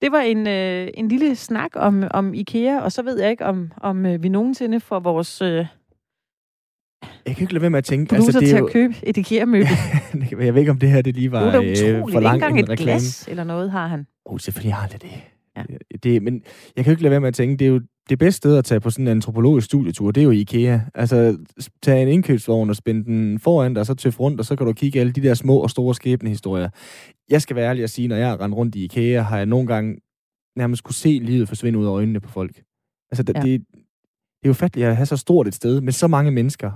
Det 0.02 0.12
var 0.12 0.20
en, 0.20 0.46
øh, 0.46 0.88
en 0.94 1.08
lille 1.08 1.36
snak 1.36 1.70
om, 1.74 2.04
om 2.10 2.34
IKEA, 2.34 2.80
og 2.80 2.92
så 2.92 3.02
ved 3.02 3.20
jeg 3.20 3.30
ikke, 3.30 3.44
om, 3.44 3.72
om 3.80 4.06
øh, 4.06 4.22
vi 4.22 4.28
nogensinde 4.28 4.80
får 4.80 5.00
vores 5.00 5.42
øh, 5.42 5.66
Jeg 7.26 7.36
kan 7.36 7.42
ikke 7.44 7.52
lade 7.52 7.62
være 7.62 7.70
med 7.70 7.78
at 7.78 7.84
tænke... 7.84 8.08
producer 8.08 8.26
altså, 8.26 8.40
det 8.40 8.48
til 8.48 8.54
er 8.54 8.58
jo, 8.58 8.66
at 8.66 8.72
købe 8.72 8.94
et 9.02 9.16
IKEA-møbel. 9.16 9.68
jeg 10.46 10.54
ved 10.54 10.60
ikke, 10.60 10.70
om 10.70 10.78
det 10.78 10.90
her 10.90 11.02
det 11.02 11.14
lige 11.14 11.32
var 11.32 11.40
er 11.40 11.60
det 11.60 11.68
øh, 11.68 11.72
utroligt. 11.72 12.00
for 12.00 12.08
Ikke 12.08 12.20
lang 12.20 12.34
engang 12.34 12.58
en 12.58 12.64
et 12.64 12.70
reklame. 12.70 12.90
glas 12.90 13.28
eller 13.28 13.44
noget 13.44 13.70
har 13.70 13.86
han. 13.86 14.06
Oh, 14.24 14.38
selvfølgelig 14.40 14.74
har 14.74 14.86
det 14.86 15.02
det. 15.02 15.10
Ja. 15.56 15.62
det. 16.02 16.22
Men 16.22 16.42
jeg 16.76 16.84
kan 16.84 16.90
jo 16.90 16.92
ikke 16.92 17.02
lade 17.02 17.10
være 17.10 17.20
med 17.20 17.28
at 17.28 17.34
tænke, 17.34 17.56
det 17.56 17.64
er 17.64 17.68
jo 17.68 17.80
det 18.08 18.18
bedste 18.18 18.36
sted 18.36 18.56
at 18.56 18.64
tage 18.64 18.80
på 18.80 18.90
sådan 18.90 19.04
en 19.04 19.10
antropologisk 19.10 19.64
studietur, 19.64 20.10
det 20.10 20.20
er 20.20 20.24
jo 20.24 20.30
IKEA. 20.30 20.80
Altså, 20.94 21.38
tag 21.82 22.02
en 22.02 22.08
indkøbsvogn 22.08 22.70
og 22.70 22.76
spænde 22.76 23.04
den 23.04 23.38
foran 23.38 23.74
dig, 23.74 23.80
og 23.80 23.86
så 23.86 23.94
tøf 23.94 24.20
rundt, 24.20 24.40
og 24.40 24.46
så 24.46 24.56
kan 24.56 24.66
du 24.66 24.72
kigge 24.72 25.00
alle 25.00 25.12
de 25.12 25.22
der 25.22 25.34
små 25.34 25.58
og 25.58 25.70
store 25.70 25.94
skæbnehistorier. 25.94 26.68
Jeg 27.30 27.42
skal 27.42 27.56
være 27.56 27.68
ærlig 27.68 27.84
at 27.84 27.90
sige, 27.90 28.08
når 28.08 28.16
jeg 28.16 28.28
har 28.28 28.40
rendt 28.40 28.56
rundt 28.56 28.74
i 28.74 28.84
IKEA, 28.84 29.20
har 29.22 29.36
jeg 29.36 29.46
nogle 29.46 29.66
gange 29.66 29.96
nærmest 30.56 30.84
kunne 30.84 30.94
se 30.94 31.20
livet 31.22 31.48
forsvinde 31.48 31.78
ud 31.78 31.86
af 31.86 31.90
øjnene 31.90 32.20
på 32.20 32.28
folk. 32.28 32.62
Altså, 33.10 33.24
ja. 33.28 33.40
Ja. 33.40 33.46
det, 33.46 33.60
det 34.40 34.44
er 34.44 34.48
jo 34.48 34.52
fattigt 34.52 34.86
at 34.86 34.96
have 34.96 35.06
så 35.06 35.16
stort 35.16 35.48
et 35.48 35.54
sted 35.54 35.80
med 35.80 35.92
så 35.92 36.06
mange 36.06 36.30
mennesker, 36.30 36.70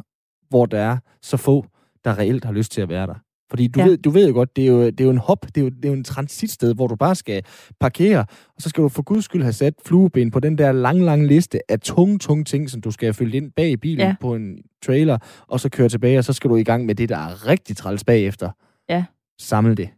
hvor 0.52 0.66
der 0.66 0.78
er 0.78 0.98
så 1.22 1.36
få, 1.36 1.66
der 2.04 2.18
reelt 2.18 2.44
har 2.44 2.52
lyst 2.52 2.72
til 2.72 2.80
at 2.80 2.88
være 2.88 3.06
der. 3.06 3.14
Fordi 3.50 3.66
du, 3.66 3.80
ja. 3.80 3.86
Ved, 3.86 3.96
du 3.98 4.10
ved 4.10 4.28
jo 4.28 4.34
godt, 4.34 4.56
det 4.56 4.64
er 4.64 4.68
jo, 4.68 4.86
det 4.86 5.00
er 5.00 5.04
jo 5.04 5.10
en 5.10 5.18
hop, 5.18 5.46
det 5.46 5.56
er 5.56 5.60
jo, 5.64 5.68
det 5.70 5.84
er 5.84 5.88
jo 5.88 5.94
en 5.94 6.04
transitsted, 6.04 6.74
hvor 6.74 6.86
du 6.86 6.96
bare 6.96 7.14
skal 7.14 7.42
parkere, 7.80 8.18
og 8.56 8.62
så 8.62 8.68
skal 8.68 8.84
du 8.84 8.88
for 8.88 9.02
guds 9.02 9.24
skyld 9.24 9.42
have 9.42 9.52
sat 9.52 9.74
flueben 9.86 10.30
på 10.30 10.40
den 10.40 10.58
der 10.58 10.72
lang, 10.72 11.00
lang 11.00 11.26
liste 11.26 11.70
af 11.70 11.80
tunge, 11.80 12.18
tunge 12.18 12.44
ting, 12.44 12.70
som 12.70 12.80
du 12.80 12.90
skal 12.90 13.06
have 13.06 13.14
fyldt 13.14 13.34
ind 13.34 13.52
bag 13.52 13.70
i 13.70 13.76
bilen 13.76 14.06
ja. 14.06 14.14
På 14.20 14.34
en 14.34 14.58
trailer, 14.86 15.18
og 15.48 15.60
så 15.60 15.68
køre 15.68 15.88
tilbage, 15.88 16.18
og 16.18 16.24
så 16.24 16.32
skal 16.32 16.50
du 16.50 16.56
i 16.56 16.64
gang 16.64 16.86
med 16.86 16.94
det, 16.94 17.08
der 17.08 17.16
er 17.16 17.46
rigtig 17.48 17.76
træls 17.76 18.04
bagefter. 18.04 18.50
Ja. 18.88 19.04
Samle 19.38 19.74
det. 19.74 19.88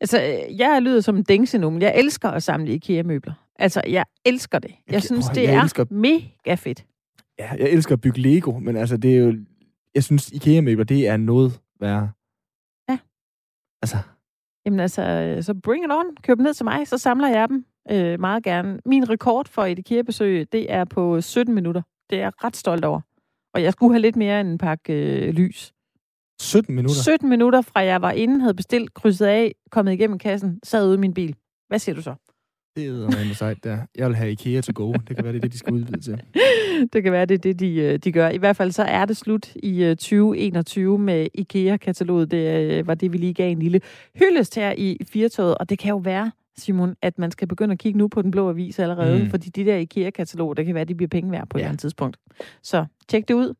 Altså, 0.00 0.22
øh, 0.22 0.58
jeg 0.58 0.82
lyder 0.82 1.00
som 1.00 1.16
en 1.16 1.22
dingse 1.22 1.58
nu, 1.58 1.70
men 1.70 1.82
jeg 1.82 1.92
elsker 1.96 2.28
at 2.28 2.42
samle 2.42 2.72
IKEA-møbler. 2.74 3.32
Altså, 3.58 3.82
jeg 3.88 4.04
elsker 4.24 4.58
det. 4.58 4.70
Jeg 4.86 4.92
Jeg- 4.94 5.02
synes, 5.02 5.26
det 5.26 5.42
jeg 5.42 5.54
er 5.54 5.62
elsker- 5.62 5.84
mega 5.90 6.54
fedt. 6.54 6.84
Ja, 7.38 7.50
jeg 7.50 7.70
elsker 7.70 7.92
at 7.94 8.00
bygge 8.00 8.20
Lego, 8.20 8.58
men 8.58 8.76
altså, 8.76 8.96
det 8.96 9.16
er 9.16 9.18
jo... 9.18 9.34
Jeg 9.94 10.04
synes, 10.04 10.30
IKEA-møbler, 10.32 10.84
det 10.84 11.08
er 11.08 11.16
noget 11.16 11.60
værre. 11.80 12.10
Ja. 12.88 12.98
Altså, 13.82 13.96
Jamen 14.66 14.80
altså, 14.80 15.02
øh, 15.02 15.42
så 15.42 15.54
bring 15.54 15.84
it 15.84 15.90
on. 15.90 16.16
Køb 16.22 16.36
dem 16.36 16.44
ned 16.44 16.54
til 16.54 16.64
mig, 16.64 16.88
så 16.88 16.98
samler 16.98 17.28
jeg 17.28 17.48
dem 17.48 17.64
øh, 17.90 18.20
meget 18.20 18.42
gerne. 18.42 18.78
Min 18.86 19.10
rekord 19.10 19.48
for 19.48 19.64
et 19.64 19.78
IKEA-besøg, 19.78 20.52
det 20.52 20.72
er 20.72 20.84
på 20.84 21.20
17 21.20 21.54
minutter. 21.54 21.82
Det 22.10 22.18
er 22.18 22.22
jeg 22.22 22.44
ret 22.44 22.56
stolt 22.56 22.84
over. 22.84 23.00
Og 23.54 23.62
jeg 23.62 23.72
skulle 23.72 23.92
have 23.92 24.02
lidt 24.02 24.16
mere 24.16 24.40
end 24.40 24.48
en 24.48 24.58
pakke 24.58 24.92
øh, 24.92 25.34
lys. 25.34 25.72
17 26.40 26.74
minutter. 26.74 27.02
17 27.02 27.28
minutter 27.28 27.60
fra 27.60 27.80
jeg 27.80 28.02
var 28.02 28.10
inde, 28.10 28.40
havde 28.40 28.54
bestilt, 28.54 28.94
krydset 28.94 29.26
af, 29.26 29.54
kommet 29.70 29.92
igennem 29.92 30.18
kassen, 30.18 30.60
sad 30.62 30.86
ude 30.86 30.94
i 30.94 30.98
min 30.98 31.14
bil. 31.14 31.36
Hvad 31.68 31.78
siger 31.78 31.96
du 31.96 32.02
så? 32.02 32.14
Det 32.76 32.86
er 32.86 33.26
man 33.26 33.34
sejt 33.34 33.64
der. 33.64 33.78
Jeg 33.96 34.08
vil 34.08 34.16
have 34.16 34.32
IKEA 34.32 34.60
to 34.60 34.72
go. 34.74 34.92
Det 34.92 35.16
kan 35.16 35.24
være, 35.24 35.32
det 35.32 35.38
er 35.38 35.40
det, 35.40 35.52
de 35.52 35.58
skal 35.58 35.72
udvide 35.72 36.00
til. 36.00 36.22
det 36.92 37.02
kan 37.02 37.12
være, 37.12 37.26
det 37.26 37.34
er 37.34 37.38
det, 37.38 37.60
de, 37.60 37.74
øh, 37.74 37.98
de 37.98 38.12
gør. 38.12 38.28
I 38.28 38.36
hvert 38.36 38.56
fald 38.56 38.72
så 38.72 38.82
er 38.82 39.04
det 39.04 39.16
slut 39.16 39.56
i 39.56 39.94
2021 39.98 40.94
øh, 40.94 41.00
med 41.00 41.28
IKEA-kataloget. 41.34 42.30
Det 42.30 42.70
øh, 42.70 42.86
var 42.86 42.94
det, 42.94 43.12
vi 43.12 43.18
lige 43.18 43.34
gav 43.34 43.50
en 43.50 43.58
lille 43.58 43.80
hyldest 44.14 44.54
her 44.54 44.74
i 44.76 44.98
Firtoget. 45.08 45.58
Og 45.58 45.70
det 45.70 45.78
kan 45.78 45.90
jo 45.90 45.96
være, 45.96 46.30
Simon, 46.58 46.94
at 47.02 47.18
man 47.18 47.30
skal 47.30 47.48
begynde 47.48 47.72
at 47.72 47.78
kigge 47.78 47.98
nu 47.98 48.08
på 48.08 48.22
den 48.22 48.30
blå 48.30 48.48
avis 48.48 48.78
allerede, 48.78 49.22
mm. 49.24 49.30
fordi 49.30 49.48
de 49.48 49.64
der 49.64 49.76
IKEA-kataloger, 49.76 50.54
det 50.54 50.66
kan 50.66 50.74
være, 50.74 50.82
at 50.82 50.88
de 50.88 50.94
bliver 50.94 51.08
penge 51.08 51.32
værd 51.32 51.48
på 51.48 51.58
ja. 51.58 51.60
et 51.60 51.62
eller 51.62 51.68
andet 51.68 51.80
tidspunkt. 51.80 52.16
Så 52.62 52.84
tjek 53.08 53.28
det 53.28 53.34
ud. 53.34 53.54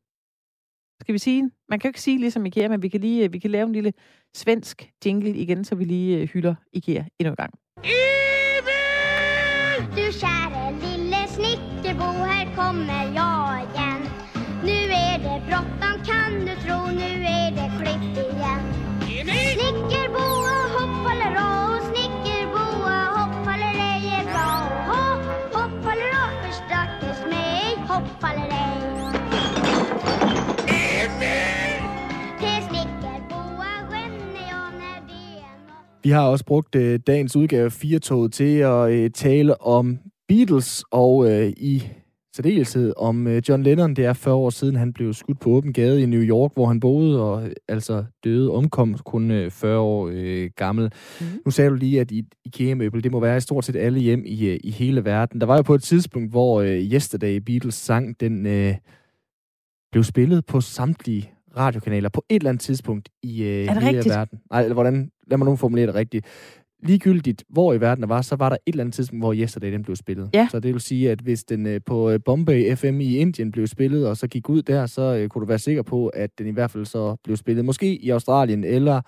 Skal 1.00 1.12
vi 1.12 1.18
sige? 1.18 1.50
Man 1.68 1.78
kan 1.78 1.88
jo 1.88 1.90
ikke 1.90 2.00
sige 2.00 2.18
ligesom 2.18 2.46
IKEA, 2.46 2.68
men 2.68 2.82
vi 2.82 2.88
kan 2.88 3.00
lige 3.00 3.32
vi 3.32 3.38
kan 3.38 3.50
lave 3.50 3.66
en 3.66 3.72
lille 3.72 3.92
svensk 4.34 4.90
jingle 5.06 5.30
igen, 5.30 5.64
så 5.64 5.74
vi 5.74 5.84
lige 5.84 6.26
hylder 6.26 6.54
IKEA 6.72 7.04
endnu 7.18 7.30
en 7.30 7.36
gang. 7.36 7.54
Du 9.96 10.12
käre 10.12 10.72
lille 10.82 11.26
snickerbo, 11.28 12.04
här 12.04 12.56
kommer 12.56 13.04
jag 13.04 13.60
igen. 13.74 14.08
Nu 14.64 14.92
är 14.92 15.18
det 15.18 15.42
bråttom 15.48 15.75
Vi 36.06 36.10
har 36.10 36.28
også 36.28 36.44
brugt 36.44 36.74
øh, 36.74 37.00
dagens 37.06 37.36
udgave 37.36 37.64
af 37.64 37.72
Firtoget 37.72 38.32
til 38.32 38.58
at 38.58 38.90
øh, 38.90 39.10
tale 39.10 39.60
om 39.60 39.98
Beatles 40.28 40.84
og 40.90 41.30
øh, 41.30 41.52
i 41.56 41.88
særdeleshed 42.36 42.92
om 42.96 43.26
øh, 43.26 43.42
John 43.48 43.62
Lennon. 43.62 43.94
Det 43.94 44.04
er 44.04 44.12
40 44.12 44.34
år 44.34 44.50
siden, 44.50 44.76
han 44.76 44.92
blev 44.92 45.14
skudt 45.14 45.40
på 45.40 45.50
åben 45.50 45.72
gade 45.72 46.02
i 46.02 46.06
New 46.06 46.20
York, 46.20 46.50
hvor 46.54 46.66
han 46.66 46.80
boede 46.80 47.22
og 47.22 47.44
øh, 47.44 47.52
altså 47.68 48.04
døde 48.24 48.50
omkom 48.50 48.98
kun 48.98 49.30
øh, 49.30 49.50
40 49.50 49.78
år 49.78 50.10
øh, 50.12 50.50
gammel. 50.56 50.92
Mm. 51.20 51.26
Nu 51.44 51.50
sagde 51.50 51.70
du 51.70 51.74
lige, 51.74 52.00
at 52.00 52.10
i 52.10 52.24
IKEA-møbel, 52.44 53.04
det 53.04 53.12
må 53.12 53.20
være 53.20 53.36
i 53.36 53.40
stort 53.40 53.64
set 53.64 53.76
alle 53.76 54.00
hjem 54.00 54.22
i, 54.26 54.46
øh, 54.46 54.60
i 54.64 54.70
hele 54.70 55.04
verden. 55.04 55.40
Der 55.40 55.46
var 55.46 55.56
jo 55.56 55.62
på 55.62 55.74
et 55.74 55.82
tidspunkt, 55.82 56.30
hvor 56.30 56.60
øh, 56.60 56.92
Yesterday 56.92 57.36
Beatles 57.36 57.74
sang, 57.74 58.20
den 58.20 58.46
øh, 58.46 58.74
blev 59.92 60.04
spillet 60.04 60.46
på 60.46 60.60
samtlige 60.60 61.35
radiokanaler 61.56 62.08
på 62.08 62.24
et 62.28 62.36
eller 62.36 62.50
andet 62.50 62.60
tidspunkt 62.60 63.08
i 63.22 63.42
øh, 63.42 63.48
hele 63.48 63.86
rigtigt? 63.86 64.08
verden. 64.08 64.38
Nej, 64.50 64.62
eller 64.62 64.74
hvordan, 64.74 65.10
lad 65.26 65.38
mig 65.38 65.46
nu 65.46 65.56
formulere 65.56 65.86
det 65.86 65.94
rigtigt. 65.94 66.26
Ligegyldigt, 66.82 67.44
hvor 67.48 67.74
i 67.74 67.80
verden 67.80 68.02
der 68.02 68.08
var, 68.08 68.22
så 68.22 68.36
var 68.36 68.48
der 68.48 68.56
et 68.66 68.72
eller 68.72 68.84
andet 68.84 68.94
tidspunkt, 68.94 69.22
hvor 69.22 69.34
Yesterday 69.34 69.72
den 69.72 69.82
blev 69.82 69.96
spillet. 69.96 70.30
Ja. 70.34 70.48
Så 70.50 70.60
det 70.60 70.72
vil 70.72 70.80
sige, 70.80 71.10
at 71.10 71.20
hvis 71.20 71.44
den 71.44 71.66
øh, 71.66 71.80
på 71.86 72.10
øh, 72.10 72.20
Bombay 72.24 72.76
FM 72.76 73.00
i 73.00 73.16
Indien 73.16 73.52
blev 73.52 73.66
spillet, 73.66 74.08
og 74.08 74.16
så 74.16 74.28
gik 74.28 74.48
ud 74.48 74.62
der, 74.62 74.86
så 74.86 75.02
øh, 75.02 75.28
kunne 75.28 75.42
du 75.42 75.46
være 75.46 75.58
sikker 75.58 75.82
på, 75.82 76.08
at 76.08 76.30
den 76.38 76.46
i 76.46 76.50
hvert 76.50 76.70
fald 76.70 76.84
så 76.84 77.16
blev 77.24 77.36
spillet. 77.36 77.64
Måske 77.64 77.96
i 77.96 78.10
Australien 78.10 78.64
eller 78.64 79.02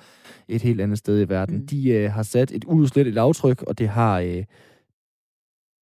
et 0.49 0.63
helt 0.63 0.81
andet 0.81 0.99
sted 0.99 1.21
i 1.21 1.29
verden. 1.29 1.57
Mm. 1.57 1.67
De 1.67 1.91
øh, 1.91 2.13
har 2.13 2.23
sat 2.23 2.53
et 2.53 2.65
udslettet 2.65 3.19
aftryk, 3.19 3.63
og 3.63 3.79
det 3.79 3.89
har... 3.89 4.21
Øh, 4.21 4.45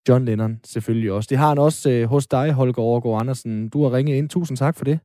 John 0.09 0.25
Lennon 0.25 0.61
selvfølgelig 0.65 1.13
også. 1.13 1.27
Det 1.31 1.39
har 1.39 1.49
han 1.49 1.59
også 1.59 1.91
øh, 1.91 2.09
hos 2.09 2.27
dig, 2.27 2.53
Holger 2.53 2.79
Overgaard 2.79 3.21
Andersen. 3.21 3.69
Du 3.69 3.83
har 3.83 3.93
ringet 3.93 4.17
ind. 4.17 4.29
Tusind 4.29 4.57
tak 4.57 4.77
for 4.77 4.85
det. 4.85 4.99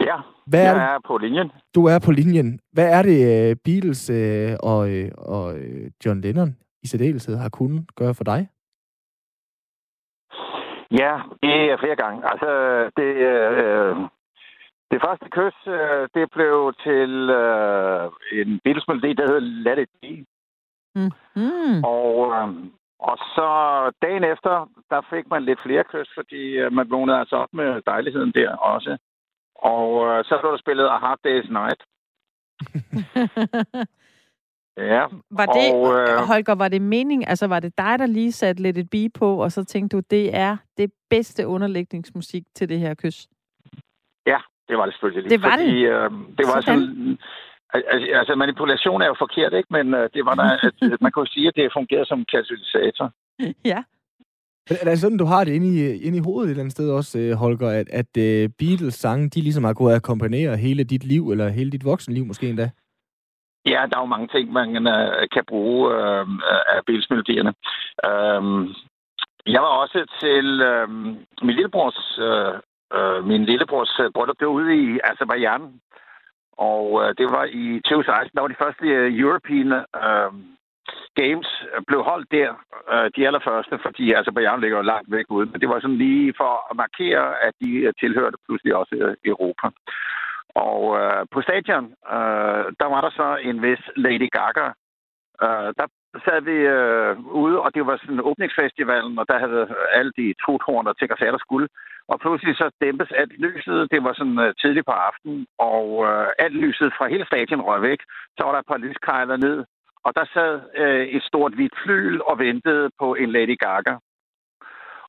Ja, 0.00 0.16
Hvad 0.46 0.66
er 0.66 0.74
jeg 0.80 0.94
er 0.94 0.98
på 1.06 1.18
linjen. 1.18 1.52
Du 1.74 1.86
er 1.86 1.98
på 2.06 2.12
linjen. 2.12 2.60
Hvad 2.72 2.88
er 2.98 3.02
det, 3.02 3.18
uh, 3.34 3.56
Beatles 3.64 4.10
uh, 4.10 4.70
og, 4.72 4.80
uh, 4.98 5.34
og 5.34 5.54
John 6.04 6.20
Lennon 6.20 6.56
i 6.82 6.86
særdeleshed 6.86 7.36
har 7.36 7.48
kunnet 7.48 7.84
gøre 7.96 8.14
for 8.14 8.24
dig? 8.24 8.48
Ja, 10.90 11.12
det 11.42 11.52
er 11.70 11.76
flere 11.80 11.96
gange. 11.96 12.18
Altså, 12.30 12.50
det, 12.96 13.10
uh, 13.32 14.08
det 14.90 15.00
første 15.06 15.26
kys, 15.36 15.58
det 16.14 16.26
blev 16.36 16.74
til 16.86 17.10
uh, 17.42 18.04
en 18.32 18.60
Beatles-melodi, 18.64 19.12
der 19.12 19.24
hedder 19.28 19.40
Let 19.64 19.78
It 19.78 19.90
Be. 20.02 20.24
Mm. 21.36 21.84
Og, 21.84 22.12
uh, 22.28 22.48
og 23.00 23.16
så 23.36 23.48
dagen 24.02 24.24
efter, 24.24 24.70
der 24.90 25.00
fik 25.10 25.30
man 25.30 25.42
lidt 25.42 25.60
flere 25.62 25.84
kys, 25.84 26.10
fordi 26.14 26.68
man 26.70 26.90
vågnede 26.90 27.18
altså 27.18 27.36
op 27.36 27.52
med 27.52 27.82
dejligheden 27.86 28.32
der 28.32 28.56
også. 28.56 28.98
Og 29.58 30.06
øh, 30.06 30.24
så 30.24 30.38
blev 30.40 30.52
der 30.52 30.58
spillet 30.58 30.84
A 30.84 30.96
Hard 30.96 31.18
Day's 31.26 31.52
Night. 31.52 31.80
ja. 34.94 35.04
Var 35.30 35.46
det, 35.46 35.74
og, 35.74 36.00
øh, 36.00 36.18
Holger, 36.28 36.54
var 36.54 36.68
det 36.68 36.82
mening, 36.82 37.28
altså 37.28 37.46
var 37.46 37.60
det 37.60 37.78
dig, 37.78 37.98
der 37.98 38.06
lige 38.06 38.32
satte 38.32 38.62
lidt 38.62 38.78
et 38.78 38.90
bi 38.90 39.08
på, 39.08 39.42
og 39.42 39.52
så 39.52 39.64
tænkte 39.64 39.96
du, 39.96 40.02
det 40.10 40.36
er 40.36 40.56
det 40.76 40.92
bedste 41.10 41.46
underlægningsmusik 41.46 42.42
til 42.54 42.68
det 42.68 42.78
her 42.78 42.94
kys? 42.94 43.26
Ja, 44.26 44.38
det 44.68 44.78
var 44.78 44.84
det 44.84 44.94
selvfølgelig. 44.94 45.30
Det 45.30 45.42
var 45.42 45.50
fordi, 45.50 45.82
det? 45.82 45.88
Øh, 45.88 46.10
det 46.38 46.46
var 46.46 46.60
sådan, 46.60 46.80
sådan 46.80 47.18
Altså, 48.20 48.34
manipulation 48.34 49.02
er 49.02 49.06
jo 49.06 49.14
forkert, 49.18 49.52
ikke? 49.52 49.68
Men 49.70 49.94
uh, 49.94 50.00
det 50.14 50.24
var 50.24 50.34
der, 50.34 50.50
at, 50.92 51.00
man 51.00 51.12
kunne 51.12 51.26
sige, 51.26 51.48
at 51.48 51.56
det 51.56 51.72
fungerede 51.72 52.06
som 52.06 52.24
katalysator. 52.24 53.12
ja. 53.72 53.82
Er 54.70 54.84
det 54.84 54.98
sådan, 54.98 55.18
du 55.18 55.24
har 55.24 55.44
det 55.44 55.52
inde 55.52 55.68
i, 55.68 56.02
inde 56.06 56.18
i 56.18 56.26
hovedet 56.26 56.46
et 56.46 56.50
eller 56.50 56.62
andet 56.62 56.72
sted 56.72 56.90
også, 56.90 57.18
øh, 57.18 57.32
Holger, 57.32 57.68
at, 57.80 57.88
at 58.00 58.12
øh, 58.18 58.44
uh, 58.44 58.50
Beatles 58.58 58.94
sange, 58.94 59.28
de 59.28 59.40
ligesom 59.40 59.64
har 59.64 59.72
kunnet 59.72 59.94
akkompagnere 59.94 60.56
hele 60.56 60.84
dit 60.84 61.04
liv, 61.04 61.30
eller 61.30 61.48
hele 61.48 61.70
dit 61.70 61.84
voksenliv 61.84 62.24
måske 62.24 62.48
endda? 62.48 62.70
Ja, 63.66 63.80
der 63.90 63.96
er 63.96 64.00
jo 64.00 64.14
mange 64.14 64.28
ting, 64.34 64.52
man 64.52 64.68
uh, 64.68 65.24
kan 65.34 65.44
bruge 65.48 65.88
uh, 65.88 66.26
af 66.74 66.80
Beatles-melodierne. 66.86 67.52
Uh, 68.08 68.68
jeg 69.54 69.60
var 69.62 69.72
også 69.82 69.98
til 70.22 70.46
uh, 70.70 70.90
min 71.46 71.54
lillebrors, 71.56 72.00
uh, 72.28 72.54
min 73.26 73.44
lillebrors 73.44 74.00
øh, 74.00 74.10
bryllup, 74.14 74.36
det 74.38 74.46
var 74.46 74.52
ude 74.52 74.76
i 74.76 74.98
Azerbaijan. 75.04 75.62
Og 76.58 76.84
øh, 77.02 77.14
det 77.18 77.26
var 77.36 77.44
i 77.44 77.80
2016, 77.84 78.34
der 78.34 78.40
var 78.40 78.52
de 78.52 78.62
første 78.64 78.86
øh, 78.86 79.18
European 79.22 79.68
øh, 80.04 80.32
Games 81.14 81.48
blev 81.86 82.02
holdt 82.02 82.30
der, 82.30 82.50
øh, 82.92 83.10
de 83.16 83.26
allerførste, 83.26 83.78
fordi 83.86 84.12
altså 84.12 84.32
Bayern 84.32 84.60
ligger 84.60 84.76
jo 84.76 84.82
langt 84.82 85.10
væk 85.16 85.24
ude, 85.28 85.46
men 85.50 85.60
det 85.60 85.68
var 85.68 85.80
sådan 85.80 86.02
lige 86.06 86.34
for 86.36 86.52
at 86.70 86.76
markere, 86.76 87.42
at 87.46 87.54
de 87.62 87.70
øh, 87.86 87.92
tilhørte 88.00 88.36
pludselig 88.46 88.74
også 88.74 88.94
øh, 88.94 89.14
Europa. 89.24 89.68
Og 90.54 90.80
øh, 91.00 91.26
på 91.32 91.42
stadion, 91.42 91.84
øh, 92.16 92.64
der 92.80 92.88
var 92.94 93.00
der 93.00 93.10
så 93.10 93.38
en 93.48 93.62
vis 93.62 93.82
Lady 93.96 94.28
Gaga. 94.36 94.66
Øh, 95.44 95.70
der 95.78 95.86
sad 96.24 96.40
vi 96.50 96.56
øh, 96.76 97.12
ude, 97.44 97.60
og 97.64 97.74
det 97.74 97.86
var 97.86 97.96
sådan 97.96 98.26
åbningsfestivalen, 98.30 99.18
og 99.18 99.26
der 99.28 99.38
havde 99.38 99.74
alle 99.92 100.12
de 100.16 100.34
truthorn 100.42 100.86
og 100.86 100.98
ting 100.98 101.12
og 101.12 101.18
sager, 101.18 101.36
der 101.36 101.46
skulle. 101.46 101.68
Og 102.08 102.20
pludselig 102.20 102.56
så 102.56 102.70
dæmpes 102.80 103.10
alt 103.20 103.32
lyset. 103.46 103.90
Det 103.90 104.04
var 104.04 104.12
sådan 104.12 104.38
øh, 104.38 104.54
tidligt 104.60 104.86
på 104.86 104.92
aftenen, 104.92 105.46
og 105.58 105.86
øh, 106.08 106.26
alt 106.38 106.56
lyset 106.64 106.92
fra 106.96 107.08
hele 107.08 107.26
stadion 107.26 107.66
røg 107.68 107.82
væk. 107.82 108.00
Så 108.36 108.40
var 108.44 108.52
der 108.52 108.58
et 108.58 108.70
par 108.72 108.84
lyskejler 108.86 109.36
ned 109.36 109.64
og 110.08 110.14
der 110.18 110.26
sad 110.34 110.52
øh, 110.82 111.06
et 111.16 111.22
stort 111.22 111.54
hvidt 111.54 111.74
flyl 111.84 112.20
og 112.20 112.38
ventede 112.38 112.90
på 113.00 113.14
en 113.14 113.32
Lady 113.32 113.56
Gaga. 113.58 113.94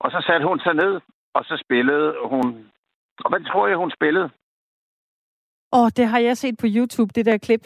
Og 0.03 0.11
så 0.11 0.19
satte 0.27 0.45
hun 0.47 0.59
sig 0.59 0.73
ned, 0.73 0.93
og 1.33 1.43
så 1.45 1.63
spillede 1.65 2.09
hun... 2.31 2.71
Og 3.25 3.29
hvad 3.29 3.41
tror 3.51 3.67
jeg, 3.67 3.77
hun 3.77 3.91
spillede? 3.91 4.29
Åh, 5.73 5.81
oh, 5.81 5.89
det 5.97 6.05
har 6.07 6.19
jeg 6.19 6.37
set 6.37 6.55
på 6.59 6.67
YouTube, 6.75 7.11
det 7.15 7.25
der 7.25 7.37
klip, 7.37 7.63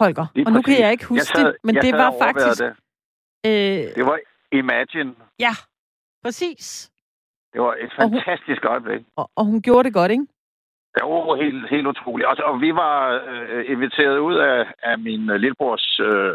Holger. 0.00 0.26
Lige 0.34 0.46
og 0.46 0.52
nu 0.52 0.62
kan 0.62 0.80
jeg 0.80 0.92
ikke 0.92 1.06
huske 1.06 1.20
jeg 1.20 1.44
sad, 1.44 1.52
det, 1.52 1.56
men 1.64 1.74
det 1.74 1.92
var 2.02 2.10
faktisk... 2.24 2.62
Det. 2.62 2.72
Øh... 3.46 3.94
det 3.96 4.04
var 4.10 4.18
Imagine. 4.52 5.14
Ja, 5.38 5.54
præcis. 6.24 6.90
Det 7.52 7.60
var 7.60 7.74
et 7.84 7.92
fantastisk 7.96 8.64
og 8.64 8.68
hun, 8.68 8.72
øjeblik. 8.72 9.06
Og, 9.16 9.30
og 9.36 9.44
hun 9.44 9.62
gjorde 9.62 9.84
det 9.86 9.94
godt, 9.94 10.10
ikke? 10.10 10.26
Det 10.94 11.02
var 11.02 11.42
helt, 11.44 11.70
helt 11.70 11.86
utroligt. 11.86 12.28
Og, 12.28 12.36
og 12.44 12.60
vi 12.60 12.74
var 12.74 13.22
øh, 13.30 13.64
inviteret 13.70 14.18
ud 14.18 14.36
af, 14.36 14.66
af 14.82 14.98
min 14.98 15.30
øh, 15.30 15.36
lillebrors 15.36 16.00
øh, 16.00 16.34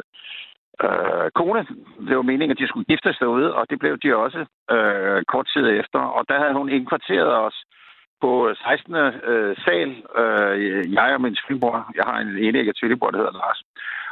øh, 0.84 1.32
kone. 1.36 1.66
Det 2.08 2.16
var 2.18 2.22
meningen, 2.32 2.52
at 2.52 2.60
de 2.62 2.68
skulle 2.68 2.86
giftes 2.86 3.18
derude, 3.18 3.54
og 3.56 3.70
det 3.70 3.80
blev 3.80 3.98
de 3.98 4.16
også 4.16 4.46
øh, 4.72 5.24
kort 5.32 5.48
tid 5.54 5.66
efter. 5.82 6.00
Og 6.00 6.26
der 6.30 6.40
havde 6.40 6.54
hun 6.54 6.70
indkvarteret 6.70 7.34
os 7.48 7.58
på 8.22 8.54
16. 8.64 8.96
Øh, 8.96 9.56
sal. 9.66 9.90
Øh, 10.22 10.94
jeg 10.94 11.14
og 11.16 11.22
min 11.22 11.36
tvillingbror. 11.36 11.92
Jeg 11.96 12.04
har 12.10 12.18
en 12.20 12.38
enægget 12.38 12.76
tvillingbror, 12.80 13.12
der 13.12 13.18
hedder 13.18 13.40
Lars. 13.42 13.62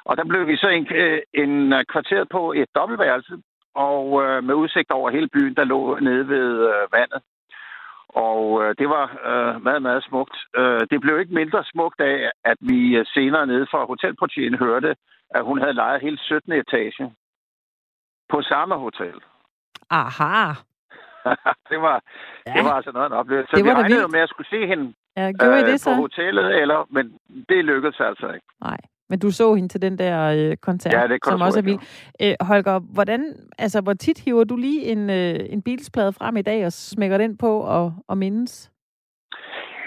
Og 0.05 0.17
der 0.17 0.25
blev 0.25 0.47
vi 0.47 0.55
så 0.57 0.67
en, 0.67 0.87
øh, 0.95 1.21
en 1.33 1.73
øh, 1.73 1.85
kvarteret 1.91 2.29
på 2.29 2.53
et 2.53 2.69
dobbeltværelse, 2.75 3.33
og 3.75 4.23
øh, 4.23 4.43
med 4.43 4.55
udsigt 4.55 4.91
over 4.91 5.09
hele 5.09 5.29
byen, 5.33 5.55
der 5.55 5.63
lå 5.63 5.99
nede 5.99 6.27
ved 6.27 6.47
øh, 6.71 6.83
vandet. 6.91 7.21
Og 8.15 8.63
øh, 8.63 8.75
det 8.79 8.89
var 8.89 9.05
øh, 9.29 9.63
meget, 9.63 9.81
meget 9.81 10.03
smukt. 10.03 10.35
Øh, 10.55 10.81
det 10.91 11.01
blev 11.01 11.19
ikke 11.19 11.33
mindre 11.33 11.63
smukt 11.63 12.01
af, 12.01 12.31
at 12.43 12.57
vi 12.59 12.95
øh, 12.95 13.05
senere 13.05 13.47
nede 13.47 13.67
fra 13.71 13.85
hotelportieren 13.85 14.57
hørte, 14.57 14.95
at 15.29 15.43
hun 15.43 15.61
havde 15.61 15.73
lejet 15.73 16.01
hele 16.01 16.17
17. 16.17 16.51
etage 16.51 17.13
på 18.29 18.41
samme 18.41 18.75
hotel. 18.75 19.17
Aha. 19.89 20.53
det, 21.71 21.79
var, 21.81 22.01
ja. 22.47 22.53
det 22.53 22.63
var 22.65 22.73
altså 22.73 22.91
noget 22.91 23.05
en 23.05 23.19
oplevelse. 23.21 23.49
Så 23.51 23.57
det 23.57 23.65
var 23.65 23.75
vi 23.75 23.81
regnede 23.81 24.07
med 24.07 24.19
at 24.19 24.29
skulle 24.29 24.49
se 24.49 24.67
hende 24.67 24.93
ja, 25.17 25.27
øh, 25.27 25.65
det 25.67 25.81
så? 25.81 25.89
på 25.89 25.95
hotellet, 25.95 26.61
eller, 26.61 26.87
men 26.89 27.19
det 27.49 27.65
lykkedes 27.65 27.99
altså 27.99 28.27
ikke. 28.31 28.47
Nej. 28.61 28.77
Men 29.09 29.19
du 29.19 29.31
så 29.31 29.53
hende 29.53 29.69
til 29.69 29.81
den 29.81 29.97
der 29.97 30.17
øh, 30.37 30.57
koncert, 30.57 30.93
Ja, 30.93 31.07
det 31.07 31.19
som 31.25 31.41
også 31.41 31.59
er 31.59 31.63
vild. 31.63 31.79
Øh, 32.21 32.35
Holger, 32.41 32.79
hvordan, 32.79 33.21
altså, 33.57 33.81
hvor 33.81 33.93
tit 33.93 34.19
hiver 34.19 34.43
du 34.43 34.55
lige 34.55 34.83
en, 34.83 35.09
øh, 35.09 35.35
en 35.49 35.61
Beatles-plade 35.61 36.13
frem 36.13 36.37
i 36.37 36.41
dag 36.41 36.65
og 36.65 36.71
smækker 36.71 37.17
den 37.17 37.37
på 37.37 37.59
og, 37.59 37.93
og 38.07 38.17
mindes? 38.17 38.71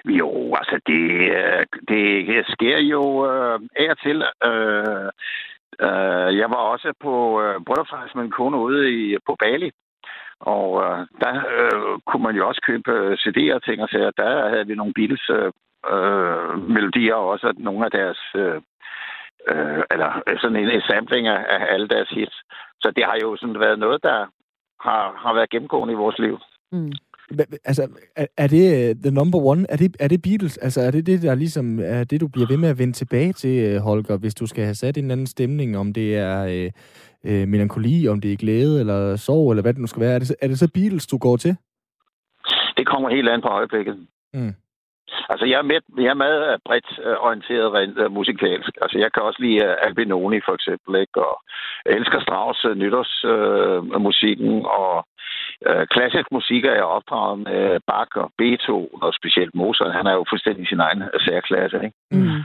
Jo, 0.05 0.55
altså 0.55 0.81
det, 0.87 1.03
øh, 1.39 1.64
det 1.89 2.45
sker 2.49 2.79
jo 2.79 3.03
øh, 3.31 3.61
af 3.77 3.91
og 3.91 3.99
til. 3.99 4.19
Øh, 4.45 5.09
øh, 5.87 6.39
jeg 6.41 6.49
var 6.51 6.62
også 6.75 6.93
på 7.03 7.43
øh, 7.43 7.61
bryllupsrejse 7.67 8.17
med 8.17 8.25
en 8.25 8.31
kone 8.31 8.59
ude 8.59 8.83
i, 8.93 9.17
på 9.27 9.37
Bali. 9.41 9.71
Og 10.41 10.69
øh, 10.85 10.99
der 11.21 11.35
øh, 11.59 11.99
kunne 12.07 12.23
man 12.23 12.37
jo 12.37 12.49
også 12.49 12.61
købe 12.67 12.93
øh, 12.93 13.12
CD'er 13.23 13.55
og 13.55 13.62
ting 13.62 13.83
og 13.83 13.89
sager. 13.89 14.11
Der 14.11 14.49
havde 14.49 14.67
vi 14.67 14.75
nogle 14.75 14.93
Beatles 14.97 15.31
øh, 15.31 15.51
øh, 15.93 16.71
melodier 16.75 17.14
og 17.14 17.29
også 17.29 17.55
nogle 17.59 17.85
af 17.85 17.91
deres... 17.91 18.21
Øh, 18.35 18.61
øh, 19.51 19.82
eller 19.92 20.11
sådan 20.40 20.57
en, 20.57 20.68
en 20.70 20.82
sampling 20.90 21.26
af, 21.26 21.40
af 21.55 21.61
alle 21.74 21.88
deres 21.88 22.09
hits. 22.11 22.36
Så 22.82 22.92
det 22.97 23.05
har 23.05 23.16
jo 23.22 23.36
sådan 23.36 23.61
været 23.61 23.78
noget, 23.78 24.03
der 24.03 24.18
har, 24.86 25.03
har 25.24 25.34
været 25.34 25.51
gennemgående 25.51 25.92
i 25.94 26.03
vores 26.05 26.18
liv. 26.18 26.38
Mm. 26.72 26.92
Altså, 27.64 27.88
er, 28.16 28.26
er 28.36 28.47
det 28.47 28.90
uh, 28.90 29.03
the 29.03 29.11
number 29.14 29.38
one? 29.38 29.66
Er 29.68 29.76
det, 29.76 29.97
er 30.01 30.09
det 30.09 30.22
Beatles? 30.22 30.57
Altså, 30.59 30.80
er 30.80 30.90
det 30.90 31.07
det, 31.07 31.22
der 31.22 31.34
ligesom 31.34 31.78
er 31.82 32.05
det, 32.05 32.20
du 32.20 32.28
bliver 32.28 32.49
ved 32.49 32.57
med 32.57 32.68
at 32.68 32.78
vende 32.78 32.92
tilbage 32.92 33.32
til, 33.32 33.76
uh, 33.76 33.82
Holger, 33.82 34.16
hvis 34.16 34.34
du 34.34 34.47
skal 34.47 34.64
have 34.64 34.74
sat 34.74 34.97
en 34.97 35.05
eller 35.05 35.12
anden 35.12 35.26
stemning, 35.26 35.78
om 35.78 35.92
det 35.92 36.16
er 36.16 36.44
uh, 36.44 37.30
uh, 37.30 37.49
melankoli, 37.49 38.09
om 38.09 38.20
det 38.20 38.32
er 38.32 38.36
glæde 38.36 38.80
eller 38.80 39.16
sorg, 39.16 39.51
eller 39.51 39.62
hvad 39.62 39.72
det 39.74 39.80
nu 39.80 39.86
skal 39.86 40.01
være? 40.03 40.14
Er 40.14 40.18
det, 40.18 40.28
så- 40.28 40.36
er 40.42 40.49
det 40.49 40.59
så 40.59 40.70
Beatles, 40.74 41.07
du 41.07 41.18
går 41.18 41.36
til? 41.36 41.57
Det 42.76 42.86
kommer 42.86 43.09
helt 43.11 43.28
an 43.28 43.42
på 43.42 43.49
øjeblikket. 43.49 44.07
Mm. 44.34 44.55
Altså, 45.30 45.46
jeg 45.46 45.59
er, 45.59 45.66
med, 45.70 45.80
jeg 46.04 46.11
er 46.11 46.22
meget 46.24 46.61
bredt 46.64 46.90
øh, 47.07 47.16
orienteret 47.26 47.72
rent 47.72 47.98
øh, 47.98 48.12
musikalsk. 48.12 48.70
Altså, 48.82 48.98
jeg 48.98 49.12
kan 49.12 49.22
også 49.22 49.40
lide 49.42 49.64
øh, 49.64 49.74
Albinoni, 49.86 50.40
for 50.46 50.54
eksempel, 50.59 51.00
ikke? 51.00 51.18
Og 51.28 51.34
jeg 51.86 51.92
elsker 51.98 52.20
Strauss 52.20 52.64
øh, 52.64 52.74
nytårsmusikken, 52.82 53.94
øh, 53.94 54.00
musikken, 54.09 54.66
og 54.78 54.94
øh, 55.68 55.86
klassisk 55.94 56.28
musik 56.32 56.64
er 56.64 56.76
jeg 56.80 56.92
opdraget 56.96 57.38
med 57.38 57.80
Bach 57.88 58.12
og 58.14 58.30
Beethoven, 58.38 59.02
og 59.02 59.14
specielt 59.20 59.54
Mozart. 59.54 59.98
Han 59.98 60.07
er 60.07 60.14
jo 60.18 60.24
fuldstændig 60.30 60.68
sin 60.68 60.80
egen 60.80 61.02
øh, 61.02 61.20
særklasse, 61.26 61.76
ikke? 61.86 61.96
Mm. 62.11 62.42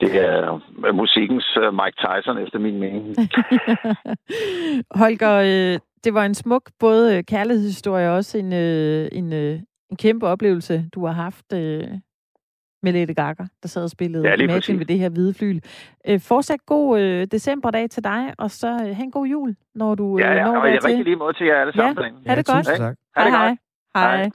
Det 0.00 0.12
er 0.28 0.60
øh, 0.86 0.94
musikkens 0.94 1.48
øh, 1.62 1.74
Mike 1.80 1.98
Tyson, 2.02 2.38
efter 2.38 2.58
min 2.58 2.78
mening. 2.84 3.16
Holger, 5.00 5.34
øh, 5.50 5.78
det 6.04 6.14
var 6.14 6.24
en 6.24 6.34
smuk 6.34 6.62
både 6.80 7.16
øh, 7.16 7.24
kærlighedshistorie 7.24 8.08
og 8.10 8.14
også 8.14 8.38
en, 8.38 8.52
øh, 8.52 9.08
en, 9.12 9.32
øh, 9.32 9.58
en 9.94 9.96
kæmpe 9.96 10.26
oplevelse, 10.26 10.88
du 10.94 11.06
har 11.06 11.12
haft 11.12 11.52
øh, 11.52 11.84
med 12.82 12.92
Lette 12.92 13.14
Gaga, 13.14 13.44
der 13.62 13.68
sad 13.68 13.82
og 13.82 13.90
spillede 13.90 14.28
Ja, 14.28 14.34
Imagine 14.34 14.78
ved 14.78 14.86
det 14.86 14.98
her 14.98 15.08
hvide 15.08 15.34
flyl. 15.34 15.60
Øh, 16.08 16.20
fortsat 16.20 16.60
god 16.66 17.00
øh, 17.00 17.26
decemberdag 17.26 17.90
til 17.90 18.04
dig, 18.04 18.34
og 18.38 18.50
så 18.50 18.68
øh, 18.72 18.78
have 18.78 19.04
en 19.04 19.10
god 19.10 19.26
jul, 19.26 19.56
når 19.74 19.94
du 19.94 20.18
Ja, 20.18 20.30
øh, 20.30 20.36
ja, 20.36 20.44
når 20.44 20.60
og 20.60 20.68
jeg 20.68 20.84
rigtig 20.84 21.04
lige 21.04 21.16
måde 21.16 21.32
til 21.32 21.46
jer 21.46 21.56
alle 21.60 21.72
Ja. 21.76 21.94
sammen. 21.94 22.14
Ha' 22.26 22.34
det 22.36 22.46
godt. 22.46 22.66
tusind 22.66 22.78
tak. 22.78 22.96
Hej, 23.16 23.24
godt. 23.30 23.34
hej. 23.34 23.56
Hej. 23.96 24.30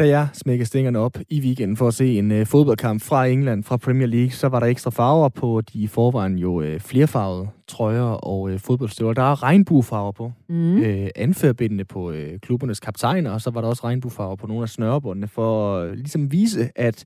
Da 0.00 0.06
jeg 0.06 0.28
smækkede 0.32 0.66
stængerne 0.66 0.98
op 0.98 1.18
i 1.28 1.40
weekenden 1.40 1.76
for 1.76 1.88
at 1.88 1.94
se 1.94 2.18
en 2.18 2.32
øh, 2.32 2.46
fodboldkamp 2.46 3.02
fra 3.02 3.26
England, 3.26 3.64
fra 3.64 3.76
Premier 3.76 4.06
League, 4.06 4.30
så 4.30 4.48
var 4.48 4.60
der 4.60 4.66
ekstra 4.66 4.90
farver 4.90 5.28
på 5.28 5.60
de 5.60 5.78
i 5.78 5.86
forvejen 5.86 6.38
jo 6.38 6.60
øh, 6.60 6.80
flerfarvede 6.80 7.48
trøjer 7.68 8.02
og 8.02 8.50
øh, 8.50 8.58
fodboldstøvler. 8.58 9.14
Der 9.14 9.22
er 9.22 9.42
regnbuefarver 9.42 10.12
på. 10.12 10.32
Mm. 10.48 10.78
øh, 10.78 11.08
anførbindene 11.16 11.84
på 11.84 12.10
øh, 12.10 12.38
klubbernes 12.38 12.80
kaptajner, 12.80 13.30
og 13.30 13.40
så 13.40 13.50
var 13.50 13.60
der 13.60 13.68
også 13.68 13.84
regnbuefarver 13.84 14.36
på 14.36 14.46
nogle 14.46 14.62
af 14.62 14.68
snørebåndene, 14.68 15.28
for 15.28 15.76
at 15.76 15.88
øh, 15.88 15.94
ligesom 15.94 16.32
vise, 16.32 16.70
at 16.76 17.04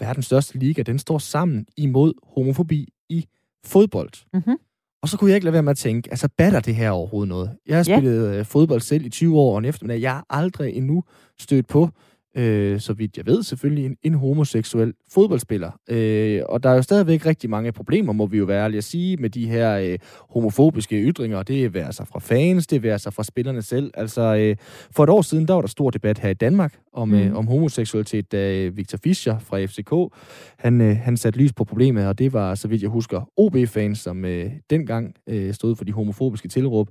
verdens 0.00 0.26
største 0.26 0.58
liga, 0.58 0.82
den 0.82 0.98
står 0.98 1.18
sammen 1.18 1.66
imod 1.76 2.12
homofobi 2.36 2.88
i 3.08 3.26
fodbold. 3.64 4.10
Mhm. 4.34 4.56
Og 5.02 5.08
så 5.08 5.18
kunne 5.18 5.30
jeg 5.30 5.34
ikke 5.34 5.44
lade 5.44 5.52
være 5.52 5.62
med 5.62 5.70
at 5.70 5.76
tænke, 5.76 6.10
altså 6.10 6.28
batter 6.36 6.60
det 6.60 6.74
her 6.74 6.90
overhovedet 6.90 7.28
noget? 7.28 7.50
Jeg 7.66 7.76
har 7.76 7.82
spillet 7.82 8.34
øh, 8.34 8.44
fodbold 8.44 8.80
selv 8.80 9.06
i 9.06 9.08
20 9.08 9.38
år, 9.38 9.52
og 9.52 9.58
en 9.58 9.64
eftermiddag, 9.64 10.00
jeg 10.00 10.12
har 10.12 10.26
aldrig 10.30 10.74
endnu 10.74 11.04
stødt 11.38 11.68
på, 11.68 11.90
øh, 12.36 12.80
så 12.80 12.92
vidt 12.92 13.16
jeg 13.16 13.26
ved 13.26 13.42
selvfølgelig, 13.42 13.86
en, 13.86 13.96
en 14.02 14.14
homoseksuel 14.14 14.94
fodboldspiller. 15.10 15.70
Øh, 15.88 16.40
og 16.48 16.62
der 16.62 16.70
er 16.70 16.74
jo 16.74 16.82
stadigvæk 16.82 17.26
rigtig 17.26 17.50
mange 17.50 17.72
problemer, 17.72 18.12
må 18.12 18.26
vi 18.26 18.38
jo 18.38 18.44
være 18.44 18.64
ærlige 18.64 18.78
at 18.78 18.84
sige, 18.84 19.16
med 19.16 19.30
de 19.30 19.48
her 19.48 19.78
øh, 19.78 19.98
homofobiske 20.30 20.96
ytringer. 20.96 21.42
Det 21.42 21.76
er 21.76 21.90
sig 21.90 22.08
fra 22.08 22.18
fans, 22.18 22.66
det 22.66 22.84
er 22.84 22.96
sig 22.96 23.12
fra 23.12 23.22
spillerne 23.22 23.62
selv. 23.62 23.90
Altså, 23.94 24.36
øh, 24.36 24.56
for 24.90 25.04
et 25.04 25.10
år 25.10 25.22
siden, 25.22 25.48
der 25.48 25.54
var 25.54 25.60
der 25.60 25.68
stor 25.68 25.90
debat 25.90 26.18
her 26.18 26.28
i 26.30 26.34
Danmark 26.34 26.74
om, 26.92 27.08
mm. 27.08 27.14
Mhm. 27.14 27.22
øh, 27.26 27.36
om 27.36 27.46
homoseksualitet, 27.46 28.32
da 28.32 28.54
øh, 28.54 28.76
Victor 28.76 28.98
Fischer 29.04 29.38
fra 29.38 29.64
FCK, 29.64 30.14
han, 30.58 30.80
øh, 30.80 30.96
han 30.96 31.16
satte 31.16 31.38
lys 31.38 31.52
på 31.52 31.64
problemet, 31.64 32.06
og 32.06 32.18
det 32.18 32.32
var, 32.32 32.54
så 32.54 32.68
vidt 32.68 32.82
jeg 32.82 32.90
husker, 32.90 33.30
OB-fans, 33.36 33.98
som 33.98 34.24
øh, 34.24 34.50
dengang 34.70 35.14
øh, 35.28 35.54
stod 35.54 35.76
for 35.76 35.84
de 35.84 35.92
homofobiske 35.92 36.48
tilråb. 36.48 36.88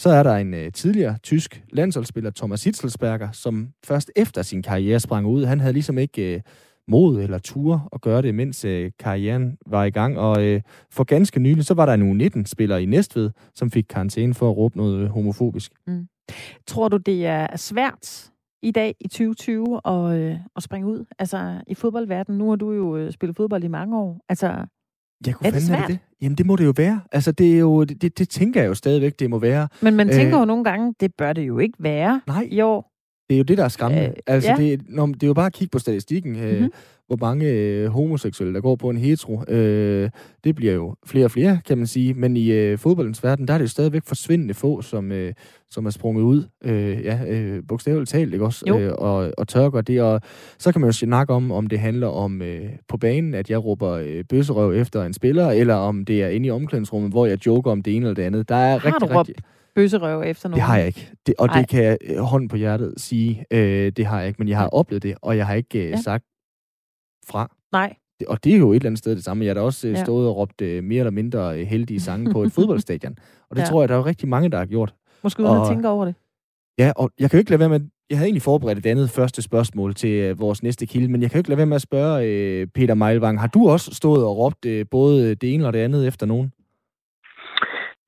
Så 0.00 0.10
er 0.10 0.22
der 0.22 0.36
en 0.36 0.54
øh, 0.54 0.72
tidligere 0.72 1.18
tysk 1.22 1.64
landsholdsspiller, 1.72 2.30
Thomas 2.30 2.64
Hitzelsberger, 2.64 3.32
som 3.32 3.68
først 3.84 4.10
efter 4.16 4.42
sin 4.42 4.62
karriere 4.62 5.00
sprang 5.00 5.26
ud. 5.26 5.44
Han 5.44 5.60
havde 5.60 5.72
ligesom 5.72 5.98
ikke 5.98 6.34
øh, 6.34 6.40
mod 6.88 7.22
eller 7.22 7.38
tur 7.38 7.88
at 7.92 8.00
gøre 8.00 8.22
det, 8.22 8.34
mens 8.34 8.64
øh, 8.64 8.90
karrieren 8.98 9.58
var 9.66 9.84
i 9.84 9.90
gang. 9.90 10.18
Og 10.18 10.44
øh, 10.44 10.60
for 10.90 11.04
ganske 11.04 11.40
nylig, 11.40 11.64
så 11.64 11.74
var 11.74 11.86
der 11.86 11.94
en 11.94 12.20
U19-spiller 12.20 12.76
i 12.76 12.86
Næstved, 12.86 13.30
som 13.54 13.70
fik 13.70 13.84
karantæne 13.88 14.34
for 14.34 14.50
at 14.50 14.56
råbe 14.56 14.76
noget 14.76 15.00
øh, 15.00 15.08
homofobisk. 15.08 15.72
Mm. 15.86 16.06
Tror 16.66 16.88
du, 16.88 16.96
det 16.96 17.26
er 17.26 17.56
svært 17.56 18.30
i 18.62 18.70
dag 18.70 18.94
i 19.00 19.08
2020 19.08 19.80
at, 19.84 20.18
øh, 20.18 20.36
at 20.56 20.62
springe 20.62 20.88
ud? 20.88 21.04
Altså 21.18 21.60
i 21.66 21.74
fodboldverdenen, 21.74 22.38
nu 22.38 22.48
har 22.48 22.56
du 22.56 22.72
jo 22.72 22.96
øh, 22.96 23.12
spillet 23.12 23.36
fodbold 23.36 23.64
i 23.64 23.68
mange 23.68 23.98
år. 23.98 24.20
Altså, 24.28 24.66
jeg 25.26 25.34
kunne 25.34 25.46
Er 25.46 25.50
det 25.50 25.62
svært? 25.62 25.88
det? 25.88 25.98
Jamen, 26.22 26.38
det 26.38 26.46
må 26.46 26.56
det 26.56 26.64
jo 26.64 26.72
være. 26.76 27.00
Altså, 27.12 27.32
det, 27.32 27.54
er 27.54 27.58
jo, 27.58 27.84
det, 27.84 28.02
det, 28.02 28.18
det 28.18 28.28
tænker 28.28 28.60
jeg 28.60 28.68
jo 28.68 28.74
stadigvæk, 28.74 29.18
det 29.18 29.30
må 29.30 29.38
være. 29.38 29.68
men 29.82 29.96
man 29.96 30.08
Øh. 30.08 30.14
tænker 30.14 30.38
jo 30.38 30.44
nogle 30.44 30.64
gange, 30.64 30.94
det 31.00 31.14
bør 31.18 31.32
det 31.32 31.42
jo 31.42 31.58
ikke 31.58 31.74
være 31.82 32.20
Nej, 32.26 32.48
i 32.50 32.60
år. 32.60 32.92
det 33.28 33.34
er 33.34 33.38
jo 33.38 33.44
det, 33.44 33.58
der 33.58 33.64
er 33.64 33.68
skræmmende. 33.68 34.06
Øh, 34.06 34.12
altså, 34.26 34.50
ja. 34.50 34.56
det, 34.56 34.82
når, 34.88 35.06
det 35.06 35.22
er 35.22 35.26
jo 35.26 35.34
bare 35.34 35.46
at 35.46 35.52
kigge 35.52 35.70
på 35.70 35.78
statistikken. 35.78 36.36
Øh, 36.36 36.42
Mhm. 36.44 36.54
mm-hmm. 36.54 36.70
Hvor 37.10 37.16
mange 37.20 37.46
øh, 37.46 37.86
homoseksuelle, 37.88 38.54
der 38.54 38.60
går 38.60 38.76
på 38.76 38.90
en 38.90 38.96
hetero. 38.96 39.44
Øh, 39.48 40.10
det 40.44 40.54
bliver 40.56 40.72
jo 40.72 40.94
flere 41.06 41.24
og 41.24 41.30
flere, 41.30 41.60
kan 41.66 41.78
man 41.78 41.86
sige. 41.86 42.14
Men 42.14 42.36
i 42.36 42.50
øh, 42.52 42.78
fodboldens 42.78 43.24
verden, 43.24 43.48
der 43.48 43.54
er 43.54 43.58
det 43.58 43.64
jo 43.64 43.68
stadigvæk 43.68 44.02
forsvindende 44.06 44.54
få, 44.54 44.82
som, 44.82 45.12
øh, 45.12 45.32
som 45.70 45.86
er 45.86 45.90
sprunget 45.90 46.22
ud. 46.22 46.44
Øh, 46.64 47.04
ja, 47.04 47.20
øh, 47.28 47.62
bogstaveligt 47.68 48.10
talt, 48.10 48.32
ikke 48.32 48.44
også? 48.44 48.64
Jo. 48.68 48.78
Øh, 48.78 48.92
og, 48.98 49.32
og 49.38 49.48
tørker 49.48 49.80
det. 49.80 50.02
Og 50.02 50.20
så 50.58 50.72
kan 50.72 50.80
man 50.80 50.88
jo 50.88 50.92
snakke 50.92 51.32
om, 51.32 51.52
om 51.52 51.66
det 51.66 51.78
handler 51.78 52.06
om 52.06 52.42
øh, 52.42 52.64
på 52.88 52.96
banen, 52.96 53.34
at 53.34 53.50
jeg 53.50 53.64
råber 53.64 53.90
øh, 53.90 54.24
bøsserøv 54.28 54.72
efter 54.72 55.04
en 55.04 55.12
spiller, 55.12 55.50
eller 55.50 55.74
om 55.74 56.04
det 56.04 56.22
er 56.22 56.28
inde 56.28 56.46
i 56.46 56.50
omklædningsrummet, 56.50 57.10
hvor 57.12 57.26
jeg 57.26 57.46
joker 57.46 57.70
om 57.70 57.82
det 57.82 57.96
ene 57.96 58.06
eller 58.06 58.14
det 58.14 58.22
andet. 58.22 58.48
Der 58.48 58.54
er 58.54 58.78
Har 58.78 58.84
rigtig, 58.84 59.00
du 59.00 59.14
råbt 59.14 59.28
rigtig... 59.28 59.44
Bøsserøv 59.74 60.22
efter 60.26 60.48
nogen? 60.48 60.56
Det 60.58 60.62
har 60.62 60.76
jeg 60.78 60.86
ikke. 60.86 61.10
Det, 61.26 61.34
og 61.38 61.46
Nej. 61.46 61.58
det 61.58 61.68
kan 61.68 61.84
jeg 61.84 61.98
øh, 62.10 62.16
hånden 62.18 62.48
på 62.48 62.56
hjertet 62.56 62.94
sige, 62.96 63.44
øh, 63.50 63.92
det 63.96 64.06
har 64.06 64.18
jeg 64.18 64.28
ikke. 64.28 64.38
Men 64.38 64.48
jeg 64.48 64.58
har 64.58 64.68
oplevet 64.68 65.02
det, 65.02 65.14
og 65.22 65.36
jeg 65.36 65.46
har 65.46 65.54
ikke 65.54 65.78
øh, 65.84 65.90
Ja. 65.90 65.96
sagt 65.96 66.24
fra. 67.30 67.50
Nej. 67.72 67.94
Og 68.28 68.44
det 68.44 68.54
er 68.54 68.58
jo 68.58 68.70
et 68.72 68.76
eller 68.76 68.86
andet 68.86 68.98
sted 68.98 69.16
det 69.16 69.24
samme. 69.24 69.44
Jeg 69.44 69.50
har 69.50 69.54
da 69.54 69.60
også 69.60 69.88
øh, 69.88 69.94
Ja. 69.94 70.04
stået 70.04 70.28
og 70.28 70.36
råbt 70.36 70.60
øh, 70.62 70.84
mere 70.84 70.98
eller 70.98 71.10
mindre 71.10 71.60
øh, 71.60 71.66
heldige 71.66 72.00
sange 72.08 72.32
på 72.32 72.42
et 72.42 72.52
fodboldstadion. 72.52 73.16
Og 73.50 73.56
det 73.56 73.62
Ja. 73.62 73.66
tror 73.66 73.82
jeg, 73.82 73.88
der 73.88 73.94
er 73.94 73.98
jo 73.98 74.04
rigtig 74.06 74.28
mange, 74.28 74.48
der 74.50 74.58
har 74.58 74.66
gjort. 74.66 74.94
Måske 75.22 75.42
uden 75.42 75.52
at 75.54 75.60
Og- 75.60 75.68
tænke 75.68 75.88
over 75.88 76.04
det. 76.04 76.14
Ja, 76.78 76.92
og 76.96 77.10
jeg 77.20 77.30
kan 77.30 77.36
jo 77.36 77.40
ikke 77.40 77.50
lade 77.50 77.60
være 77.60 77.68
med... 77.68 77.80
Jeg 78.10 78.18
havde 78.18 78.26
egentlig 78.28 78.42
forberedt 78.42 78.78
et 78.78 78.86
andet 78.86 79.10
første 79.10 79.42
spørgsmål 79.42 79.94
til 79.94 80.10
øh, 80.10 80.40
vores 80.40 80.62
næste 80.62 80.86
kilde, 80.86 81.08
men 81.12 81.22
jeg 81.22 81.30
kan 81.30 81.38
jo 81.38 81.40
ikke 81.40 81.48
lade 81.50 81.56
være 81.58 81.66
med 81.66 81.74
at 81.74 81.82
spørge 81.82 82.26
øh, 82.26 82.66
Peter 82.66 82.94
Meilvang. 82.94 83.40
Har 83.40 83.46
du 83.48 83.68
også 83.68 83.94
stået 83.94 84.24
og 84.24 84.36
råbt 84.38 84.66
øh, 84.66 84.86
både 84.90 85.34
det 85.34 85.54
ene 85.54 85.66
og 85.66 85.72
det 85.72 85.78
andet 85.78 86.06
efter 86.06 86.26
nogen? 86.26 86.52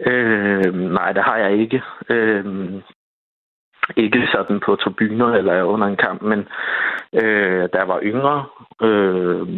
Øh, 0.06 0.74
nej, 0.92 1.12
det 1.12 1.22
har 1.22 1.36
jeg 1.36 1.60
ikke. 1.60 1.80
Øh, 2.10 2.44
ikke 3.96 4.28
sådan 4.32 4.60
på 4.60 4.76
tribuner 4.76 5.28
eller 5.34 5.62
under 5.62 5.86
en 5.86 5.96
kamp, 5.96 6.22
men 6.22 6.40
øh, 7.22 7.62
da 7.72 7.76
jeg 7.78 7.88
var 7.88 8.00
yngre, 8.02 8.44
øh, 8.82 9.48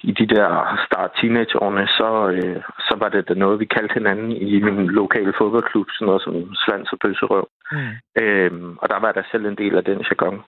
i 0.00 0.12
de 0.12 0.26
der 0.34 0.78
start 0.86 1.10
teenageårene, 1.20 1.86
så, 1.86 2.28
øh, 2.28 2.62
så 2.88 2.96
var 2.98 3.08
det 3.08 3.28
da 3.28 3.34
noget, 3.34 3.60
vi 3.60 3.64
kaldte 3.64 3.94
hinanden 3.94 4.32
i 4.32 4.60
min 4.60 4.86
lokale 4.86 5.32
fodboldklub, 5.38 5.86
sådan 5.90 6.06
noget 6.06 6.22
som 6.22 6.54
Slans 6.54 6.92
og 6.92 6.98
Bøsserøv. 7.02 7.48
Mm. 7.72 8.22
Øh, 8.22 8.52
og 8.82 8.88
der 8.88 8.98
var 9.00 9.12
der 9.12 9.22
selv 9.30 9.46
en 9.46 9.58
del 9.62 9.76
af 9.76 9.84
den 9.84 9.98
jargon. 10.08 10.42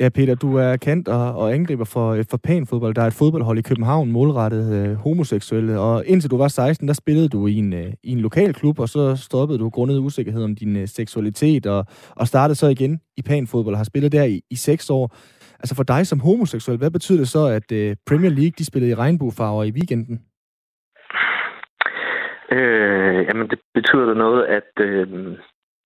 Ja, 0.00 0.08
Peter, 0.08 0.34
du 0.34 0.56
er 0.56 0.76
kendt 0.76 1.08
og, 1.08 1.34
og 1.36 1.54
angriber 1.54 1.84
for, 1.84 2.10
øh, 2.12 2.18
for 2.18 2.24
for 2.30 2.36
panfodbold. 2.36 2.94
Der 2.94 3.02
er 3.02 3.06
et 3.06 3.18
fodboldhold 3.22 3.58
i 3.58 3.62
København 3.62 4.12
målrettet 4.12 4.66
øh, 4.78 4.94
homoseksuelle, 4.94 5.80
og 5.80 6.06
indtil 6.06 6.30
du 6.30 6.38
var 6.38 6.48
16, 6.48 6.88
der 6.88 6.94
spillede 6.94 7.28
du 7.28 7.46
i 7.46 7.54
en, 7.54 7.72
øh, 7.72 7.92
i 8.02 8.10
en 8.10 8.20
lokal 8.20 8.54
klub, 8.54 8.78
og 8.78 8.88
så 8.88 9.16
stoppede 9.16 9.58
du 9.58 9.68
grundet 9.68 9.98
usikkerhed 9.98 10.44
om 10.44 10.54
din 10.54 10.76
øh, 10.76 10.88
seksualitet, 10.88 11.66
og, 11.66 11.84
og 12.16 12.26
startede 12.26 12.58
så 12.58 12.66
igen 12.66 13.00
i 13.16 13.22
panfodbold 13.22 13.74
og 13.74 13.78
har 13.78 13.84
spillet 13.84 14.12
der 14.12 14.24
i, 14.24 14.40
i 14.50 14.56
seks 14.56 14.90
år. 14.90 15.16
Altså 15.60 15.74
for 15.76 15.82
dig 15.82 16.06
som 16.06 16.20
homoseksuel, 16.20 16.78
hvad 16.78 16.90
betyder 16.90 17.18
det 17.18 17.28
så, 17.28 17.46
at 17.46 17.72
øh, 17.72 17.96
Premier 18.06 18.30
League 18.30 18.56
de 18.58 18.64
spillede 18.64 18.92
i 18.92 18.94
regnbuefarver 18.94 19.64
i 19.64 19.70
weekenden? 19.70 20.20
Øh, 22.52 23.26
jamen, 23.28 23.48
det 23.48 23.58
betyder 23.74 24.06
da 24.06 24.14
noget, 24.14 24.44
at, 24.44 24.70
øh, 24.80 25.08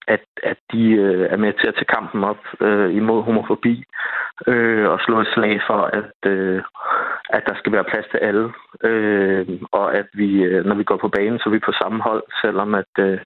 at, 0.09 0.25
at 0.43 0.59
de 0.73 0.83
øh, 0.91 1.27
er 1.31 1.37
med 1.37 1.53
til 1.53 1.69
at 1.69 1.75
tage 1.75 1.95
kampen 1.97 2.25
op 2.25 2.43
øh, 2.61 2.95
imod 2.95 3.23
homofobi 3.23 3.85
øh, 4.47 4.89
og 4.89 4.99
slå 5.01 5.21
et 5.21 5.31
slag 5.35 5.61
for, 5.67 5.81
at, 5.99 6.31
øh, 6.33 6.63
at 7.31 7.43
der 7.47 7.55
skal 7.57 7.73
være 7.73 7.91
plads 7.91 8.07
til 8.11 8.19
alle, 8.19 8.53
øh, 8.85 9.47
og 9.73 9.97
at 9.97 10.07
vi, 10.13 10.31
øh, 10.43 10.65
når 10.65 10.75
vi 10.75 10.85
går 10.85 10.97
på 10.97 11.09
banen, 11.09 11.39
så 11.39 11.45
er 11.49 11.53
vi 11.53 11.69
på 11.69 11.73
samme 11.73 12.03
hold, 12.03 12.23
selvom 12.43 12.75
at 12.75 12.95
øh, 12.99 13.19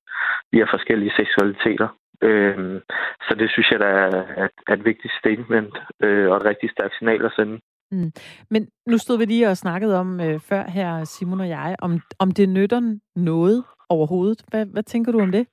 vi 0.53 0.59
har 0.59 0.69
forskellige 0.71 1.13
seksualiteter. 1.17 1.89
Øh, 2.23 2.81
så 3.27 3.35
det 3.39 3.51
synes 3.51 3.71
jeg, 3.71 3.81
der 3.81 3.87
er, 3.87 4.25
er, 4.43 4.49
er 4.69 4.73
et 4.73 4.85
vigtigt 4.85 5.15
statement 5.21 5.75
øh, 6.03 6.31
og 6.31 6.37
et 6.37 6.45
rigtig 6.45 6.71
stærkt 6.71 6.95
signal 6.99 7.25
at 7.25 7.33
sende. 7.37 7.61
Mm. 7.93 8.13
Men 8.51 8.69
nu 8.87 8.99
stod 8.99 9.19
vi 9.19 9.25
lige 9.25 9.49
og 9.49 9.57
snakkede 9.57 9.99
om 10.01 10.21
øh, 10.21 10.41
før 10.41 10.63
her, 10.63 11.05
Simon 11.05 11.41
og 11.41 11.49
jeg, 11.49 11.77
om, 11.79 12.01
om 12.19 12.31
det 12.31 12.49
nytter 12.49 12.99
noget 13.17 13.65
overhovedet. 13.89 14.43
Hvad, 14.49 14.67
hvad 14.67 14.83
tænker 14.83 15.13
du 15.13 15.21
om 15.21 15.33
det? 15.33 15.47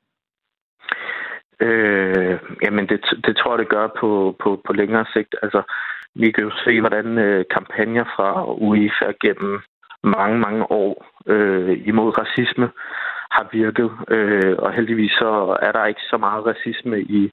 Øh, 1.59 2.39
jamen, 2.61 2.89
det, 2.89 2.99
det 3.25 3.37
tror 3.37 3.51
jeg, 3.51 3.59
det 3.59 3.69
gør 3.69 3.87
på, 3.99 4.35
på, 4.43 4.61
på 4.65 4.73
længere 4.73 5.05
sigt. 5.13 5.35
Altså, 5.41 5.61
vi 6.15 6.31
kan 6.31 6.43
jo 6.43 6.51
se, 6.65 6.79
hvordan 6.79 7.17
øh, 7.17 7.45
kampagner 7.51 8.03
fra 8.15 8.53
UEFA 8.53 9.11
gennem 9.21 9.61
mange, 10.03 10.37
mange 10.39 10.71
år 10.71 11.05
øh, 11.27 11.87
imod 11.87 12.17
racisme 12.17 12.69
har 13.31 13.47
virket. 13.51 13.91
Øh, 14.07 14.55
og 14.57 14.73
heldigvis 14.73 15.11
så 15.11 15.57
er 15.61 15.71
der 15.71 15.85
ikke 15.85 16.01
så 16.09 16.17
meget 16.17 16.45
racisme 16.45 17.01
i, 17.01 17.31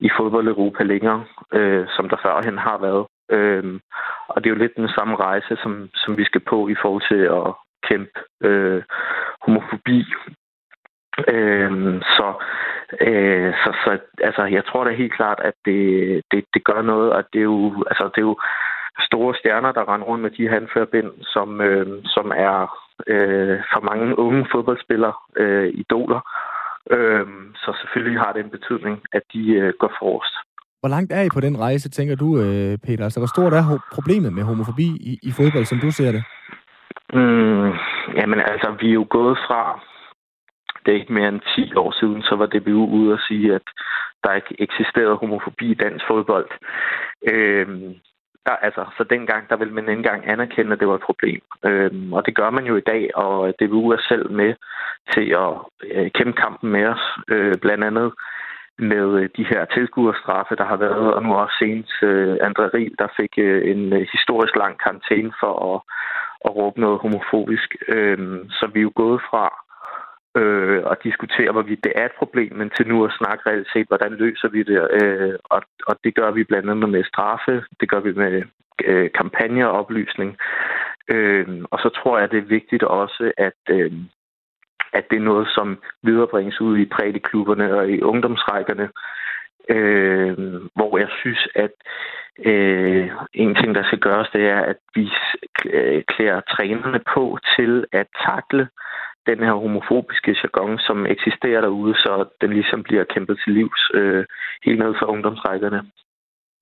i 0.00 0.08
fodbold 0.16 0.48
Europa 0.48 0.82
længere, 0.82 1.24
øh, 1.52 1.86
som 1.96 2.08
der 2.08 2.16
førhen 2.22 2.58
har 2.58 2.78
været. 2.78 3.06
Øh, 3.30 3.80
og 4.28 4.44
det 4.44 4.50
er 4.50 4.54
jo 4.54 4.62
lidt 4.62 4.76
den 4.76 4.88
samme 4.88 5.16
rejse, 5.16 5.56
som, 5.62 5.88
som 5.94 6.18
vi 6.18 6.24
skal 6.24 6.40
på 6.40 6.68
i 6.68 6.76
forhold 6.82 7.02
til 7.08 7.22
at 7.40 7.48
kæmpe 7.88 8.18
øh, 8.48 8.82
homofobi. 9.42 10.04
Øh, 11.28 12.02
så, 12.16 12.28
øh, 13.00 13.52
så, 13.62 13.70
så 13.84 13.98
altså, 14.18 14.42
jeg 14.44 14.64
tror 14.64 14.84
da 14.84 14.90
helt 14.90 15.14
klart, 15.14 15.40
at 15.44 15.54
det, 15.64 15.80
det, 16.30 16.44
det 16.54 16.64
gør 16.64 16.82
noget, 16.82 17.12
og 17.12 17.24
det 17.32 17.38
er 17.38 17.50
jo, 17.54 17.84
altså, 17.90 18.04
det 18.14 18.20
er 18.20 18.30
jo 18.32 18.36
store 19.00 19.34
stjerner, 19.34 19.72
der 19.72 19.88
render 19.92 20.06
rundt 20.06 20.22
med 20.22 20.30
de 20.30 20.48
handførbind, 20.48 21.10
som, 21.22 21.60
øh, 21.60 21.86
som 22.04 22.32
er 22.36 22.56
øh, 23.06 23.58
for 23.72 23.80
mange 23.90 24.18
unge 24.18 24.46
fodboldspillere 24.52 25.14
øh, 25.36 25.68
idoler. 25.74 26.20
Øh, 26.90 27.26
så 27.54 27.70
selvfølgelig 27.80 28.20
har 28.20 28.32
det 28.32 28.44
en 28.44 28.50
betydning, 28.50 29.02
at 29.12 29.22
de 29.32 29.42
øh, 29.54 29.72
går 29.80 29.92
forrest. 30.00 30.34
Hvor 30.80 30.88
langt 30.88 31.12
er 31.12 31.22
I 31.22 31.28
på 31.34 31.40
den 31.40 31.60
rejse, 31.60 31.90
tænker 31.90 32.16
du, 32.16 32.28
øh, 32.38 32.78
Peter? 32.86 33.04
Altså, 33.04 33.20
hvor 33.20 33.32
stort 33.34 33.52
er 33.52 33.64
problemet 33.92 34.32
med 34.32 34.42
homofobi 34.42 34.88
i, 35.10 35.18
i 35.22 35.30
fodbold, 35.36 35.64
som 35.64 35.78
du 35.78 35.90
ser 35.90 36.12
det? 36.12 36.22
Mm, 37.12 37.70
jamen 38.18 38.40
altså, 38.52 38.68
vi 38.80 38.88
er 38.88 38.98
jo 39.00 39.06
gået 39.10 39.38
fra, 39.46 39.80
det 40.86 40.94
er 40.94 41.00
ikke 41.00 41.12
mere 41.12 41.28
end 41.28 41.40
10 41.56 41.74
år 41.76 41.90
siden, 42.00 42.22
så 42.22 42.36
var 42.36 42.46
DBU 42.46 42.86
ude 42.86 43.12
og 43.12 43.20
sige, 43.28 43.54
at 43.54 43.62
der 44.24 44.32
ikke 44.32 44.54
eksisterede 44.58 45.16
homofobi 45.16 45.70
i 45.70 45.74
dansk 45.74 46.04
fodbold. 46.08 46.48
Øhm, 47.28 47.94
der, 48.46 48.56
altså, 48.66 48.84
så 48.96 49.04
dengang, 49.04 49.48
der 49.50 49.56
ville 49.56 49.74
man 49.74 49.88
ikke 49.88 49.98
engang 49.98 50.28
anerkende, 50.28 50.72
at 50.72 50.80
det 50.80 50.88
var 50.88 50.94
et 50.94 51.08
problem. 51.10 51.40
Øhm, 51.64 52.12
og 52.12 52.26
det 52.26 52.36
gør 52.36 52.50
man 52.50 52.66
jo 52.66 52.76
i 52.76 52.88
dag, 52.92 53.16
og 53.16 53.54
DBU 53.60 53.90
er 53.90 54.02
selv 54.08 54.30
med 54.30 54.54
til 55.12 55.26
at 55.44 55.52
øh, 55.92 56.10
kæmpe 56.10 56.40
kampen 56.42 56.70
med 56.70 56.84
os. 56.86 57.04
Øh, 57.28 57.54
blandt 57.62 57.84
andet 57.84 58.12
med 58.78 59.06
øh, 59.20 59.28
de 59.36 59.44
her 59.44 59.64
tilskuerstraffe, 59.64 60.56
der 60.56 60.64
har 60.64 60.76
været, 60.76 61.14
og 61.14 61.22
nu 61.22 61.34
også 61.34 61.56
senest 61.58 61.92
øh, 62.02 62.34
André 62.34 62.64
Riel, 62.74 62.94
der 62.98 63.08
fik 63.16 63.32
øh, 63.38 63.70
en 63.70 63.92
øh, 63.92 64.06
historisk 64.12 64.56
lang 64.56 64.78
karantæne 64.78 65.32
for 65.40 65.74
at, 65.74 65.80
at 66.44 66.56
råbe 66.56 66.80
noget 66.80 67.00
homofobisk. 67.00 67.76
Øh, 67.88 68.18
så 68.50 68.66
vi 68.72 68.78
er 68.78 68.88
jo 68.88 68.92
gået 68.94 69.20
fra 69.30 69.65
øh, 70.38 70.82
at 70.90 70.98
diskutere, 71.04 71.52
hvorvidt 71.52 71.84
det 71.84 71.92
er 71.96 72.04
et 72.04 72.18
problem, 72.18 72.52
men 72.56 72.70
til 72.70 72.88
nu 72.88 73.04
at 73.04 73.16
snakke 73.18 73.50
reelt 73.50 73.68
set, 73.72 73.88
hvordan 73.88 74.12
løser 74.12 74.48
vi 74.48 74.62
det. 74.62 74.78
Øh, 75.02 75.34
og, 75.44 75.62
og 75.86 75.96
det 76.04 76.14
gør 76.14 76.30
vi 76.30 76.44
blandt 76.44 76.70
andet 76.70 76.88
med 76.88 77.04
straffe, 77.04 77.64
det 77.80 77.88
gør 77.88 78.00
vi 78.00 78.12
med 78.12 78.42
øh, 78.84 79.10
kampagner 79.14 79.66
og 79.66 79.78
oplysning. 79.78 80.36
Øh, 81.08 81.46
og 81.70 81.78
så 81.78 81.88
tror 81.88 82.18
jeg, 82.18 82.30
det 82.30 82.38
er 82.38 82.54
vigtigt 82.58 82.82
også, 82.82 83.32
at 83.36 83.60
øh, 83.70 83.92
at 84.92 85.10
det 85.10 85.16
er 85.16 85.30
noget, 85.32 85.48
som 85.48 85.78
viderebringes 86.02 86.60
ud 86.60 86.78
i 86.78 86.84
prædiklubberne 86.84 87.74
og 87.78 87.88
i 87.90 88.02
ungdomsrækkerne, 88.02 88.88
øh, 89.68 90.36
hvor 90.74 90.98
jeg 90.98 91.08
synes, 91.20 91.48
at 91.54 91.72
øh, 92.44 93.10
en 93.34 93.54
ting, 93.54 93.74
der 93.74 93.84
skal 93.84 93.98
gøres, 93.98 94.28
det 94.32 94.44
er, 94.48 94.60
at 94.60 94.76
vi 94.94 95.10
øh, 95.66 96.02
klæder 96.08 96.40
trænerne 96.40 97.00
på 97.14 97.38
til 97.56 97.84
at 97.92 98.06
takle 98.28 98.68
den 99.30 99.38
her 99.46 99.54
homofobiske 99.64 100.36
jargon, 100.42 100.78
som 100.78 101.06
eksisterer 101.14 101.60
derude, 101.60 101.94
så 101.94 102.12
den 102.40 102.50
ligesom 102.58 102.82
bliver 102.82 103.04
kæmpet 103.14 103.36
til 103.42 103.52
livs 103.58 103.82
øh, 103.94 104.24
helt 104.66 104.78
ned 104.78 104.92
fra 104.98 105.10
ungdomsrækkerne. 105.14 105.80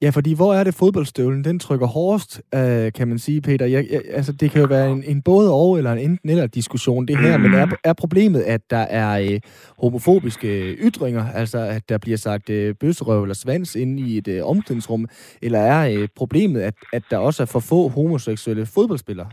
Ja, 0.02 0.10
fordi 0.10 0.34
hvor 0.36 0.54
er 0.54 0.64
det 0.64 0.74
fodboldstøvlen, 0.74 1.44
den 1.44 1.58
trykker 1.58 1.86
hårdest, 1.86 2.42
øh, 2.54 2.92
kan 2.92 3.08
man 3.08 3.18
sige, 3.18 3.40
Peter. 3.40 3.66
Jeg, 3.66 3.86
jeg, 3.90 4.02
altså, 4.10 4.32
det 4.32 4.50
kan 4.50 4.60
jo 4.60 4.66
være 4.66 4.90
en, 4.90 5.04
en 5.06 5.22
både 5.22 5.52
og 5.52 5.78
eller 5.78 5.92
en 5.92 5.98
enten 5.98 6.30
eller 6.30 6.46
diskussion, 6.46 7.06
det 7.06 7.18
her, 7.18 7.36
mm. 7.36 7.42
men 7.42 7.54
er, 7.54 7.66
er 7.84 7.92
problemet, 7.92 8.42
at 8.42 8.60
der 8.70 8.84
er 9.00 9.20
øh, 9.20 9.40
homofobiske 9.78 10.48
øh, 10.48 10.76
ytringer, 10.78 11.24
altså 11.34 11.58
at 11.58 11.88
der 11.88 11.98
bliver 11.98 12.16
sagt 12.16 12.50
øh, 12.50 12.74
bøsserøv 12.80 13.22
eller 13.22 13.34
svans 13.34 13.74
inde 13.74 14.02
i 14.02 14.18
et 14.18 14.28
øh, 14.28 14.44
omklædningsrum, 14.44 15.06
eller 15.42 15.58
er 15.58 16.00
øh, 16.00 16.08
problemet, 16.16 16.60
at, 16.60 16.74
at 16.92 17.02
der 17.10 17.18
også 17.18 17.42
er 17.42 17.46
for 17.46 17.60
få 17.60 17.88
homoseksuelle 17.88 18.66
fodboldspillere? 18.66 19.28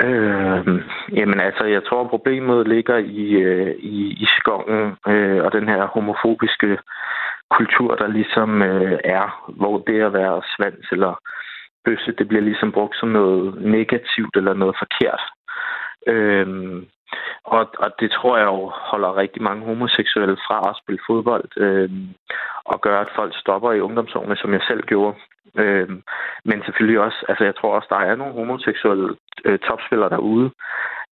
Øh, 0.00 0.82
jamen 1.12 1.40
altså, 1.40 1.64
jeg 1.64 1.84
tror, 1.84 2.08
problemet 2.08 2.68
ligger 2.68 2.96
i, 2.96 3.24
øh, 3.30 3.74
i, 3.78 3.96
i 4.24 4.26
skoven 4.38 4.96
øh, 5.08 5.44
og 5.44 5.52
den 5.52 5.68
her 5.68 5.86
homofobiske 5.86 6.78
kultur, 7.50 7.94
der 7.94 8.06
ligesom 8.06 8.62
øh, 8.62 8.98
er, 9.04 9.52
hvor 9.56 9.78
det 9.78 10.00
at 10.00 10.12
være 10.12 10.42
svans 10.56 10.86
eller 10.92 11.20
bøsse, 11.84 12.12
det 12.18 12.28
bliver 12.28 12.42
ligesom 12.42 12.72
brugt 12.72 12.96
som 12.96 13.08
noget 13.08 13.62
negativt 13.62 14.36
eller 14.36 14.54
noget 14.54 14.76
forkert. 14.78 15.22
Øh, 16.06 16.48
og, 17.44 17.70
og 17.78 17.90
det 18.00 18.10
tror 18.10 18.38
jeg 18.38 18.46
jo 18.46 18.72
holder 18.90 19.16
rigtig 19.16 19.42
mange 19.42 19.64
homoseksuelle 19.64 20.36
fra 20.46 20.70
at 20.70 20.78
spille 20.82 21.00
fodbold, 21.06 21.48
øh, 21.56 21.90
og 22.64 22.80
gør, 22.80 23.00
at 23.00 23.14
folk 23.14 23.32
stopper 23.36 23.72
i 23.72 23.80
ungdomsårene, 23.80 24.36
som 24.36 24.52
jeg 24.52 24.62
selv 24.68 24.82
gjorde. 24.82 25.16
Øh, 25.58 25.88
men 26.44 26.62
selvfølgelig 26.64 27.00
også, 27.00 27.24
altså 27.28 27.44
jeg 27.44 27.54
tror 27.56 27.74
også, 27.74 27.88
der 27.90 28.00
er 28.00 28.16
nogle 28.16 28.34
homoseksuelle 28.34 29.16
øh, 29.44 29.58
topspillere 29.58 30.10
derude, 30.10 30.50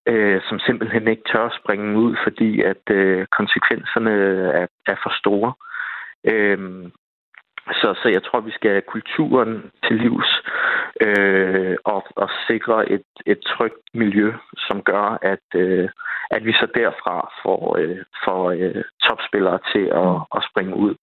øh, 0.07 0.41
som 0.49 0.59
simpelthen 0.59 1.07
ikke 1.07 1.23
tør 1.31 1.49
springe 1.59 1.97
ud, 1.99 2.15
fordi 2.23 2.61
at 2.61 2.83
øh, 2.89 3.25
konsekvenserne 3.37 4.11
er, 4.61 4.67
er 4.87 4.95
for 5.03 5.13
store. 5.19 5.53
Øh, 6.33 6.89
så, 7.71 7.99
så 8.01 8.07
jeg 8.15 8.23
tror, 8.23 8.39
vi 8.39 8.51
skal 8.51 8.71
have 8.71 8.91
kulturen 8.93 9.71
til 9.85 9.95
livs 9.95 10.31
øh, 11.01 11.75
og, 11.85 12.03
og 12.15 12.29
sikre 12.47 12.91
et, 12.91 13.07
et 13.25 13.39
trygt 13.39 13.85
miljø, 13.93 14.33
som 14.57 14.81
gør, 14.81 15.17
at, 15.21 15.47
øh, 15.55 15.89
at 16.31 16.45
vi 16.45 16.51
så 16.51 16.67
derfra 16.75 17.31
får, 17.43 17.77
øh, 17.79 17.97
får 18.25 18.51
øh, 18.51 18.83
topspillere 19.03 19.59
til 19.73 19.85
at, 20.03 20.15
at 20.35 20.41
springe 20.49 20.75
ud. 20.75 20.95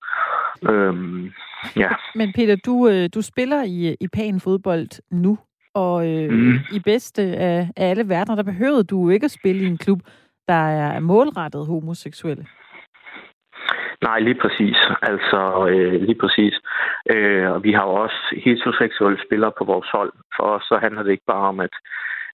Øhm, 0.71 1.33
ja. 1.77 1.91
Men 2.15 2.33
Peter, 2.33 2.57
du, 2.67 2.89
øh, 2.89 3.09
du 3.15 3.23
spiller 3.23 3.63
i, 3.63 3.97
i 4.01 4.09
Pan 4.09 4.41
fodbold 4.41 5.03
nu, 5.11 5.39
og 5.75 6.09
øh, 6.11 6.31
mm. 6.31 6.55
i 6.73 6.81
bedste 6.85 7.23
af, 7.23 7.69
af 7.77 7.91
alle 7.91 8.09
verdener, 8.09 8.37
der 8.37 8.43
behøvede 8.43 8.85
du 8.85 9.11
ikke 9.11 9.25
at 9.25 9.31
spille 9.31 9.63
i 9.63 9.67
en 9.67 9.79
klub, 9.79 10.01
der 10.49 10.65
er 10.69 11.01
målrettet 11.01 11.67
homoseksuelle. 11.67 12.47
Nej, 14.03 14.19
lige 14.21 14.41
præcis. 14.43 14.77
Altså, 15.03 15.69
øh, 15.71 16.03
lige 16.03 16.19
præcis. 16.21 16.55
Øh, 17.15 17.51
og 17.51 17.65
vi 17.65 17.73
har 17.73 17.85
jo 17.85 17.95
også 17.95 18.21
heteroseksuelle 18.45 19.19
spillere 19.27 19.53
på 19.59 19.65
vores 19.65 19.89
hold. 19.93 20.13
For 20.37 20.45
os 20.45 20.63
så 20.63 20.79
handler 20.83 21.03
det 21.03 21.11
ikke 21.11 21.31
bare 21.35 21.49
om, 21.53 21.61
at, 21.61 21.75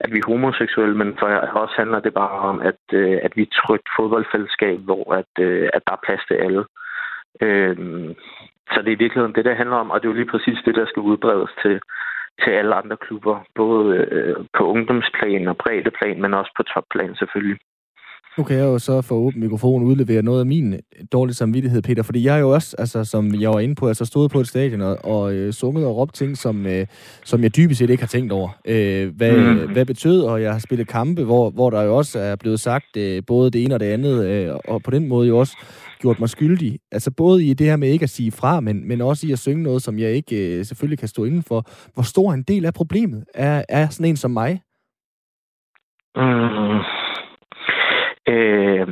at 0.00 0.12
vi 0.12 0.18
er 0.18 0.26
homoseksuelle, 0.26 0.96
men 0.96 1.16
for 1.18 1.26
os 1.64 1.74
handler 1.76 2.00
det 2.00 2.14
bare 2.14 2.38
om, 2.50 2.60
at, 2.60 2.82
øh, 2.92 3.18
at 3.22 3.32
vi 3.36 3.42
er 3.42 3.46
et 3.46 3.58
trygt 3.62 3.88
fodboldfællesskab, 3.96 4.78
hvor 4.78 5.14
at, 5.14 5.32
øh, 5.44 5.68
at 5.74 5.82
der 5.86 5.92
er 5.92 6.04
plads 6.06 6.22
til 6.28 6.34
alle. 6.34 6.64
Øh, 7.40 7.76
så 8.72 8.78
det 8.82 8.88
er 8.88 8.96
i 8.96 9.02
virkeligheden 9.04 9.34
det, 9.34 9.44
der 9.44 9.54
handler 9.54 9.76
om, 9.76 9.90
og 9.90 10.00
det 10.00 10.06
er 10.06 10.12
jo 10.12 10.20
lige 10.20 10.32
præcis 10.32 10.58
det, 10.64 10.74
der 10.74 10.86
skal 10.86 11.02
udbredes 11.02 11.50
til, 11.62 11.80
til 12.42 12.50
alle 12.50 12.74
andre 12.74 12.96
klubber, 12.96 13.36
både 13.54 13.96
øh, 13.96 14.36
på 14.56 14.62
ungdomsplan 14.66 15.48
og 15.48 15.56
breddeplan, 15.56 16.20
men 16.22 16.34
også 16.34 16.52
på 16.56 16.62
topplan 16.62 17.14
selvfølgelig. 17.14 17.58
Nu 18.38 18.44
kan 18.44 18.56
jeg 18.56 18.64
jo 18.64 18.78
så 18.78 19.02
for 19.02 19.14
åben 19.14 19.40
mikrofon 19.40 19.82
udlevere 19.82 20.22
noget 20.22 20.40
af 20.40 20.46
min 20.46 20.80
dårlige 21.12 21.34
samvittighed, 21.34 21.82
Peter, 21.82 22.02
fordi 22.02 22.24
jeg 22.24 22.36
er 22.36 22.40
jo 22.40 22.50
også, 22.50 22.76
altså, 22.78 23.04
som 23.04 23.34
jeg 23.34 23.50
var 23.50 23.60
inde 23.60 23.74
på, 23.74 23.88
altså 23.88 24.04
stået 24.04 24.30
på 24.30 24.40
et 24.40 24.48
stadion 24.48 24.80
og, 24.80 24.98
og 25.04 25.34
øh, 25.34 25.52
sunget 25.52 25.86
og 25.86 25.96
råbt 25.96 26.14
ting, 26.14 26.36
som, 26.36 26.66
øh, 26.66 26.86
som 27.24 27.42
jeg 27.42 27.56
dybest 27.56 27.78
set 27.78 27.90
ikke 27.90 28.02
har 28.02 28.08
tænkt 28.08 28.32
over. 28.32 28.48
Øh, 28.64 29.16
hvad, 29.16 29.36
mm. 29.36 29.72
hvad 29.72 29.84
betød, 29.84 30.22
og 30.22 30.42
jeg 30.42 30.52
har 30.52 30.58
spillet 30.58 30.88
kampe, 30.88 31.24
hvor, 31.24 31.50
hvor 31.50 31.70
der 31.70 31.82
jo 31.82 31.96
også 31.96 32.18
er 32.18 32.36
blevet 32.36 32.60
sagt 32.60 32.96
øh, 32.96 33.22
både 33.26 33.50
det 33.50 33.64
ene 33.64 33.74
og 33.74 33.80
det 33.80 33.86
andet, 33.86 34.26
øh, 34.26 34.54
og 34.68 34.82
på 34.82 34.90
den 34.90 35.08
måde 35.08 35.28
jo 35.28 35.38
også 35.38 35.56
gjort 36.00 36.20
mig 36.20 36.28
skyldig. 36.28 36.78
Altså 36.92 37.10
både 37.10 37.44
i 37.44 37.54
det 37.54 37.66
her 37.66 37.76
med 37.76 37.88
ikke 37.88 38.02
at 38.02 38.10
sige 38.10 38.32
fra, 38.32 38.60
men, 38.60 38.88
men 38.88 39.00
også 39.00 39.26
i 39.26 39.32
at 39.32 39.38
synge 39.38 39.62
noget, 39.62 39.82
som 39.82 39.98
jeg 39.98 40.10
ikke 40.10 40.58
øh, 40.58 40.64
selvfølgelig 40.64 40.98
kan 40.98 41.08
stå 41.08 41.24
inden 41.24 41.42
for. 41.42 41.64
Hvor 41.94 42.02
stor 42.02 42.32
en 42.32 42.42
del 42.42 42.64
af 42.64 42.74
problemet 42.74 43.24
er, 43.34 43.62
er 43.68 43.88
sådan 43.88 44.06
en 44.06 44.16
som 44.16 44.30
mig? 44.30 44.60
Mm. 46.16 46.97
Øh, 48.28 48.88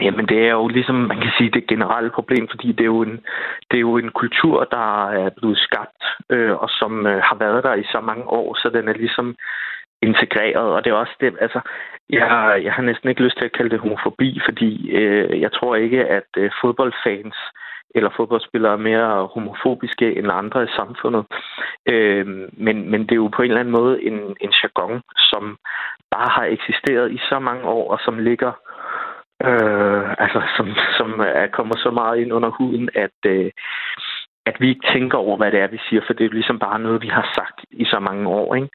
Jamen, 0.00 0.26
det 0.28 0.38
er 0.46 0.50
jo 0.50 0.68
ligesom, 0.68 0.94
man 0.94 1.20
kan 1.20 1.32
sige, 1.38 1.50
det 1.50 1.66
generelle 1.66 2.10
problem, 2.10 2.48
fordi 2.48 2.72
det 2.72 2.80
er 2.80 2.92
jo 2.96 3.02
en, 3.02 3.20
det 3.70 3.76
er 3.76 3.86
jo 3.90 3.96
en 3.96 4.10
kultur, 4.10 4.64
der 4.64 5.08
er 5.08 5.30
blevet 5.36 5.58
skabt, 5.58 6.02
øh, 6.30 6.52
og 6.52 6.68
som 6.70 7.06
øh, 7.06 7.22
har 7.22 7.36
været 7.36 7.64
der 7.64 7.74
i 7.74 7.84
så 7.84 8.00
mange 8.00 8.24
år, 8.24 8.54
så 8.54 8.70
den 8.70 8.88
er 8.88 8.92
ligesom 8.92 9.36
integreret, 10.02 10.68
og 10.74 10.84
det 10.84 10.90
er 10.90 10.94
også 10.94 11.16
det, 11.20 11.36
altså, 11.40 11.60
jeg, 12.10 12.60
jeg 12.64 12.72
har 12.72 12.82
næsten 12.82 13.08
ikke 13.08 13.22
lyst 13.22 13.36
til 13.38 13.44
at 13.44 13.52
kalde 13.52 13.70
det 13.70 13.80
homofobi, 13.80 14.40
fordi 14.44 14.90
øh, 14.90 15.40
jeg 15.40 15.52
tror 15.52 15.76
ikke, 15.76 16.04
at 16.04 16.30
øh, 16.36 16.50
fodboldfans 16.60 17.36
eller 17.94 18.10
fodboldspillere 18.16 18.72
er 18.72 18.86
mere 18.90 19.26
homofobiske 19.34 20.18
end 20.18 20.32
andre 20.32 20.64
i 20.64 20.76
samfundet. 20.76 21.24
Øh, 21.88 22.26
men, 22.52 22.90
men 22.90 23.00
det 23.00 23.12
er 23.12 23.22
jo 23.24 23.30
på 23.36 23.42
en 23.42 23.48
eller 23.48 23.60
anden 23.60 23.78
måde 23.80 24.02
en, 24.02 24.36
en 24.40 24.52
jargon, 24.62 25.00
som 25.16 25.56
bare 26.10 26.30
har 26.36 26.44
eksisteret 26.44 27.12
i 27.12 27.18
så 27.28 27.38
mange 27.38 27.64
år, 27.64 27.90
og 27.92 27.98
som 28.04 28.18
ligger 28.18 28.52
øh, 29.44 30.10
altså 30.18 30.40
som, 30.56 30.66
som 30.98 31.20
er, 31.20 31.46
kommer 31.46 31.76
så 31.76 31.90
meget 31.90 32.18
ind 32.18 32.32
under 32.32 32.50
huden, 32.50 32.88
at, 32.94 33.18
øh, 33.26 33.50
at 34.46 34.56
vi 34.60 34.68
ikke 34.68 34.86
tænker 34.94 35.18
over, 35.18 35.36
hvad 35.36 35.52
det 35.52 35.60
er, 35.60 35.66
vi 35.66 35.80
siger, 35.88 36.02
for 36.06 36.12
det 36.12 36.20
er 36.20 36.28
jo 36.28 36.38
ligesom 36.38 36.58
bare 36.58 36.78
noget, 36.78 37.02
vi 37.02 37.08
har 37.08 37.26
sagt 37.34 37.58
i 37.70 37.84
så 37.84 37.98
mange 38.00 38.28
år. 38.28 38.54
Ikke? 38.54 38.68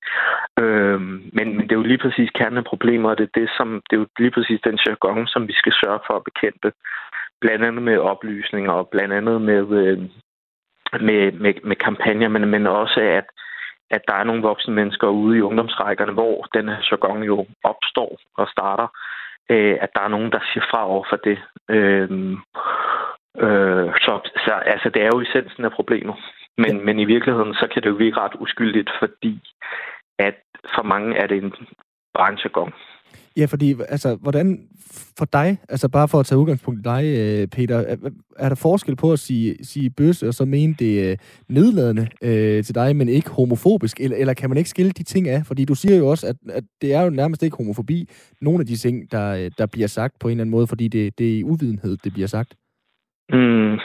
Øh, 0.62 1.02
men, 1.38 1.48
men 1.56 1.62
det 1.62 1.72
er 1.72 1.82
jo 1.82 1.92
lige 1.92 2.04
præcis 2.06 2.30
kernen 2.36 2.58
af 2.58 2.64
problemer, 2.64 3.10
og 3.10 3.18
det 3.18 3.24
er, 3.24 3.40
det, 3.40 3.50
som, 3.58 3.82
det 3.90 3.96
er 3.96 4.02
jo 4.02 4.08
lige 4.20 4.32
præcis 4.32 4.62
den 4.64 4.80
jargon, 4.88 5.28
som 5.28 5.48
vi 5.48 5.54
skal 5.54 5.74
sørge 5.84 6.00
for 6.08 6.14
at 6.16 6.24
bekæmpe. 6.24 6.72
Blandt 7.42 7.66
andet 7.66 7.84
med 7.84 7.98
oplysninger, 7.98 8.72
og 8.72 8.90
blandt 8.90 9.14
andet 9.14 9.42
med, 9.42 9.62
øh, 9.82 10.00
med, 11.02 11.32
med, 11.32 11.54
med 11.64 11.76
kampagner, 11.76 12.28
men, 12.28 12.50
men 12.50 12.68
også 12.68 13.00
at, 13.00 13.26
at 13.90 14.02
der 14.08 14.14
er 14.14 14.24
nogle 14.24 14.42
voksne 14.42 14.74
mennesker 14.74 15.08
ude 15.08 15.38
i 15.38 15.42
ungdomsrækkerne, 15.42 16.14
hvor 16.14 16.48
den 16.54 16.70
her 16.70 16.88
jargon 16.92 17.24
jo 17.24 17.46
opstår 17.64 18.20
og 18.38 18.48
starter, 18.48 18.88
øh, 19.50 19.78
at 19.82 19.90
der 19.96 20.02
er 20.02 20.08
nogen, 20.08 20.32
der 20.32 20.40
siger 20.54 20.66
fra 20.72 20.88
over 20.88 21.06
for 21.10 21.16
det. 21.16 21.40
Øh, 21.70 22.32
øh, 23.46 23.90
så, 24.06 24.14
så 24.46 24.54
altså, 24.66 24.90
det 24.90 25.02
er 25.02 25.10
jo 25.14 25.22
essensen 25.22 25.66
af 25.66 25.72
problemet. 25.72 26.16
Men, 26.58 26.78
ja. 26.78 26.84
men 26.84 27.00
i 27.00 27.06
virkeligheden, 27.06 27.54
så 27.54 27.68
kan 27.74 27.84
det 27.84 27.90
jo 27.90 27.96
virke 27.96 28.20
ret 28.20 28.36
uskyldigt, 28.40 28.92
fordi 29.00 29.42
at 30.20 30.36
for 30.76 30.84
mange 30.84 31.16
er 31.18 31.28
det 31.28 31.44
en 31.44 31.54
branchegong. 32.14 32.74
Ja, 33.38 33.46
fordi 33.46 33.76
altså, 33.90 34.16
hvordan 34.16 34.68
for 35.18 35.26
dig, 35.26 35.58
altså 35.70 35.90
bare 35.90 36.08
for 36.08 36.20
at 36.20 36.26
tage 36.26 36.40
udgangspunkt 36.40 36.80
i 36.80 36.84
dig, 36.84 37.04
øh, 37.06 37.48
Peter, 37.48 37.78
er, 37.78 37.96
er 38.40 38.50
der 38.50 38.56
forskel 38.56 38.96
på 38.96 39.12
at 39.12 39.20
sige, 39.20 39.56
sige 39.66 39.90
bøsse 39.90 40.28
og 40.28 40.34
så 40.34 40.46
mene 40.46 40.76
det 40.80 41.12
øh, 41.12 41.18
nedladende 41.50 42.08
øh, 42.22 42.64
til 42.64 42.76
dig, 42.76 42.96
men 42.96 43.10
ikke 43.10 43.30
homofobisk? 43.30 44.00
Eller, 44.00 44.18
eller 44.18 44.34
kan 44.34 44.50
man 44.50 44.58
ikke 44.58 44.70
skille 44.70 44.92
de 44.92 45.04
ting 45.04 45.28
af? 45.28 45.46
Fordi 45.46 45.66
du 45.66 45.76
siger 45.76 45.98
jo 45.98 46.08
også, 46.08 46.28
at, 46.28 46.36
at 46.50 46.64
det 46.82 46.94
er 46.94 47.02
jo 47.02 47.10
nærmest 47.10 47.44
ikke 47.44 47.58
homofobi, 47.58 48.10
nogle 48.42 48.60
af 48.60 48.66
de 48.66 48.76
ting, 48.76 49.12
der, 49.12 49.34
øh, 49.34 49.52
der 49.58 49.66
bliver 49.66 49.88
sagt 49.88 50.20
på 50.20 50.28
en 50.28 50.32
eller 50.32 50.44
anden 50.44 50.52
måde, 50.52 50.68
fordi 50.68 50.88
det, 50.88 51.18
det 51.18 51.34
er 51.34 51.38
i 51.38 51.44
uvidenhed, 51.44 51.98
det 52.04 52.14
bliver 52.14 52.28
sagt. 52.28 52.56
Mm, 53.30 53.78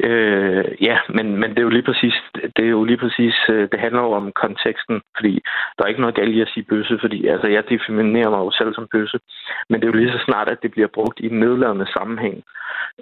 Øh, 0.00 0.64
ja, 0.80 0.98
men, 1.08 1.36
men 1.36 1.50
det 1.50 1.58
er 1.58 1.68
jo 1.68 1.76
lige 1.76 1.88
præcis, 1.90 2.14
det 2.56 2.64
er 2.64 2.68
jo 2.68 2.84
lige 2.84 2.96
præcis, 2.96 3.34
øh, 3.48 3.68
det 3.72 3.80
handler 3.80 4.02
jo 4.02 4.12
om 4.12 4.32
konteksten, 4.32 5.02
fordi 5.16 5.42
der 5.76 5.84
er 5.84 5.88
ikke 5.88 6.00
noget 6.00 6.16
galt 6.16 6.34
i 6.34 6.40
at 6.40 6.48
sige 6.54 6.64
bøsse, 6.64 6.98
fordi 7.00 7.26
altså, 7.26 7.48
jeg 7.48 7.68
definerer 7.68 8.30
mig 8.30 8.38
jo 8.38 8.50
selv 8.50 8.74
som 8.74 8.88
bøsse, 8.92 9.18
men 9.68 9.80
det 9.80 9.86
er 9.86 9.92
jo 9.92 9.98
lige 9.98 10.12
så 10.12 10.22
snart, 10.24 10.48
at 10.48 10.62
det 10.62 10.70
bliver 10.70 10.88
brugt 10.94 11.20
i 11.20 11.26
en 11.26 11.40
nedladende 11.40 11.86
sammenhæng, 11.92 12.42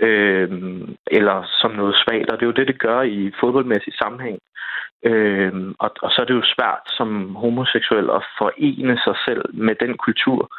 øh, 0.01 0.49
eller 1.07 1.37
som 1.61 1.71
noget 1.71 1.95
svagt, 1.97 2.31
og 2.31 2.37
det 2.37 2.43
er 2.43 2.53
jo 2.53 2.59
det, 2.59 2.69
det 2.69 2.79
gør 2.79 3.03
i 3.03 3.33
fodboldmæssig 3.41 3.95
sammenhæng. 3.95 4.39
Øh, 5.07 5.53
og, 5.79 5.91
og 6.03 6.11
så 6.11 6.21
er 6.21 6.25
det 6.27 6.35
jo 6.35 6.53
svært 6.57 6.85
som 6.87 7.35
homoseksuel 7.35 8.11
at 8.11 8.23
forene 8.39 8.99
sig 9.05 9.17
selv 9.27 9.45
med 9.53 9.75
den 9.75 9.97
kultur, 9.97 10.57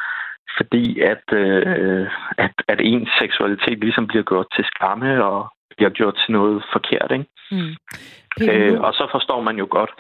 fordi 0.58 1.00
at, 1.00 1.26
øh, 1.34 2.08
at, 2.38 2.56
at 2.68 2.80
ens 2.82 3.10
seksualitet 3.20 3.80
ligesom 3.80 4.08
bliver 4.08 4.24
gjort 4.24 4.48
til 4.56 4.66
skamme 4.66 5.24
og 5.26 5.55
bliver 5.78 5.89
gjort 5.89 6.15
til 6.15 6.32
noget 6.32 6.63
forkert. 6.73 7.11
Ikke? 7.11 7.26
Mm. 7.51 7.73
Øh, 8.41 8.82
og 8.82 8.93
så 8.93 9.07
forstår 9.11 9.41
man 9.41 9.57
jo 9.57 9.67
godt, 9.69 9.91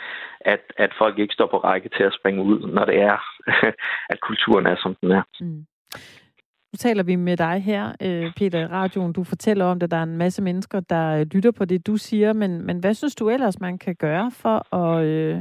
at, 0.41 0.61
at 0.77 0.91
folk 0.97 1.19
ikke 1.19 1.33
står 1.33 1.47
på 1.47 1.57
række 1.57 1.89
til 1.89 2.03
at 2.03 2.13
springe 2.19 2.41
ud, 2.43 2.59
når 2.59 2.85
det 2.85 2.97
er, 3.01 3.17
at 4.13 4.19
kulturen 4.21 4.65
er, 4.65 4.75
som 4.83 4.95
den 5.01 5.11
er. 5.11 5.23
Mm. 5.39 5.65
Nu 6.75 6.77
taler 6.77 7.03
vi 7.03 7.15
med 7.15 7.37
dig 7.37 7.63
her, 7.63 7.85
øh, 8.01 8.33
Peter, 8.37 8.59
i 8.59 8.65
radioen. 8.65 9.13
Du 9.13 9.23
fortæller 9.23 9.65
om, 9.65 9.79
at 9.81 9.91
der 9.91 9.97
er 9.97 10.03
en 10.03 10.17
masse 10.17 10.41
mennesker, 10.41 10.79
der 10.79 11.19
øh, 11.19 11.25
lytter 11.31 11.51
på 11.51 11.65
det, 11.65 11.87
du 11.87 11.97
siger. 11.97 12.33
Men, 12.33 12.65
men 12.65 12.79
hvad 12.79 12.93
synes 12.93 13.15
du 13.15 13.29
ellers, 13.29 13.59
man 13.59 13.77
kan 13.77 13.95
gøre 13.95 14.31
for 14.31 14.75
at, 14.75 15.05
øh, 15.05 15.37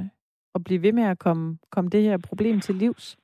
at 0.55 0.65
blive 0.65 0.83
ved 0.83 0.93
med 0.93 1.03
at 1.03 1.19
komme, 1.19 1.59
komme 1.73 1.91
det 1.91 2.03
her 2.03 2.19
problem 2.29 2.61
til 2.61 2.75
livs? 2.75 3.17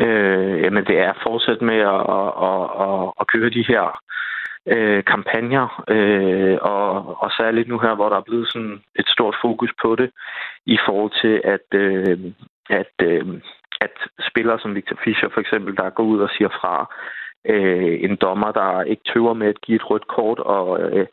Øh, 0.00 0.62
jamen, 0.62 0.84
det 0.84 0.98
er 0.98 1.10
at 1.10 1.22
fortsætte 1.22 1.64
med 1.64 1.80
at, 1.94 2.02
at, 2.18 2.30
at, 2.86 3.12
at 3.20 3.26
køre 3.26 3.50
de 3.50 3.64
her 3.68 4.00
øh, 4.66 5.04
kampagner, 5.04 5.84
øh, 5.88 6.58
og, 6.62 7.22
og 7.22 7.30
særligt 7.30 7.68
nu 7.68 7.78
her, 7.78 7.94
hvor 7.94 8.08
der 8.08 8.16
er 8.16 8.28
blevet 8.28 8.48
sådan 8.52 8.80
et 8.96 9.08
stort 9.08 9.36
fokus 9.42 9.72
på 9.82 9.96
det, 9.96 10.10
i 10.66 10.78
forhold 10.86 11.12
til, 11.22 11.40
at, 11.44 11.66
øh, 11.74 12.18
at, 12.70 12.94
øh, 13.02 13.40
at 13.80 13.94
spillere 14.30 14.58
som 14.58 14.74
Victor 14.74 14.96
Fischer 15.04 15.28
for 15.34 15.40
eksempel, 15.40 15.76
der 15.76 15.90
går 15.90 16.04
ud 16.04 16.20
og 16.20 16.30
siger 16.36 16.48
fra, 16.48 16.94
øh, 17.44 17.98
en 18.06 18.16
dommer, 18.16 18.52
der 18.52 18.82
ikke 18.82 19.02
tøver 19.12 19.34
med 19.34 19.48
at 19.48 19.60
give 19.60 19.76
et 19.76 19.90
rødt 19.90 20.06
kort, 20.06 20.38
og, 20.38 20.80
øh, 20.80 21.06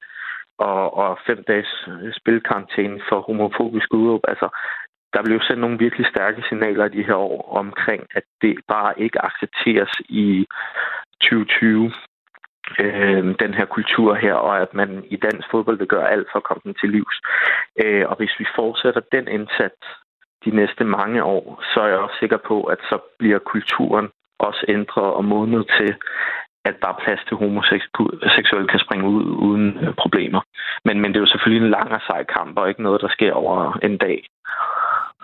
og, 0.57 0.97
og 0.97 1.19
fem 1.27 1.43
dages 1.47 1.89
spilkarantæne 2.19 3.01
for 3.09 3.21
homofobisk 3.21 3.93
udråb. 3.93 4.21
Altså, 4.27 4.49
der 5.13 5.23
blev 5.23 5.39
sendt 5.41 5.61
nogle 5.61 5.79
virkelig 5.79 6.07
stærke 6.07 6.43
signaler 6.49 6.85
i 6.85 6.97
de 6.97 7.03
her 7.03 7.15
år 7.15 7.55
omkring, 7.57 8.03
at 8.15 8.23
det 8.41 8.55
bare 8.67 8.99
ikke 8.99 9.25
accepteres 9.25 9.91
i 10.09 10.45
2020 11.21 11.91
øh, 12.79 13.35
den 13.43 13.53
her 13.53 13.65
kultur 13.65 14.15
her, 14.15 14.33
og 14.33 14.61
at 14.61 14.73
man 14.73 15.03
i 15.09 15.15
dansk 15.15 15.47
fodbold 15.51 15.77
vil 15.77 15.87
gøre 15.87 16.11
alt 16.11 16.27
for 16.31 16.37
at 16.39 16.47
komme 16.47 16.61
den 16.63 16.75
til 16.81 16.89
livs. 16.89 17.17
Øh, 17.83 18.05
og 18.09 18.15
hvis 18.17 18.33
vi 18.39 18.45
fortsætter 18.55 19.01
den 19.11 19.27
indsats 19.27 19.81
de 20.45 20.51
næste 20.51 20.83
mange 20.83 21.23
år, 21.23 21.63
så 21.73 21.79
er 21.81 21.87
jeg 21.87 21.97
også 21.97 22.15
sikker 22.19 22.37
på, 22.37 22.63
at 22.63 22.79
så 22.89 22.97
bliver 23.19 23.39
kulturen 23.39 24.09
også 24.39 24.65
ændret 24.67 25.09
og 25.17 25.25
modnet 25.25 25.65
til, 25.79 25.95
at 26.65 26.75
der 26.81 26.87
er 26.87 27.01
plads 27.03 27.21
til 27.27 27.37
homoseksuelle 27.37 28.67
kan 28.67 28.79
springe 28.85 29.07
ud 29.07 29.25
uden 29.47 29.67
problemer. 29.97 30.41
Men, 30.85 31.01
men 31.01 31.09
det 31.11 31.17
er 31.17 31.25
jo 31.25 31.33
selvfølgelig 31.33 31.65
en 31.65 31.71
lang 31.77 31.91
og 31.91 32.01
sej 32.07 32.23
kamp, 32.23 32.57
og 32.57 32.69
ikke 32.69 32.83
noget, 32.83 33.01
der 33.01 33.09
sker 33.09 33.33
over 33.33 33.79
en 33.83 33.97
dag. 33.97 34.19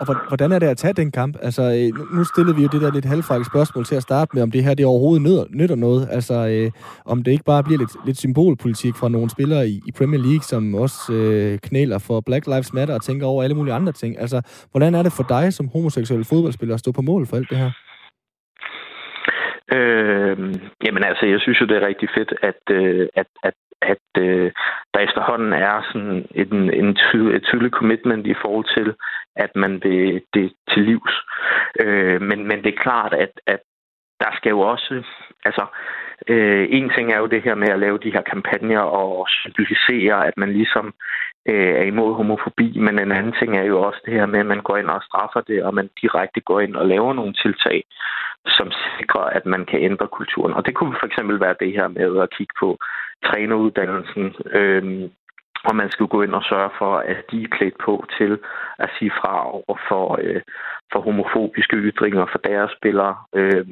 Og 0.00 0.06
hvordan 0.28 0.52
er 0.52 0.58
det 0.58 0.66
at 0.66 0.76
tage 0.76 0.92
den 0.92 1.10
kamp? 1.12 1.36
Altså, 1.42 1.62
øh, 1.62 2.16
nu 2.16 2.24
stillede 2.24 2.56
vi 2.56 2.62
jo 2.62 2.68
det 2.72 2.80
der 2.80 2.92
lidt 2.92 3.04
halvfrække 3.04 3.44
spørgsmål 3.44 3.84
til 3.84 3.94
at 3.94 4.02
starte 4.02 4.30
med, 4.34 4.42
om 4.42 4.50
det 4.50 4.64
her 4.64 4.74
det 4.74 4.86
overhovedet 4.86 5.22
nytter, 5.22 5.44
nytter 5.50 5.76
noget. 5.76 6.08
Altså, 6.10 6.34
øh, 6.54 6.70
om 7.12 7.22
det 7.22 7.32
ikke 7.32 7.44
bare 7.44 7.62
bliver 7.64 7.78
lidt, 7.78 8.06
lidt 8.06 8.18
symbolpolitik 8.18 8.94
fra 9.00 9.08
nogle 9.08 9.30
spillere 9.30 9.68
i, 9.68 9.76
i 9.88 9.92
Premier 9.98 10.20
League, 10.20 10.42
som 10.52 10.74
også 10.74 11.12
øh, 11.12 11.58
knæler 11.58 11.98
for 11.98 12.20
Black 12.20 12.46
Lives 12.46 12.72
Matter 12.72 12.94
og 12.94 13.02
tænker 13.02 13.26
over 13.26 13.42
alle 13.42 13.56
mulige 13.56 13.74
andre 13.74 13.92
ting. 13.92 14.20
Altså, 14.20 14.38
hvordan 14.70 14.94
er 14.94 15.02
det 15.02 15.12
for 15.12 15.26
dig 15.28 15.52
som 15.52 15.68
homoseksuel 15.68 16.24
fodboldspiller 16.24 16.74
at 16.74 16.80
stå 16.80 16.92
på 16.92 17.02
mål 17.02 17.26
for 17.26 17.36
alt 17.36 17.50
det 17.50 17.58
her? 17.58 17.70
Øh, 19.76 20.36
jamen 20.86 21.04
altså, 21.10 21.26
jeg 21.26 21.40
synes 21.40 21.60
jo, 21.60 21.66
det 21.66 21.76
er 21.76 21.86
rigtig 21.86 22.08
fedt, 22.16 22.32
at, 22.42 22.62
øh, 22.70 23.08
at, 23.14 23.26
at 23.42 23.54
at 23.82 24.06
øh, 24.18 24.52
der 24.94 25.00
efterhånden 25.00 25.52
er 25.52 25.82
sådan 25.92 26.26
en, 26.34 26.74
en 26.74 26.94
tydelig, 26.94 27.36
et 27.36 27.44
tydelig 27.44 27.70
commitment 27.70 28.26
i 28.26 28.34
forhold 28.42 28.66
til, 28.76 28.94
at 29.36 29.56
man 29.56 29.80
vil 29.84 30.22
det 30.34 30.52
til 30.70 30.82
livs. 30.82 31.14
Øh, 31.80 32.22
men, 32.22 32.48
men 32.48 32.58
det 32.64 32.74
er 32.74 32.82
klart, 32.82 33.12
at, 33.14 33.32
at 33.46 33.60
der 34.20 34.30
skal 34.36 34.50
jo 34.50 34.60
også, 34.60 35.02
altså, 35.44 35.66
øh, 36.28 36.66
en 36.70 36.90
ting 36.96 37.12
er 37.12 37.18
jo 37.18 37.26
det 37.26 37.42
her 37.42 37.54
med 37.54 37.68
at 37.68 37.78
lave 37.78 37.98
de 37.98 38.12
her 38.12 38.22
kampagner 38.22 38.80
og 38.80 39.26
symbolisere, 39.28 40.26
at 40.26 40.36
man 40.36 40.52
ligesom 40.52 40.94
øh, 41.48 41.74
er 41.80 41.82
imod 41.82 42.14
homofobi, 42.14 42.78
men 42.78 42.98
en 42.98 43.12
anden 43.12 43.34
ting 43.38 43.56
er 43.56 43.62
jo 43.62 43.82
også 43.82 44.00
det 44.06 44.14
her 44.14 44.26
med, 44.26 44.40
at 44.40 44.46
man 44.46 44.62
går 44.62 44.76
ind 44.76 44.86
og 44.86 45.02
straffer 45.02 45.40
det, 45.40 45.64
og 45.64 45.74
man 45.74 45.90
direkte 46.02 46.40
går 46.40 46.60
ind 46.60 46.76
og 46.76 46.86
laver 46.86 47.12
nogle 47.14 47.34
tiltag, 47.42 47.84
som 48.46 48.72
sikrer, 48.98 49.20
at 49.38 49.46
man 49.46 49.64
kan 49.64 49.80
ændre 49.80 50.08
kulturen. 50.08 50.54
Og 50.54 50.66
det 50.66 50.74
kunne 50.74 50.96
for 51.00 51.06
eksempel 51.06 51.40
være 51.40 51.56
det 51.60 51.72
her 51.72 51.88
med 51.88 52.22
at 52.22 52.30
kigge 52.36 52.54
på 52.60 52.78
træneruddannelsen, 53.24 54.34
øh, 54.52 55.10
og 55.68 55.76
man 55.76 55.90
skal 55.90 56.06
gå 56.06 56.22
ind 56.22 56.34
og 56.34 56.44
sørge 56.50 56.70
for, 56.78 56.92
at 56.96 57.18
de 57.30 57.42
er 57.42 57.48
klædt 57.56 57.78
på 57.84 58.04
til 58.18 58.38
at 58.78 58.90
sige 58.98 59.12
fra 59.20 59.34
over 59.52 59.76
for, 59.88 60.18
øh, 60.22 60.40
for 60.92 61.00
homofobiske 61.00 61.76
ytringer 61.76 62.26
for 62.32 62.38
deres 62.38 62.70
spillere. 62.78 63.16
Øh, 63.34 63.66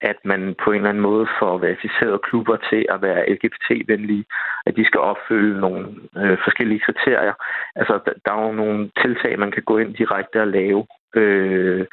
at 0.00 0.18
man 0.24 0.54
på 0.64 0.70
en 0.70 0.76
eller 0.76 0.88
anden 0.88 1.08
måde 1.10 1.26
får 1.38 1.58
verificeret 1.58 2.22
klubber 2.22 2.56
til 2.70 2.86
at 2.88 3.02
være 3.02 3.30
LGBT-venlige. 3.30 4.24
At 4.66 4.76
de 4.76 4.84
skal 4.84 5.00
opfylde 5.00 5.60
nogle 5.60 5.86
øh, 6.16 6.38
forskellige 6.44 6.84
kriterier. 6.86 7.34
Altså, 7.76 7.94
der 8.24 8.32
er 8.32 8.46
jo 8.46 8.52
nogle 8.52 8.90
tiltag, 9.02 9.38
man 9.38 9.50
kan 9.50 9.62
gå 9.62 9.78
ind 9.78 9.94
direkte 9.94 10.40
og 10.40 10.48
lave. 10.48 10.86
Øh, 11.16 11.86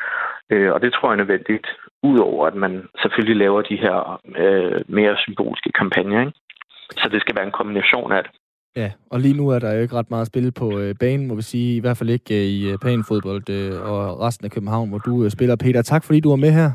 øh, 0.49 0.71
og 0.73 0.81
det 0.81 0.93
tror 0.93 1.07
jeg 1.09 1.13
er 1.13 1.23
nødvendigt, 1.23 1.67
udover 2.03 2.47
at 2.47 2.55
man 2.55 2.87
selvfølgelig 3.01 3.37
laver 3.37 3.61
de 3.61 3.75
her 3.75 4.21
øh, 4.37 4.81
mere 4.87 5.17
symbolske 5.17 5.71
kampagner. 5.71 6.19
Ikke? 6.19 6.33
Så 6.97 7.09
det 7.09 7.21
skal 7.21 7.35
være 7.35 7.45
en 7.45 7.59
kombination 7.59 8.11
af 8.11 8.23
det. 8.23 8.31
Ja, 8.75 8.91
og 9.09 9.19
lige 9.19 9.33
nu 9.33 9.49
er 9.49 9.59
der 9.59 9.73
jo 9.73 9.81
ikke 9.81 9.95
ret 9.95 10.09
meget 10.09 10.27
spil 10.27 10.51
på 10.51 10.79
øh, 10.79 10.95
banen, 10.99 11.27
må 11.27 11.35
vi 11.35 11.41
sige. 11.41 11.75
I 11.75 11.79
hvert 11.79 11.97
fald 11.97 12.09
ikke 12.09 12.35
øh, 12.39 12.45
i 12.45 12.71
øh, 12.71 12.77
panfodbold 12.77 13.49
øh, 13.49 13.81
og 13.91 14.19
resten 14.19 14.45
af 14.45 14.51
København, 14.51 14.89
hvor 14.89 14.97
du 14.97 15.23
øh, 15.23 15.31
spiller. 15.31 15.55
Peter, 15.55 15.81
tak 15.81 16.03
fordi 16.03 16.19
du 16.19 16.29
var 16.29 16.35
med 16.35 16.51
her. 16.51 16.71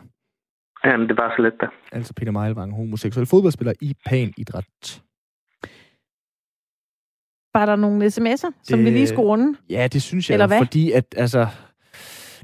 Jamen, 0.85 1.09
det 1.09 1.17
var 1.17 1.35
så 1.37 1.43
let 1.43 1.53
da. 1.61 1.67
Altså 1.93 2.15
Peter 2.15 2.33
Meilvang, 2.33 2.75
homoseksuel 2.75 3.27
fodboldspiller 3.27 3.73
i 3.81 3.95
Panidræt. 4.07 5.03
Var 7.55 7.67
der 7.67 7.77
nogle 7.77 8.07
sms'er, 8.07 8.51
som 8.63 8.79
Det- 8.79 8.85
vi 8.85 8.91
lige 8.91 9.07
skulle 9.07 9.29
runde? 9.29 9.59
Ja, 9.71 9.89
det 9.93 10.03
synes 10.03 10.31
jeg 10.31 10.35
Eller 10.35 10.47
hvad? 10.47 10.59
fordi 10.59 10.93
at, 10.93 11.05
altså, 11.17 11.47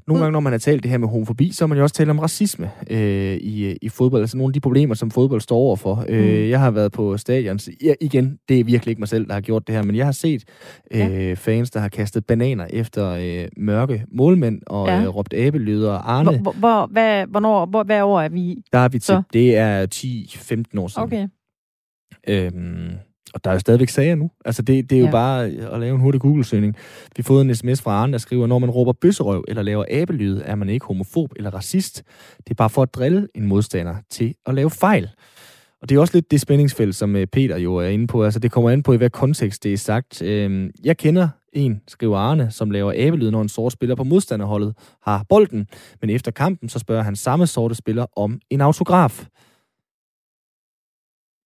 nogle 0.07 0.22
gange, 0.22 0.32
når 0.32 0.40
man 0.40 0.53
har 0.53 0.59
talt 0.59 0.82
det 0.82 0.90
her 0.90 0.98
med 0.98 1.09
homofobi, 1.09 1.53
så 1.53 1.64
har 1.64 1.66
man 1.68 1.78
jo 1.78 1.82
også 1.84 1.94
talt 1.94 2.11
om 2.11 2.18
racisme 2.18 2.70
øh, 2.90 3.34
i, 3.36 3.76
i 3.82 3.88
fodbold. 3.88 4.22
Altså 4.22 4.36
nogle 4.36 4.50
af 4.50 4.53
de 4.55 4.61
problemer, 4.61 4.94
som 4.94 5.11
fodbold 5.11 5.40
står 5.40 5.57
overfor. 5.57 6.05
Mm. 6.09 6.14
Øh, 6.14 6.48
jeg 6.50 6.61
har 6.61 6.70
været 6.70 6.92
på 6.92 7.16
stadions. 7.16 7.68
Ja, 7.84 7.94
igen, 8.00 8.38
det 8.48 8.61
er 8.61 8.64
virkelig 8.64 8.90
ikke 8.90 9.00
mig 9.00 9.09
selv, 9.09 9.26
der 9.26 9.32
har 9.32 9.40
gjort 9.40 9.66
det 9.66 9.74
her, 9.74 9.82
men 9.82 9.96
jeg 9.96 10.05
har 10.05 10.12
set 10.12 10.44
øh, 10.90 11.00
ja. 11.00 11.34
fans, 11.34 11.70
der 11.70 11.80
har 11.80 11.88
kastet 11.88 12.26
bananer 12.26 12.66
efter 12.70 13.09
øh, 13.11 13.48
mørke 13.57 14.05
målmænd 14.12 14.61
og 14.66 14.86
Ja. 14.88 15.03
øh, 15.03 15.09
råbt 15.09 15.34
abelyder. 15.34 15.92
Arne, 15.92 16.38
Hvor, 16.38 16.53
hvor, 16.53 16.86
hvad, 16.86 17.26
hvornår, 17.26 17.66
hvor, 17.66 17.82
hvad 17.82 18.03
år 18.03 18.20
er 18.20 18.28
vi 18.28 18.40
i? 18.40 18.62
der 18.72 18.78
er 18.78 18.88
vi 18.88 18.98
til. 18.98 19.07
Så? 19.07 19.22
Det 19.32 19.57
er 19.57 19.86
10-15 20.74 20.80
år 20.80 20.88
siden. 20.88 21.03
Okay. 21.03 21.28
Øhm, 22.28 22.90
og 23.35 23.45
der 23.45 23.51
er 23.51 23.55
jo 23.55 23.61
stadigvæk 23.61 23.89
sager 23.89 24.14
nu. 24.14 24.30
Altså, 24.45 24.62
det, 24.62 24.91
det 24.91 24.97
er 24.97 25.01
jo 25.01 25.07
Ja. 25.07 25.11
bare 25.11 25.45
at 25.47 25.80
lave 25.80 25.95
en 25.95 26.01
hurtig 26.01 26.20
Google-søgning. 26.20 26.74
Vi 27.16 27.22
har 27.22 27.22
fået 27.22 27.45
en 27.45 27.55
sms 27.55 27.83
fra 27.83 27.91
Arne, 27.91 28.12
der 28.12 28.18
skriver, 28.18 28.47
når 28.47 28.59
man 28.59 28.70
råber 28.70 28.93
bøsserøv 28.93 29.45
eller 29.49 29.62
laver 29.62 29.85
abelyde, 29.91 30.43
er 30.45 30.55
man 30.55 30.68
ikke 30.68 30.87
homofob 30.87 31.33
eller 31.37 31.51
racist. 31.55 32.03
Det 32.39 32.51
er 32.51 32.55
bare 32.55 32.70
for 32.70 32.83
at 32.83 32.95
drille 32.95 33.28
en 33.35 33.47
modstander 33.47 33.95
til 34.11 34.35
at 34.47 34.55
lave 34.55 34.70
fejl. 34.70 35.09
Og 35.83 35.89
det 35.89 35.97
er 35.97 36.01
også 36.01 36.14
lidt 36.16 36.30
det 36.30 36.41
spændingsfelt, 36.41 36.95
som 36.95 37.16
øh, 37.16 37.26
Peter 37.26 37.57
jo 37.59 37.76
er 37.76 37.89
inde 37.89 38.07
på. 38.07 38.24
Altså, 38.24 38.41
det 38.41 38.53
kommer 38.53 38.70
an 38.70 38.83
på, 38.83 38.93
i 38.93 38.97
hvad 38.97 39.11
kontekst 39.11 39.62
det 39.64 39.72
er 39.72 39.76
sagt. 39.76 40.22
Øhm, 40.22 40.70
jeg 40.85 40.97
kender 40.97 41.28
en, 41.53 41.80
skriver 41.89 42.18
Arne, 42.18 42.51
som 42.51 42.70
laver 42.70 42.93
abelyd, 42.97 43.30
når 43.30 43.43
en 43.43 43.49
sort 43.49 43.72
spiller 43.72 43.95
på 43.97 44.05
modstanderholdet 44.05 44.74
har 45.03 45.24
bolden. 45.28 45.66
Men 46.01 46.11
efter 46.11 46.30
kampen, 46.30 46.68
så 46.68 46.78
spørger 46.78 47.03
han 47.03 47.16
samme 47.16 47.47
sorte 47.47 47.74
spiller 47.74 48.07
om 48.16 48.41
en 48.51 48.61
autograf. 48.61 49.26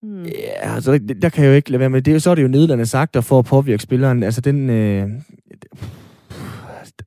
Hmm. 0.02 0.24
Ja, 0.24 0.74
altså, 0.74 0.92
der, 0.92 1.14
der 1.14 1.28
kan 1.28 1.44
jeg 1.44 1.50
jo 1.50 1.54
ikke 1.54 1.70
lade 1.70 1.80
være 1.80 1.90
med. 1.90 2.02
Det 2.02 2.10
er 2.10 2.14
jo, 2.14 2.20
så 2.20 2.30
er 2.30 2.34
det 2.34 2.42
jo 2.42 2.48
nedladende 2.48 2.86
sagt, 2.86 3.24
for 3.24 3.38
at 3.38 3.44
påvirke 3.44 3.82
spilleren. 3.82 4.22
Altså, 4.22 4.40
den... 4.40 4.70
Øh, 4.70 5.08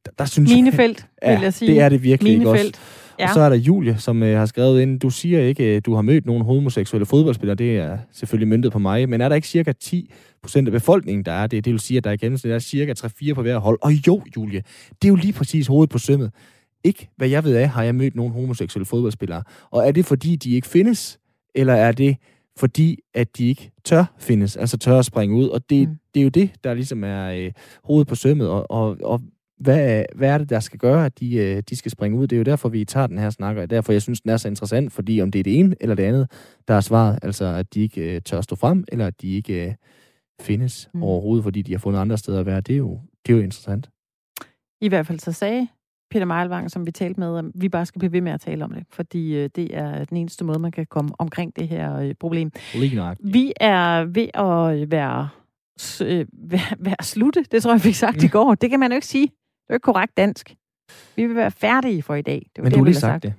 der, 0.06 0.12
der 0.20 0.26
synes 0.26 0.52
Minefelt, 0.52 1.08
jeg, 1.22 1.36
vil 1.36 1.44
jeg 1.44 1.54
sige. 1.54 1.72
det 1.72 1.82
er 1.82 1.90
det 1.90 2.04
virkelig 2.04 2.34
ikke 2.34 2.50
også. 2.50 2.64
Minefelt. 2.64 2.80
Ja. 3.20 3.28
Og 3.28 3.34
så 3.34 3.40
er 3.42 3.50
der 3.50 3.56
Julie, 3.56 3.98
som 3.98 4.24
øh, 4.24 4.38
har 4.38 4.46
skrevet 4.46 4.82
ind, 4.82 5.00
du 5.00 5.10
siger 5.10 5.42
ikke, 5.42 5.76
øh, 5.76 5.82
du 5.86 5.96
har 5.96 6.02
mødt 6.02 6.26
nogle 6.26 6.44
homoseksuelle 6.44 7.06
fodboldspillere, 7.06 7.56
det 7.56 7.78
er 7.78 7.98
selvfølgelig 8.14 8.48
myndet 8.48 8.72
på 8.72 8.80
mig, 8.80 9.10
men 9.10 9.22
er 9.22 9.30
der 9.30 9.36
ikke 9.36 9.48
cirka 9.48 9.72
10 9.72 10.12
procent 10.42 10.68
af 10.68 10.72
befolkningen, 10.72 11.26
der 11.26 11.32
er 11.32 11.48
det? 11.48 11.66
Det 11.66 11.72
vil 11.72 11.80
sige, 11.80 11.98
at 11.98 12.04
der 12.04 12.12
i 12.12 12.18
gennemsnit 12.18 12.54
er 12.54 12.60
cirka 12.60 12.94
3-4 13.00 13.34
på 13.34 13.42
hver 13.42 13.58
hold. 13.58 13.80
Og 13.82 13.92
jo, 14.08 14.22
Julie, 14.38 14.64
det 15.02 15.08
er 15.08 15.10
jo 15.10 15.16
lige 15.16 15.34
præcis 15.34 15.68
hovedet 15.68 15.90
på 15.90 15.98
sømmet. 15.98 16.32
Ikke, 16.84 17.10
hvad 17.18 17.28
jeg 17.28 17.44
ved 17.44 17.56
af, 17.56 17.70
har 17.70 17.84
jeg 17.84 17.96
mødt 17.96 18.16
nogle 18.16 18.34
homoseksuelle 18.34 18.86
fodboldspillere. 18.86 19.44
Og 19.72 19.88
er 19.88 19.92
det 19.92 20.06
fordi, 20.06 20.36
de 20.36 20.52
ikke 20.52 20.68
findes, 20.68 21.20
eller 21.56 21.74
er 21.74 21.92
det 21.92 22.18
fordi, 22.60 23.00
at 23.14 23.38
de 23.38 23.48
ikke 23.48 23.72
tør 23.84 24.06
findes, 24.18 24.58
altså 24.58 24.78
tør 24.78 25.00
at 25.00 25.06
springe 25.06 25.36
ud? 25.36 25.48
Og 25.48 25.70
det, 25.70 25.90
Mm. 25.90 25.96
det 26.14 26.20
er 26.20 26.24
jo 26.24 26.30
det, 26.30 26.52
der 26.64 26.74
ligesom 26.74 27.04
er 27.04 27.32
øh, 27.32 27.52
hovedet 27.84 28.08
på 28.08 28.16
sømmet, 28.16 28.50
og, 28.50 28.72
og, 28.72 28.98
og 29.04 29.22
hvad, 29.60 30.04
hvad 30.16 30.30
er 30.30 30.38
det, 30.38 30.50
der 30.50 30.60
skal 30.60 30.80
gøre, 30.80 31.06
at 31.06 31.20
de, 31.20 31.36
øh, 31.36 31.64
de 31.70 31.76
skal 31.76 31.92
springe 31.92 32.18
ud? 32.18 32.28
Det 32.28 32.36
er 32.36 32.38
jo 32.38 32.44
derfor, 32.44 32.70
vi 32.70 32.86
tager 32.86 33.08
den 33.08 33.18
her 33.18 33.30
snak, 33.30 33.58
og 33.58 33.70
derfor 33.70 33.92
jeg 33.92 34.02
synes, 34.02 34.22
den 34.22 34.32
er 34.32 34.38
så 34.38 34.48
interessant, 34.48 34.92
fordi 34.94 35.22
om 35.22 35.32
det 35.32 35.40
er 35.40 35.44
det 35.44 35.60
ene 35.60 35.76
eller 35.82 35.96
det 35.96 36.04
andet, 36.04 36.32
der 36.68 36.74
er 36.74 36.82
svaret, 36.82 37.20
altså 37.22 37.46
at 37.46 37.74
de 37.74 37.82
ikke 37.82 38.16
øh, 38.16 38.22
tør 38.22 38.42
stå 38.42 38.56
frem, 38.56 38.86
eller 38.88 39.08
at 39.08 39.22
de 39.22 39.36
ikke 39.36 39.66
øh, 39.68 39.74
findes 40.42 40.90
mm. 40.94 41.04
overhovedet, 41.04 41.44
fordi 41.44 41.62
de 41.62 41.72
har 41.72 41.80
fundet 41.80 42.00
andre 42.00 42.18
steder 42.18 42.40
at 42.40 42.46
være, 42.46 42.62
det 42.62 42.74
er 42.74 42.78
jo, 42.78 43.00
det 43.26 43.34
er 43.34 43.38
jo 43.38 43.44
interessant. 43.44 43.90
I 44.82 44.88
hvert 44.88 45.08
fald 45.08 45.20
så 45.20 45.32
sagde 45.32 45.68
Peter 46.12 46.26
Meilvang, 46.26 46.72
som 46.72 46.86
vi 46.86 46.92
talte 46.92 47.20
med, 47.20 47.52
vi 47.56 47.70
bare 47.70 47.86
skal 47.86 48.00
blive 48.00 48.12
ved 48.12 48.22
med 48.22 48.32
at 48.32 48.42
tale 48.42 48.64
om 48.64 48.72
det, 48.72 48.84
fordi 48.90 49.36
øh, 49.36 49.50
det 49.56 49.78
er 49.78 50.06
den 50.06 50.18
eneste 50.18 50.46
måde, 50.46 50.60
man 50.60 50.72
kan 50.72 50.86
komme 50.86 51.12
omkring 51.20 51.56
det 51.56 51.68
her 51.68 51.98
øh, 51.98 52.14
problem. 52.20 52.52
Lige. 53.20 53.34
Vi 53.34 53.54
er 53.60 54.04
ved 54.04 54.28
at 54.34 54.92
være, 54.92 55.30
øh, 56.02 56.26
være, 56.52 56.76
være 56.80 56.96
slutte. 57.02 57.46
Det 57.52 57.64
tror 57.64 57.72
jeg, 57.72 57.80
vi 57.80 57.84
fik 57.84 57.96
sagt 57.96 58.24
i 58.24 58.28
går. 58.28 58.56
Det 58.56 58.70
kan 58.70 58.80
man 58.80 58.92
jo 58.92 58.96
ikke 58.96 59.08
sige. 59.08 59.28
Det 59.28 59.34
er 59.70 59.74
jo 59.74 59.76
ikke 59.76 59.84
korrekt 59.84 60.18
dansk. 60.18 60.56
Vi 61.16 61.26
vil 61.26 61.36
være 61.36 61.52
færdige 61.52 62.02
for 62.02 62.16
i 62.16 62.22
dag. 62.22 62.50
Det 62.56 62.58
var 62.58 62.64
Men 62.64 62.72
det, 62.72 62.74
du 62.74 62.80
har 62.80 62.86
lige 62.86 62.96
have 62.96 63.00
sagt 63.00 63.24
det. 63.24 63.34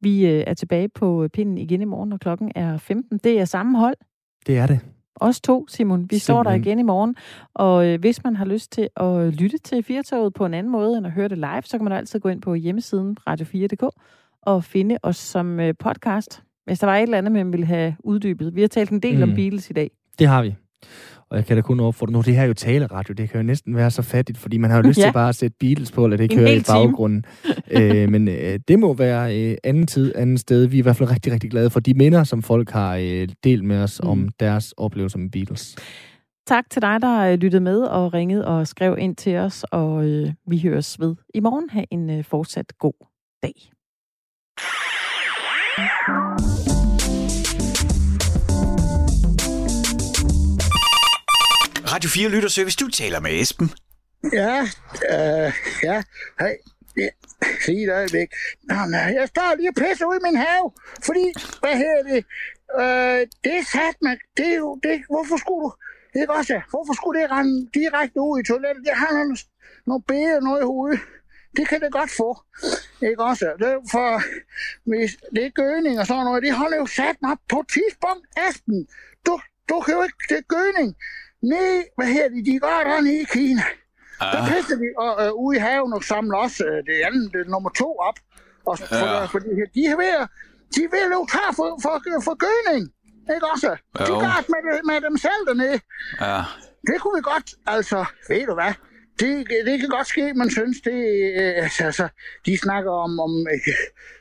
Vi 0.00 0.26
øh, 0.26 0.44
er 0.46 0.54
tilbage 0.54 0.88
på 0.88 1.28
pinden 1.32 1.58
igen 1.58 1.82
i 1.82 1.84
morgen, 1.84 2.12
og 2.12 2.20
klokken 2.20 2.52
er 2.54 2.78
15. 2.78 3.18
Det 3.24 3.40
er 3.40 3.44
samme 3.44 3.78
hold. 3.78 3.96
Det 4.46 4.58
er 4.58 4.66
det. 4.66 4.80
Os 5.20 5.40
to, 5.40 5.66
Simon. 5.68 6.06
Vi 6.10 6.18
står 6.18 6.42
der 6.42 6.50
Simpelthen. 6.50 6.72
igen 6.72 6.78
i 6.78 6.82
morgen. 6.82 7.16
Og 7.54 7.86
øh, 7.86 8.00
hvis 8.00 8.24
man 8.24 8.36
har 8.36 8.44
lyst 8.44 8.72
til 8.72 8.88
at 8.96 9.34
lytte 9.34 9.58
til 9.58 9.82
Firtoget 9.82 10.34
på 10.34 10.46
en 10.46 10.54
anden 10.54 10.72
måde 10.72 10.98
end 10.98 11.06
at 11.06 11.12
høre 11.12 11.28
det 11.28 11.38
live, 11.38 11.62
så 11.64 11.78
kan 11.78 11.84
man 11.84 11.92
altid 11.92 12.20
gå 12.20 12.28
ind 12.28 12.42
på 12.42 12.54
hjemmesiden 12.54 13.16
radio4.dk 13.30 13.88
og 14.42 14.64
finde 14.64 14.98
os 15.02 15.16
som 15.16 15.60
øh, 15.60 15.74
podcast. 15.78 16.42
Hvis 16.64 16.78
der 16.78 16.86
var 16.86 16.96
et 16.96 17.02
eller 17.02 17.18
andet, 17.18 17.32
man 17.32 17.52
ville 17.52 17.66
have 17.66 17.96
uddybet. 17.98 18.54
Vi 18.54 18.60
har 18.60 18.68
talt 18.68 18.90
en 18.90 19.00
del 19.00 19.16
mm. 19.16 19.22
om. 19.22 19.34
Beatles 19.34 19.70
i 19.70 19.72
dag. 19.72 19.90
Det 20.18 20.26
har 20.26 20.42
vi. 20.42 20.54
Og 21.30 21.36
jeg 21.36 21.46
kan 21.46 21.56
da 21.56 21.62
kun 21.62 21.80
opfordre, 21.80 22.12
nu 22.12 22.20
det 22.20 22.34
her 22.34 22.42
er 22.42 22.46
jo 22.46 22.54
taleradio, 22.54 23.14
det 23.14 23.30
kan 23.30 23.40
jo 23.40 23.46
næsten 23.46 23.76
være 23.76 23.90
så 23.90 24.02
fattigt, 24.02 24.38
fordi 24.38 24.58
man 24.58 24.70
har 24.70 24.76
jo 24.76 24.82
lyst 24.88 24.98
Ja. 25.02 25.04
til 25.04 25.12
bare 25.12 25.28
at 25.28 25.34
sætte 25.34 25.56
Beatles 25.60 25.92
på, 25.92 26.04
eller 26.04 26.16
det 26.16 26.30
kører 26.30 26.52
i 26.52 26.60
baggrunden. 26.60 27.24
øh, 27.76 28.08
men 28.10 28.28
øh, 28.28 28.60
det 28.68 28.78
må 28.78 28.94
være 28.94 29.36
øh, 29.40 29.56
anden 29.64 29.86
tid, 29.86 30.12
anden 30.16 30.38
sted. 30.38 30.66
Vi 30.66 30.76
er 30.76 30.78
i 30.78 30.82
hvert 30.82 30.96
fald 30.96 31.10
rigtig, 31.10 31.32
rigtig 31.32 31.50
glade 31.50 31.70
for 31.70 31.80
de 31.80 31.94
minder, 31.94 32.24
som 32.24 32.42
folk 32.42 32.70
har 32.70 32.96
øh, 32.96 33.28
delt 33.44 33.64
med 33.64 33.82
os 33.82 34.00
mm. 34.02 34.06
Mm. 34.06 34.10
om 34.10 34.28
deres 34.40 34.72
oplevelser 34.76 35.18
med 35.18 35.30
Beatles. 35.30 35.76
Tak 36.46 36.70
til 36.70 36.82
dig, 36.82 37.02
der 37.02 37.20
øh, 37.20 37.38
lyttede 37.38 37.62
med 37.62 37.80
og 37.80 38.14
ringede 38.14 38.46
og 38.46 38.66
skrev 38.66 38.96
ind 38.98 39.16
til 39.16 39.36
os, 39.36 39.64
og 39.70 40.04
øh, 40.04 40.32
vi 40.50 40.60
høres 40.60 41.00
ved 41.00 41.14
i 41.34 41.40
morgen. 41.40 41.70
Ha' 41.70 41.84
en 41.90 42.10
øh, 42.10 42.24
fortsat 42.24 42.72
god 42.78 43.06
dag. 43.42 43.54
Radio 51.98 52.10
4 52.10 52.28
Lytterservice, 52.28 52.76
du 52.76 52.88
taler 52.90 53.20
med 53.20 53.40
Esben. 53.40 53.70
Ja, 54.32 54.60
øh, 55.14 55.52
ja, 55.82 56.02
hej. 56.40 56.54
Ja, 56.96 57.08
lige 57.66 57.84
et 57.84 57.92
øjeblik. 57.92 58.28
Nå, 58.62 58.74
nej, 58.96 59.08
jeg 59.20 59.28
står 59.28 59.54
lige 59.56 59.70
og 59.72 59.74
pisser 59.74 60.06
ud 60.10 60.16
i 60.20 60.24
min 60.26 60.36
have, 60.36 60.66
fordi, 61.06 61.24
hvad 61.62 61.74
hedder 61.82 62.02
det? 62.12 62.20
Øh, 62.80 63.20
det 63.44 63.54
er 63.60 63.64
sat 63.72 63.96
man. 64.02 64.18
det 64.36 64.46
er 64.52 64.58
jo, 64.64 64.80
det, 64.82 64.94
hvorfor 65.12 65.36
skulle 65.42 65.62
du, 65.64 65.70
ikke 66.20 66.32
også, 66.32 66.54
hvorfor 66.72 66.94
skulle 66.98 67.20
det 67.20 67.30
rende 67.30 67.56
direkte 67.80 68.20
ud 68.20 68.40
i 68.40 68.46
toilettet? 68.50 68.82
Jeg 68.92 68.98
har 69.02 69.12
nogle, 69.18 69.36
nogle 69.86 70.02
bede 70.10 70.40
noget 70.46 70.60
i 70.62 70.70
hovedet. 70.72 71.00
Det 71.56 71.68
kan 71.68 71.80
det 71.80 71.92
godt 71.92 72.10
få. 72.20 72.30
Ikke 73.08 73.22
også? 73.30 73.46
Det 73.60 73.68
er 73.74 73.80
for, 73.96 74.10
hvis 74.90 75.10
det 75.34 75.42
er 75.46 75.58
gøning 75.62 75.94
og 76.00 76.06
sådan 76.06 76.24
noget, 76.24 76.42
det 76.42 76.54
holder 76.62 76.76
jo 76.76 76.86
sat 76.86 77.16
mig 77.22 77.30
op 77.32 77.42
på 77.48 77.58
et 77.60 77.68
tidspunkt, 77.76 78.24
Aspen. 78.46 78.80
Du, 79.26 79.32
du 79.68 79.76
kan 79.80 79.94
jo 79.94 80.02
ikke, 80.02 80.20
det 80.28 80.38
er 80.42 80.46
gøning. 80.56 80.90
Nej, 81.42 81.76
hvad 81.96 82.06
her 82.06 82.28
det, 82.28 82.46
de 82.46 82.58
gør 82.58 82.80
der 82.90 83.00
nede 83.00 83.20
i 83.20 83.24
Kina. 83.32 83.62
Der 84.20 84.40
pisser 84.48 84.76
de 84.76 84.88
og, 84.98 85.26
øh, 85.26 85.32
ude 85.34 85.56
i 85.56 85.60
haven 85.60 85.92
og 85.92 86.04
samler 86.04 86.36
også 86.38 86.64
øh, 86.64 86.76
det 86.86 86.96
andet, 87.06 87.32
det 87.32 87.40
er 87.46 87.50
nummer 87.50 87.70
to 87.70 87.96
op. 88.08 88.18
Og 88.66 88.78
for, 88.78 88.94
Ja. 88.96 89.20
ja. 89.20 89.24
fordi 89.24 89.48
de 89.74 89.80
er 89.92 89.96
ved 89.96 90.12
at, 90.20 90.26
de 90.74 90.80
er 90.84 90.90
ved 90.94 91.02
at 91.06 91.10
løbe 91.12 91.26
tør 91.32 91.48
for, 91.56 91.68
for, 91.82 91.94
for 92.28 92.34
gøning. 92.46 92.84
Ikke 93.34 93.46
også? 93.52 93.70
De 93.98 94.02
Jo. 94.12 94.18
gør 94.24 94.36
det 94.40 94.48
med, 94.54 94.82
med 94.90 95.00
dem 95.06 95.16
selv 95.26 95.42
dernede. 95.48 95.80
Ja. 96.20 96.40
Det 96.88 96.96
kunne 97.00 97.14
vi 97.18 97.22
godt, 97.32 97.48
altså, 97.66 97.98
ved 98.28 98.46
du 98.46 98.54
hvad? 98.54 98.72
Det, 99.20 99.30
det 99.66 99.80
kan 99.80 99.88
godt 99.88 100.06
ske, 100.06 100.32
man 100.34 100.50
synes, 100.50 100.76
det, 100.84 100.98
øh, 101.40 101.62
altså, 101.64 101.84
altså, 101.84 102.08
de 102.46 102.58
snakker 102.58 102.90
om, 102.92 103.20
om 103.20 103.32
øh, 103.52 103.74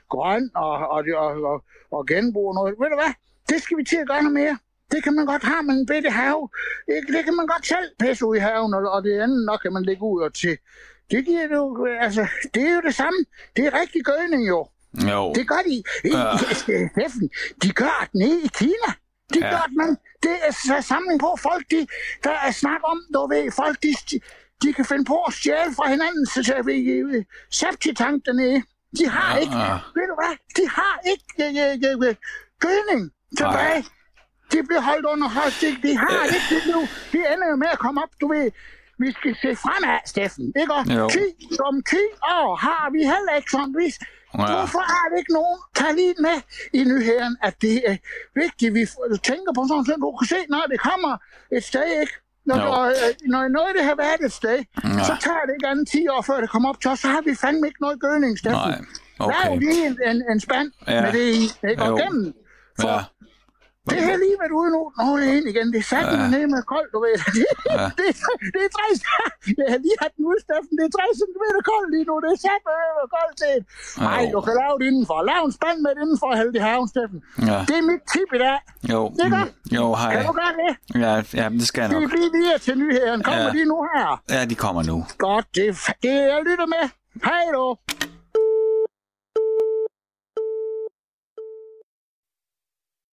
grøn 0.09 0.49
og, 0.55 0.71
og, 0.95 1.03
og, 1.23 1.31
og, 1.51 1.63
og 1.91 2.07
genbrug 2.07 2.47
og 2.49 2.55
noget. 2.55 2.75
Ved 2.81 2.89
du 2.89 2.95
hvad? 3.03 3.13
Det 3.49 3.61
skal 3.63 3.77
vi 3.77 3.83
til 3.83 3.97
at 3.97 4.07
gøre 4.07 4.23
noget 4.23 4.33
mere. 4.41 4.57
Det 4.91 5.03
kan 5.03 5.13
man 5.15 5.25
godt 5.25 5.43
have 5.43 5.63
med 5.63 5.73
en 5.73 5.85
bitte 5.85 6.09
have. 6.09 6.49
Det, 6.87 7.15
det 7.15 7.23
kan 7.25 7.35
man 7.35 7.47
godt 7.47 7.65
selv 7.67 7.87
pisse 7.99 8.25
ud 8.25 8.35
i 8.35 8.39
haven, 8.39 8.73
og, 8.73 8.81
og 8.91 9.03
det 9.03 9.19
andet 9.19 9.45
nok 9.45 9.59
kan 9.63 9.73
man 9.73 9.83
lægge 9.83 10.03
ud 10.03 10.21
og 10.21 10.33
til. 10.33 10.57
Det 11.11 11.25
giver 11.25 11.47
det 11.47 11.55
jo, 11.55 11.87
altså, 11.99 12.27
det 12.53 12.63
er 12.69 12.73
jo 12.75 12.81
det 12.81 12.95
samme. 12.95 13.19
Det 13.55 13.65
er 13.65 13.79
rigtig 13.81 14.01
gødning 14.05 14.47
jo. 14.47 14.67
Jo. 15.11 15.33
Det 15.35 15.47
gør 15.47 15.61
de. 15.69 15.83
Ja. 16.05 16.37
Steffen, 16.91 17.29
de 17.63 17.71
gør 17.71 17.97
det 18.01 18.13
nede 18.13 18.41
i 18.43 18.49
Kina. 18.59 18.89
De 19.33 19.39
Ja. 19.39 19.45
ja. 19.45 19.51
gør 19.51 19.63
det, 19.67 19.75
man. 19.75 19.89
Det 20.23 20.35
er 20.47 20.51
så 20.51 20.87
samling 20.87 21.19
på 21.19 21.37
folk, 21.41 21.65
de, 21.71 21.87
der 22.23 22.35
er 22.47 22.51
snak 22.51 22.81
om, 22.83 22.99
du 23.13 23.27
ved, 23.27 23.51
folk, 23.51 23.77
de, 23.83 23.91
de 24.63 24.73
kan 24.73 24.85
finde 24.85 25.05
på 25.05 25.17
at 25.27 25.33
stjæle 25.33 25.73
fra 25.75 25.89
hinanden, 25.89 26.25
så 26.25 26.61
vi 26.65 26.73
øh, 26.73 27.23
septitank 27.51 28.25
dernede. 28.25 28.63
De 28.99 29.07
har 29.09 29.33
Ja, 29.35 29.41
ikke, 29.41 29.57
ja. 29.57 29.73
ved 29.95 30.05
du 30.11 30.15
hvad, 30.21 30.33
de 30.57 30.69
har 30.77 30.93
ikke 31.11 31.29
øh, 31.43 31.91
øh, 32.03 32.09
øh, 32.09 32.15
gødning 32.59 33.11
tilbage. 33.37 33.85
De 34.51 34.57
bliver 34.67 34.81
holdt 34.89 35.05
under 35.13 35.27
hold. 35.37 35.53
De, 35.85 35.97
har 35.97 36.23
det 36.29 36.35
ikke 36.39 36.49
det 36.55 36.63
nu. 36.75 36.81
De 37.13 37.19
ender 37.33 37.47
jo 37.51 37.55
med 37.63 37.67
at 37.75 37.79
komme 37.79 37.97
op, 38.03 38.09
du 38.21 38.27
ved. 38.33 38.51
Vi 38.99 39.11
skal 39.17 39.35
se 39.43 39.49
fremad, 39.63 39.99
Steffen. 40.05 40.45
Ikke? 40.61 40.73
Og 40.73 40.83
Jo. 40.99 41.09
10 41.09 41.17
som 41.59 41.73
10 41.89 41.95
år 42.39 42.49
har 42.67 42.85
vi 42.95 42.99
heller 43.13 43.33
ikke 43.39 43.51
sådan 43.51 43.73
vis. 43.81 43.95
Ja. 44.01 44.45
Hvorfor 44.53 44.83
er 44.99 45.05
det 45.11 45.17
ikke 45.21 45.33
nogen, 45.39 45.57
der 45.79 45.87
lige 45.99 46.15
med 46.27 46.37
i 46.79 46.81
nyheden, 46.91 47.33
at 47.47 47.53
det 47.61 47.75
er 47.91 47.95
vigtigt, 48.43 48.73
vi 48.79 48.83
tænker 49.29 49.51
på 49.57 49.61
sådan 49.69 49.83
noget, 49.87 50.01
du 50.05 50.09
kan 50.19 50.27
se, 50.33 50.39
når 50.53 50.63
det 50.71 50.79
kommer 50.89 51.13
et 51.57 51.63
sted, 51.63 51.87
ikke? 52.03 52.13
Når, 52.49 52.57
Jo. 52.59 52.65
når, 52.65 52.83
øh, 52.85 53.11
når 53.33 53.41
noget 53.57 53.71
det 53.77 53.83
har 53.89 53.95
været 54.05 54.21
et 54.27 54.33
sted, 54.41 54.57
Ja. 54.83 55.03
så 55.09 55.15
tager 55.25 55.43
det 55.47 55.53
ikke 55.57 55.67
andet 55.71 55.87
10 55.89 56.07
år, 56.13 56.21
før 56.21 56.37
det 56.41 56.49
kommer 56.53 56.69
op 56.69 56.79
til 56.81 56.89
os, 56.91 56.99
så 56.99 57.07
har 57.07 57.21
vi 57.21 57.35
fandme 57.35 57.67
ikke 57.67 57.81
noget 57.85 57.97
gødning, 58.05 58.31
Steffen. 58.39 58.61
Nej. 58.71 58.81
Okay. 59.19 59.43
Lav 59.45 59.57
lige 59.65 59.85
en, 59.87 59.97
en, 60.09 60.17
en 60.31 60.39
spand 60.39 60.71
Ja. 60.87 61.01
med 61.01 61.11
det 61.17 61.25
i. 61.41 61.43
Ikke? 61.69 61.81
Og 61.83 61.89
Jo. 61.89 61.95
gennem. 62.03 62.33
For 62.81 62.87
Ja. 62.89 62.99
Det 63.91 64.01
har 64.09 64.17
lige 64.25 64.37
været 64.41 64.53
ude 64.59 64.69
nu. 64.77 64.81
Nå, 64.99 65.05
det 65.19 65.25
er 65.31 65.33
ind 65.39 65.47
igen. 65.53 65.65
Det 65.73 65.79
er 65.83 65.87
sat 65.93 66.05
ja. 66.13 66.27
ned 66.35 66.45
med 66.55 66.61
koldt, 66.73 66.89
du 66.95 66.99
ved. 67.05 67.15
Det, 67.37 67.45
Ja. 67.79 67.85
det, 67.99 68.05
det, 68.55 68.61
er 68.67 68.71
tre 68.77 68.85
Jeg 69.61 69.67
har 69.73 69.79
lige 69.85 69.97
haft 70.03 70.15
den 70.17 70.25
ud, 70.31 70.37
Steffen. 70.45 70.73
Det 70.79 70.85
er 70.89 70.93
3 70.99 71.03
cm 71.21 71.43
koldt 71.71 71.89
lige 71.95 72.05
nu. 72.09 72.13
Det 72.23 72.29
er 72.35 72.39
sat 72.47 72.61
med 72.69 72.79
koldt 73.15 73.35
til. 73.43 73.57
Nej, 74.07 74.21
du 74.35 74.39
kan 74.45 74.53
lave 74.61 74.73
det 74.79 74.85
indenfor. 74.91 75.17
Lav 75.31 75.41
en 75.49 75.53
spand 75.59 75.77
med 75.85 75.91
det 75.95 76.01
indenfor, 76.05 76.29
Helde 76.39 76.55
i 76.59 76.63
haven, 76.67 76.87
Steffen. 76.93 77.19
Ja. 77.51 77.57
Det 77.69 77.75
er 77.81 77.85
mit 77.91 78.03
tip 78.13 78.29
i 78.37 78.39
dag. 78.45 78.57
Jo, 78.93 78.99
Det 79.17 79.25
er 79.35 79.45
jo, 79.81 79.87
hej. 80.01 80.11
Kan 80.15 80.21
du 80.29 80.33
gøre 80.41 80.53
det? 80.61 80.71
Ja, 81.05 81.13
ja, 81.39 81.45
det 81.59 81.65
skal 81.71 81.81
jeg 81.83 81.89
Det 81.91 81.97
nok. 82.01 82.09
bliver 82.11 82.29
lige 82.37 82.57
til 82.67 82.75
nyheden. 82.83 83.19
Kommer 83.27 83.47
Ja. 83.49 83.55
de 83.57 83.61
nu 83.73 83.77
her? 83.93 84.07
Ja, 84.35 84.41
de 84.51 84.55
kommer 84.65 84.81
nu. 84.91 84.97
Godt, 85.27 85.45
det, 85.55 85.63
er 85.69 85.73
det 86.03 86.11
er 86.21 86.25
jeg 86.33 86.39
lytter 86.49 86.67
med. 86.75 86.83
Hej 87.29 87.43
du. 87.57 87.65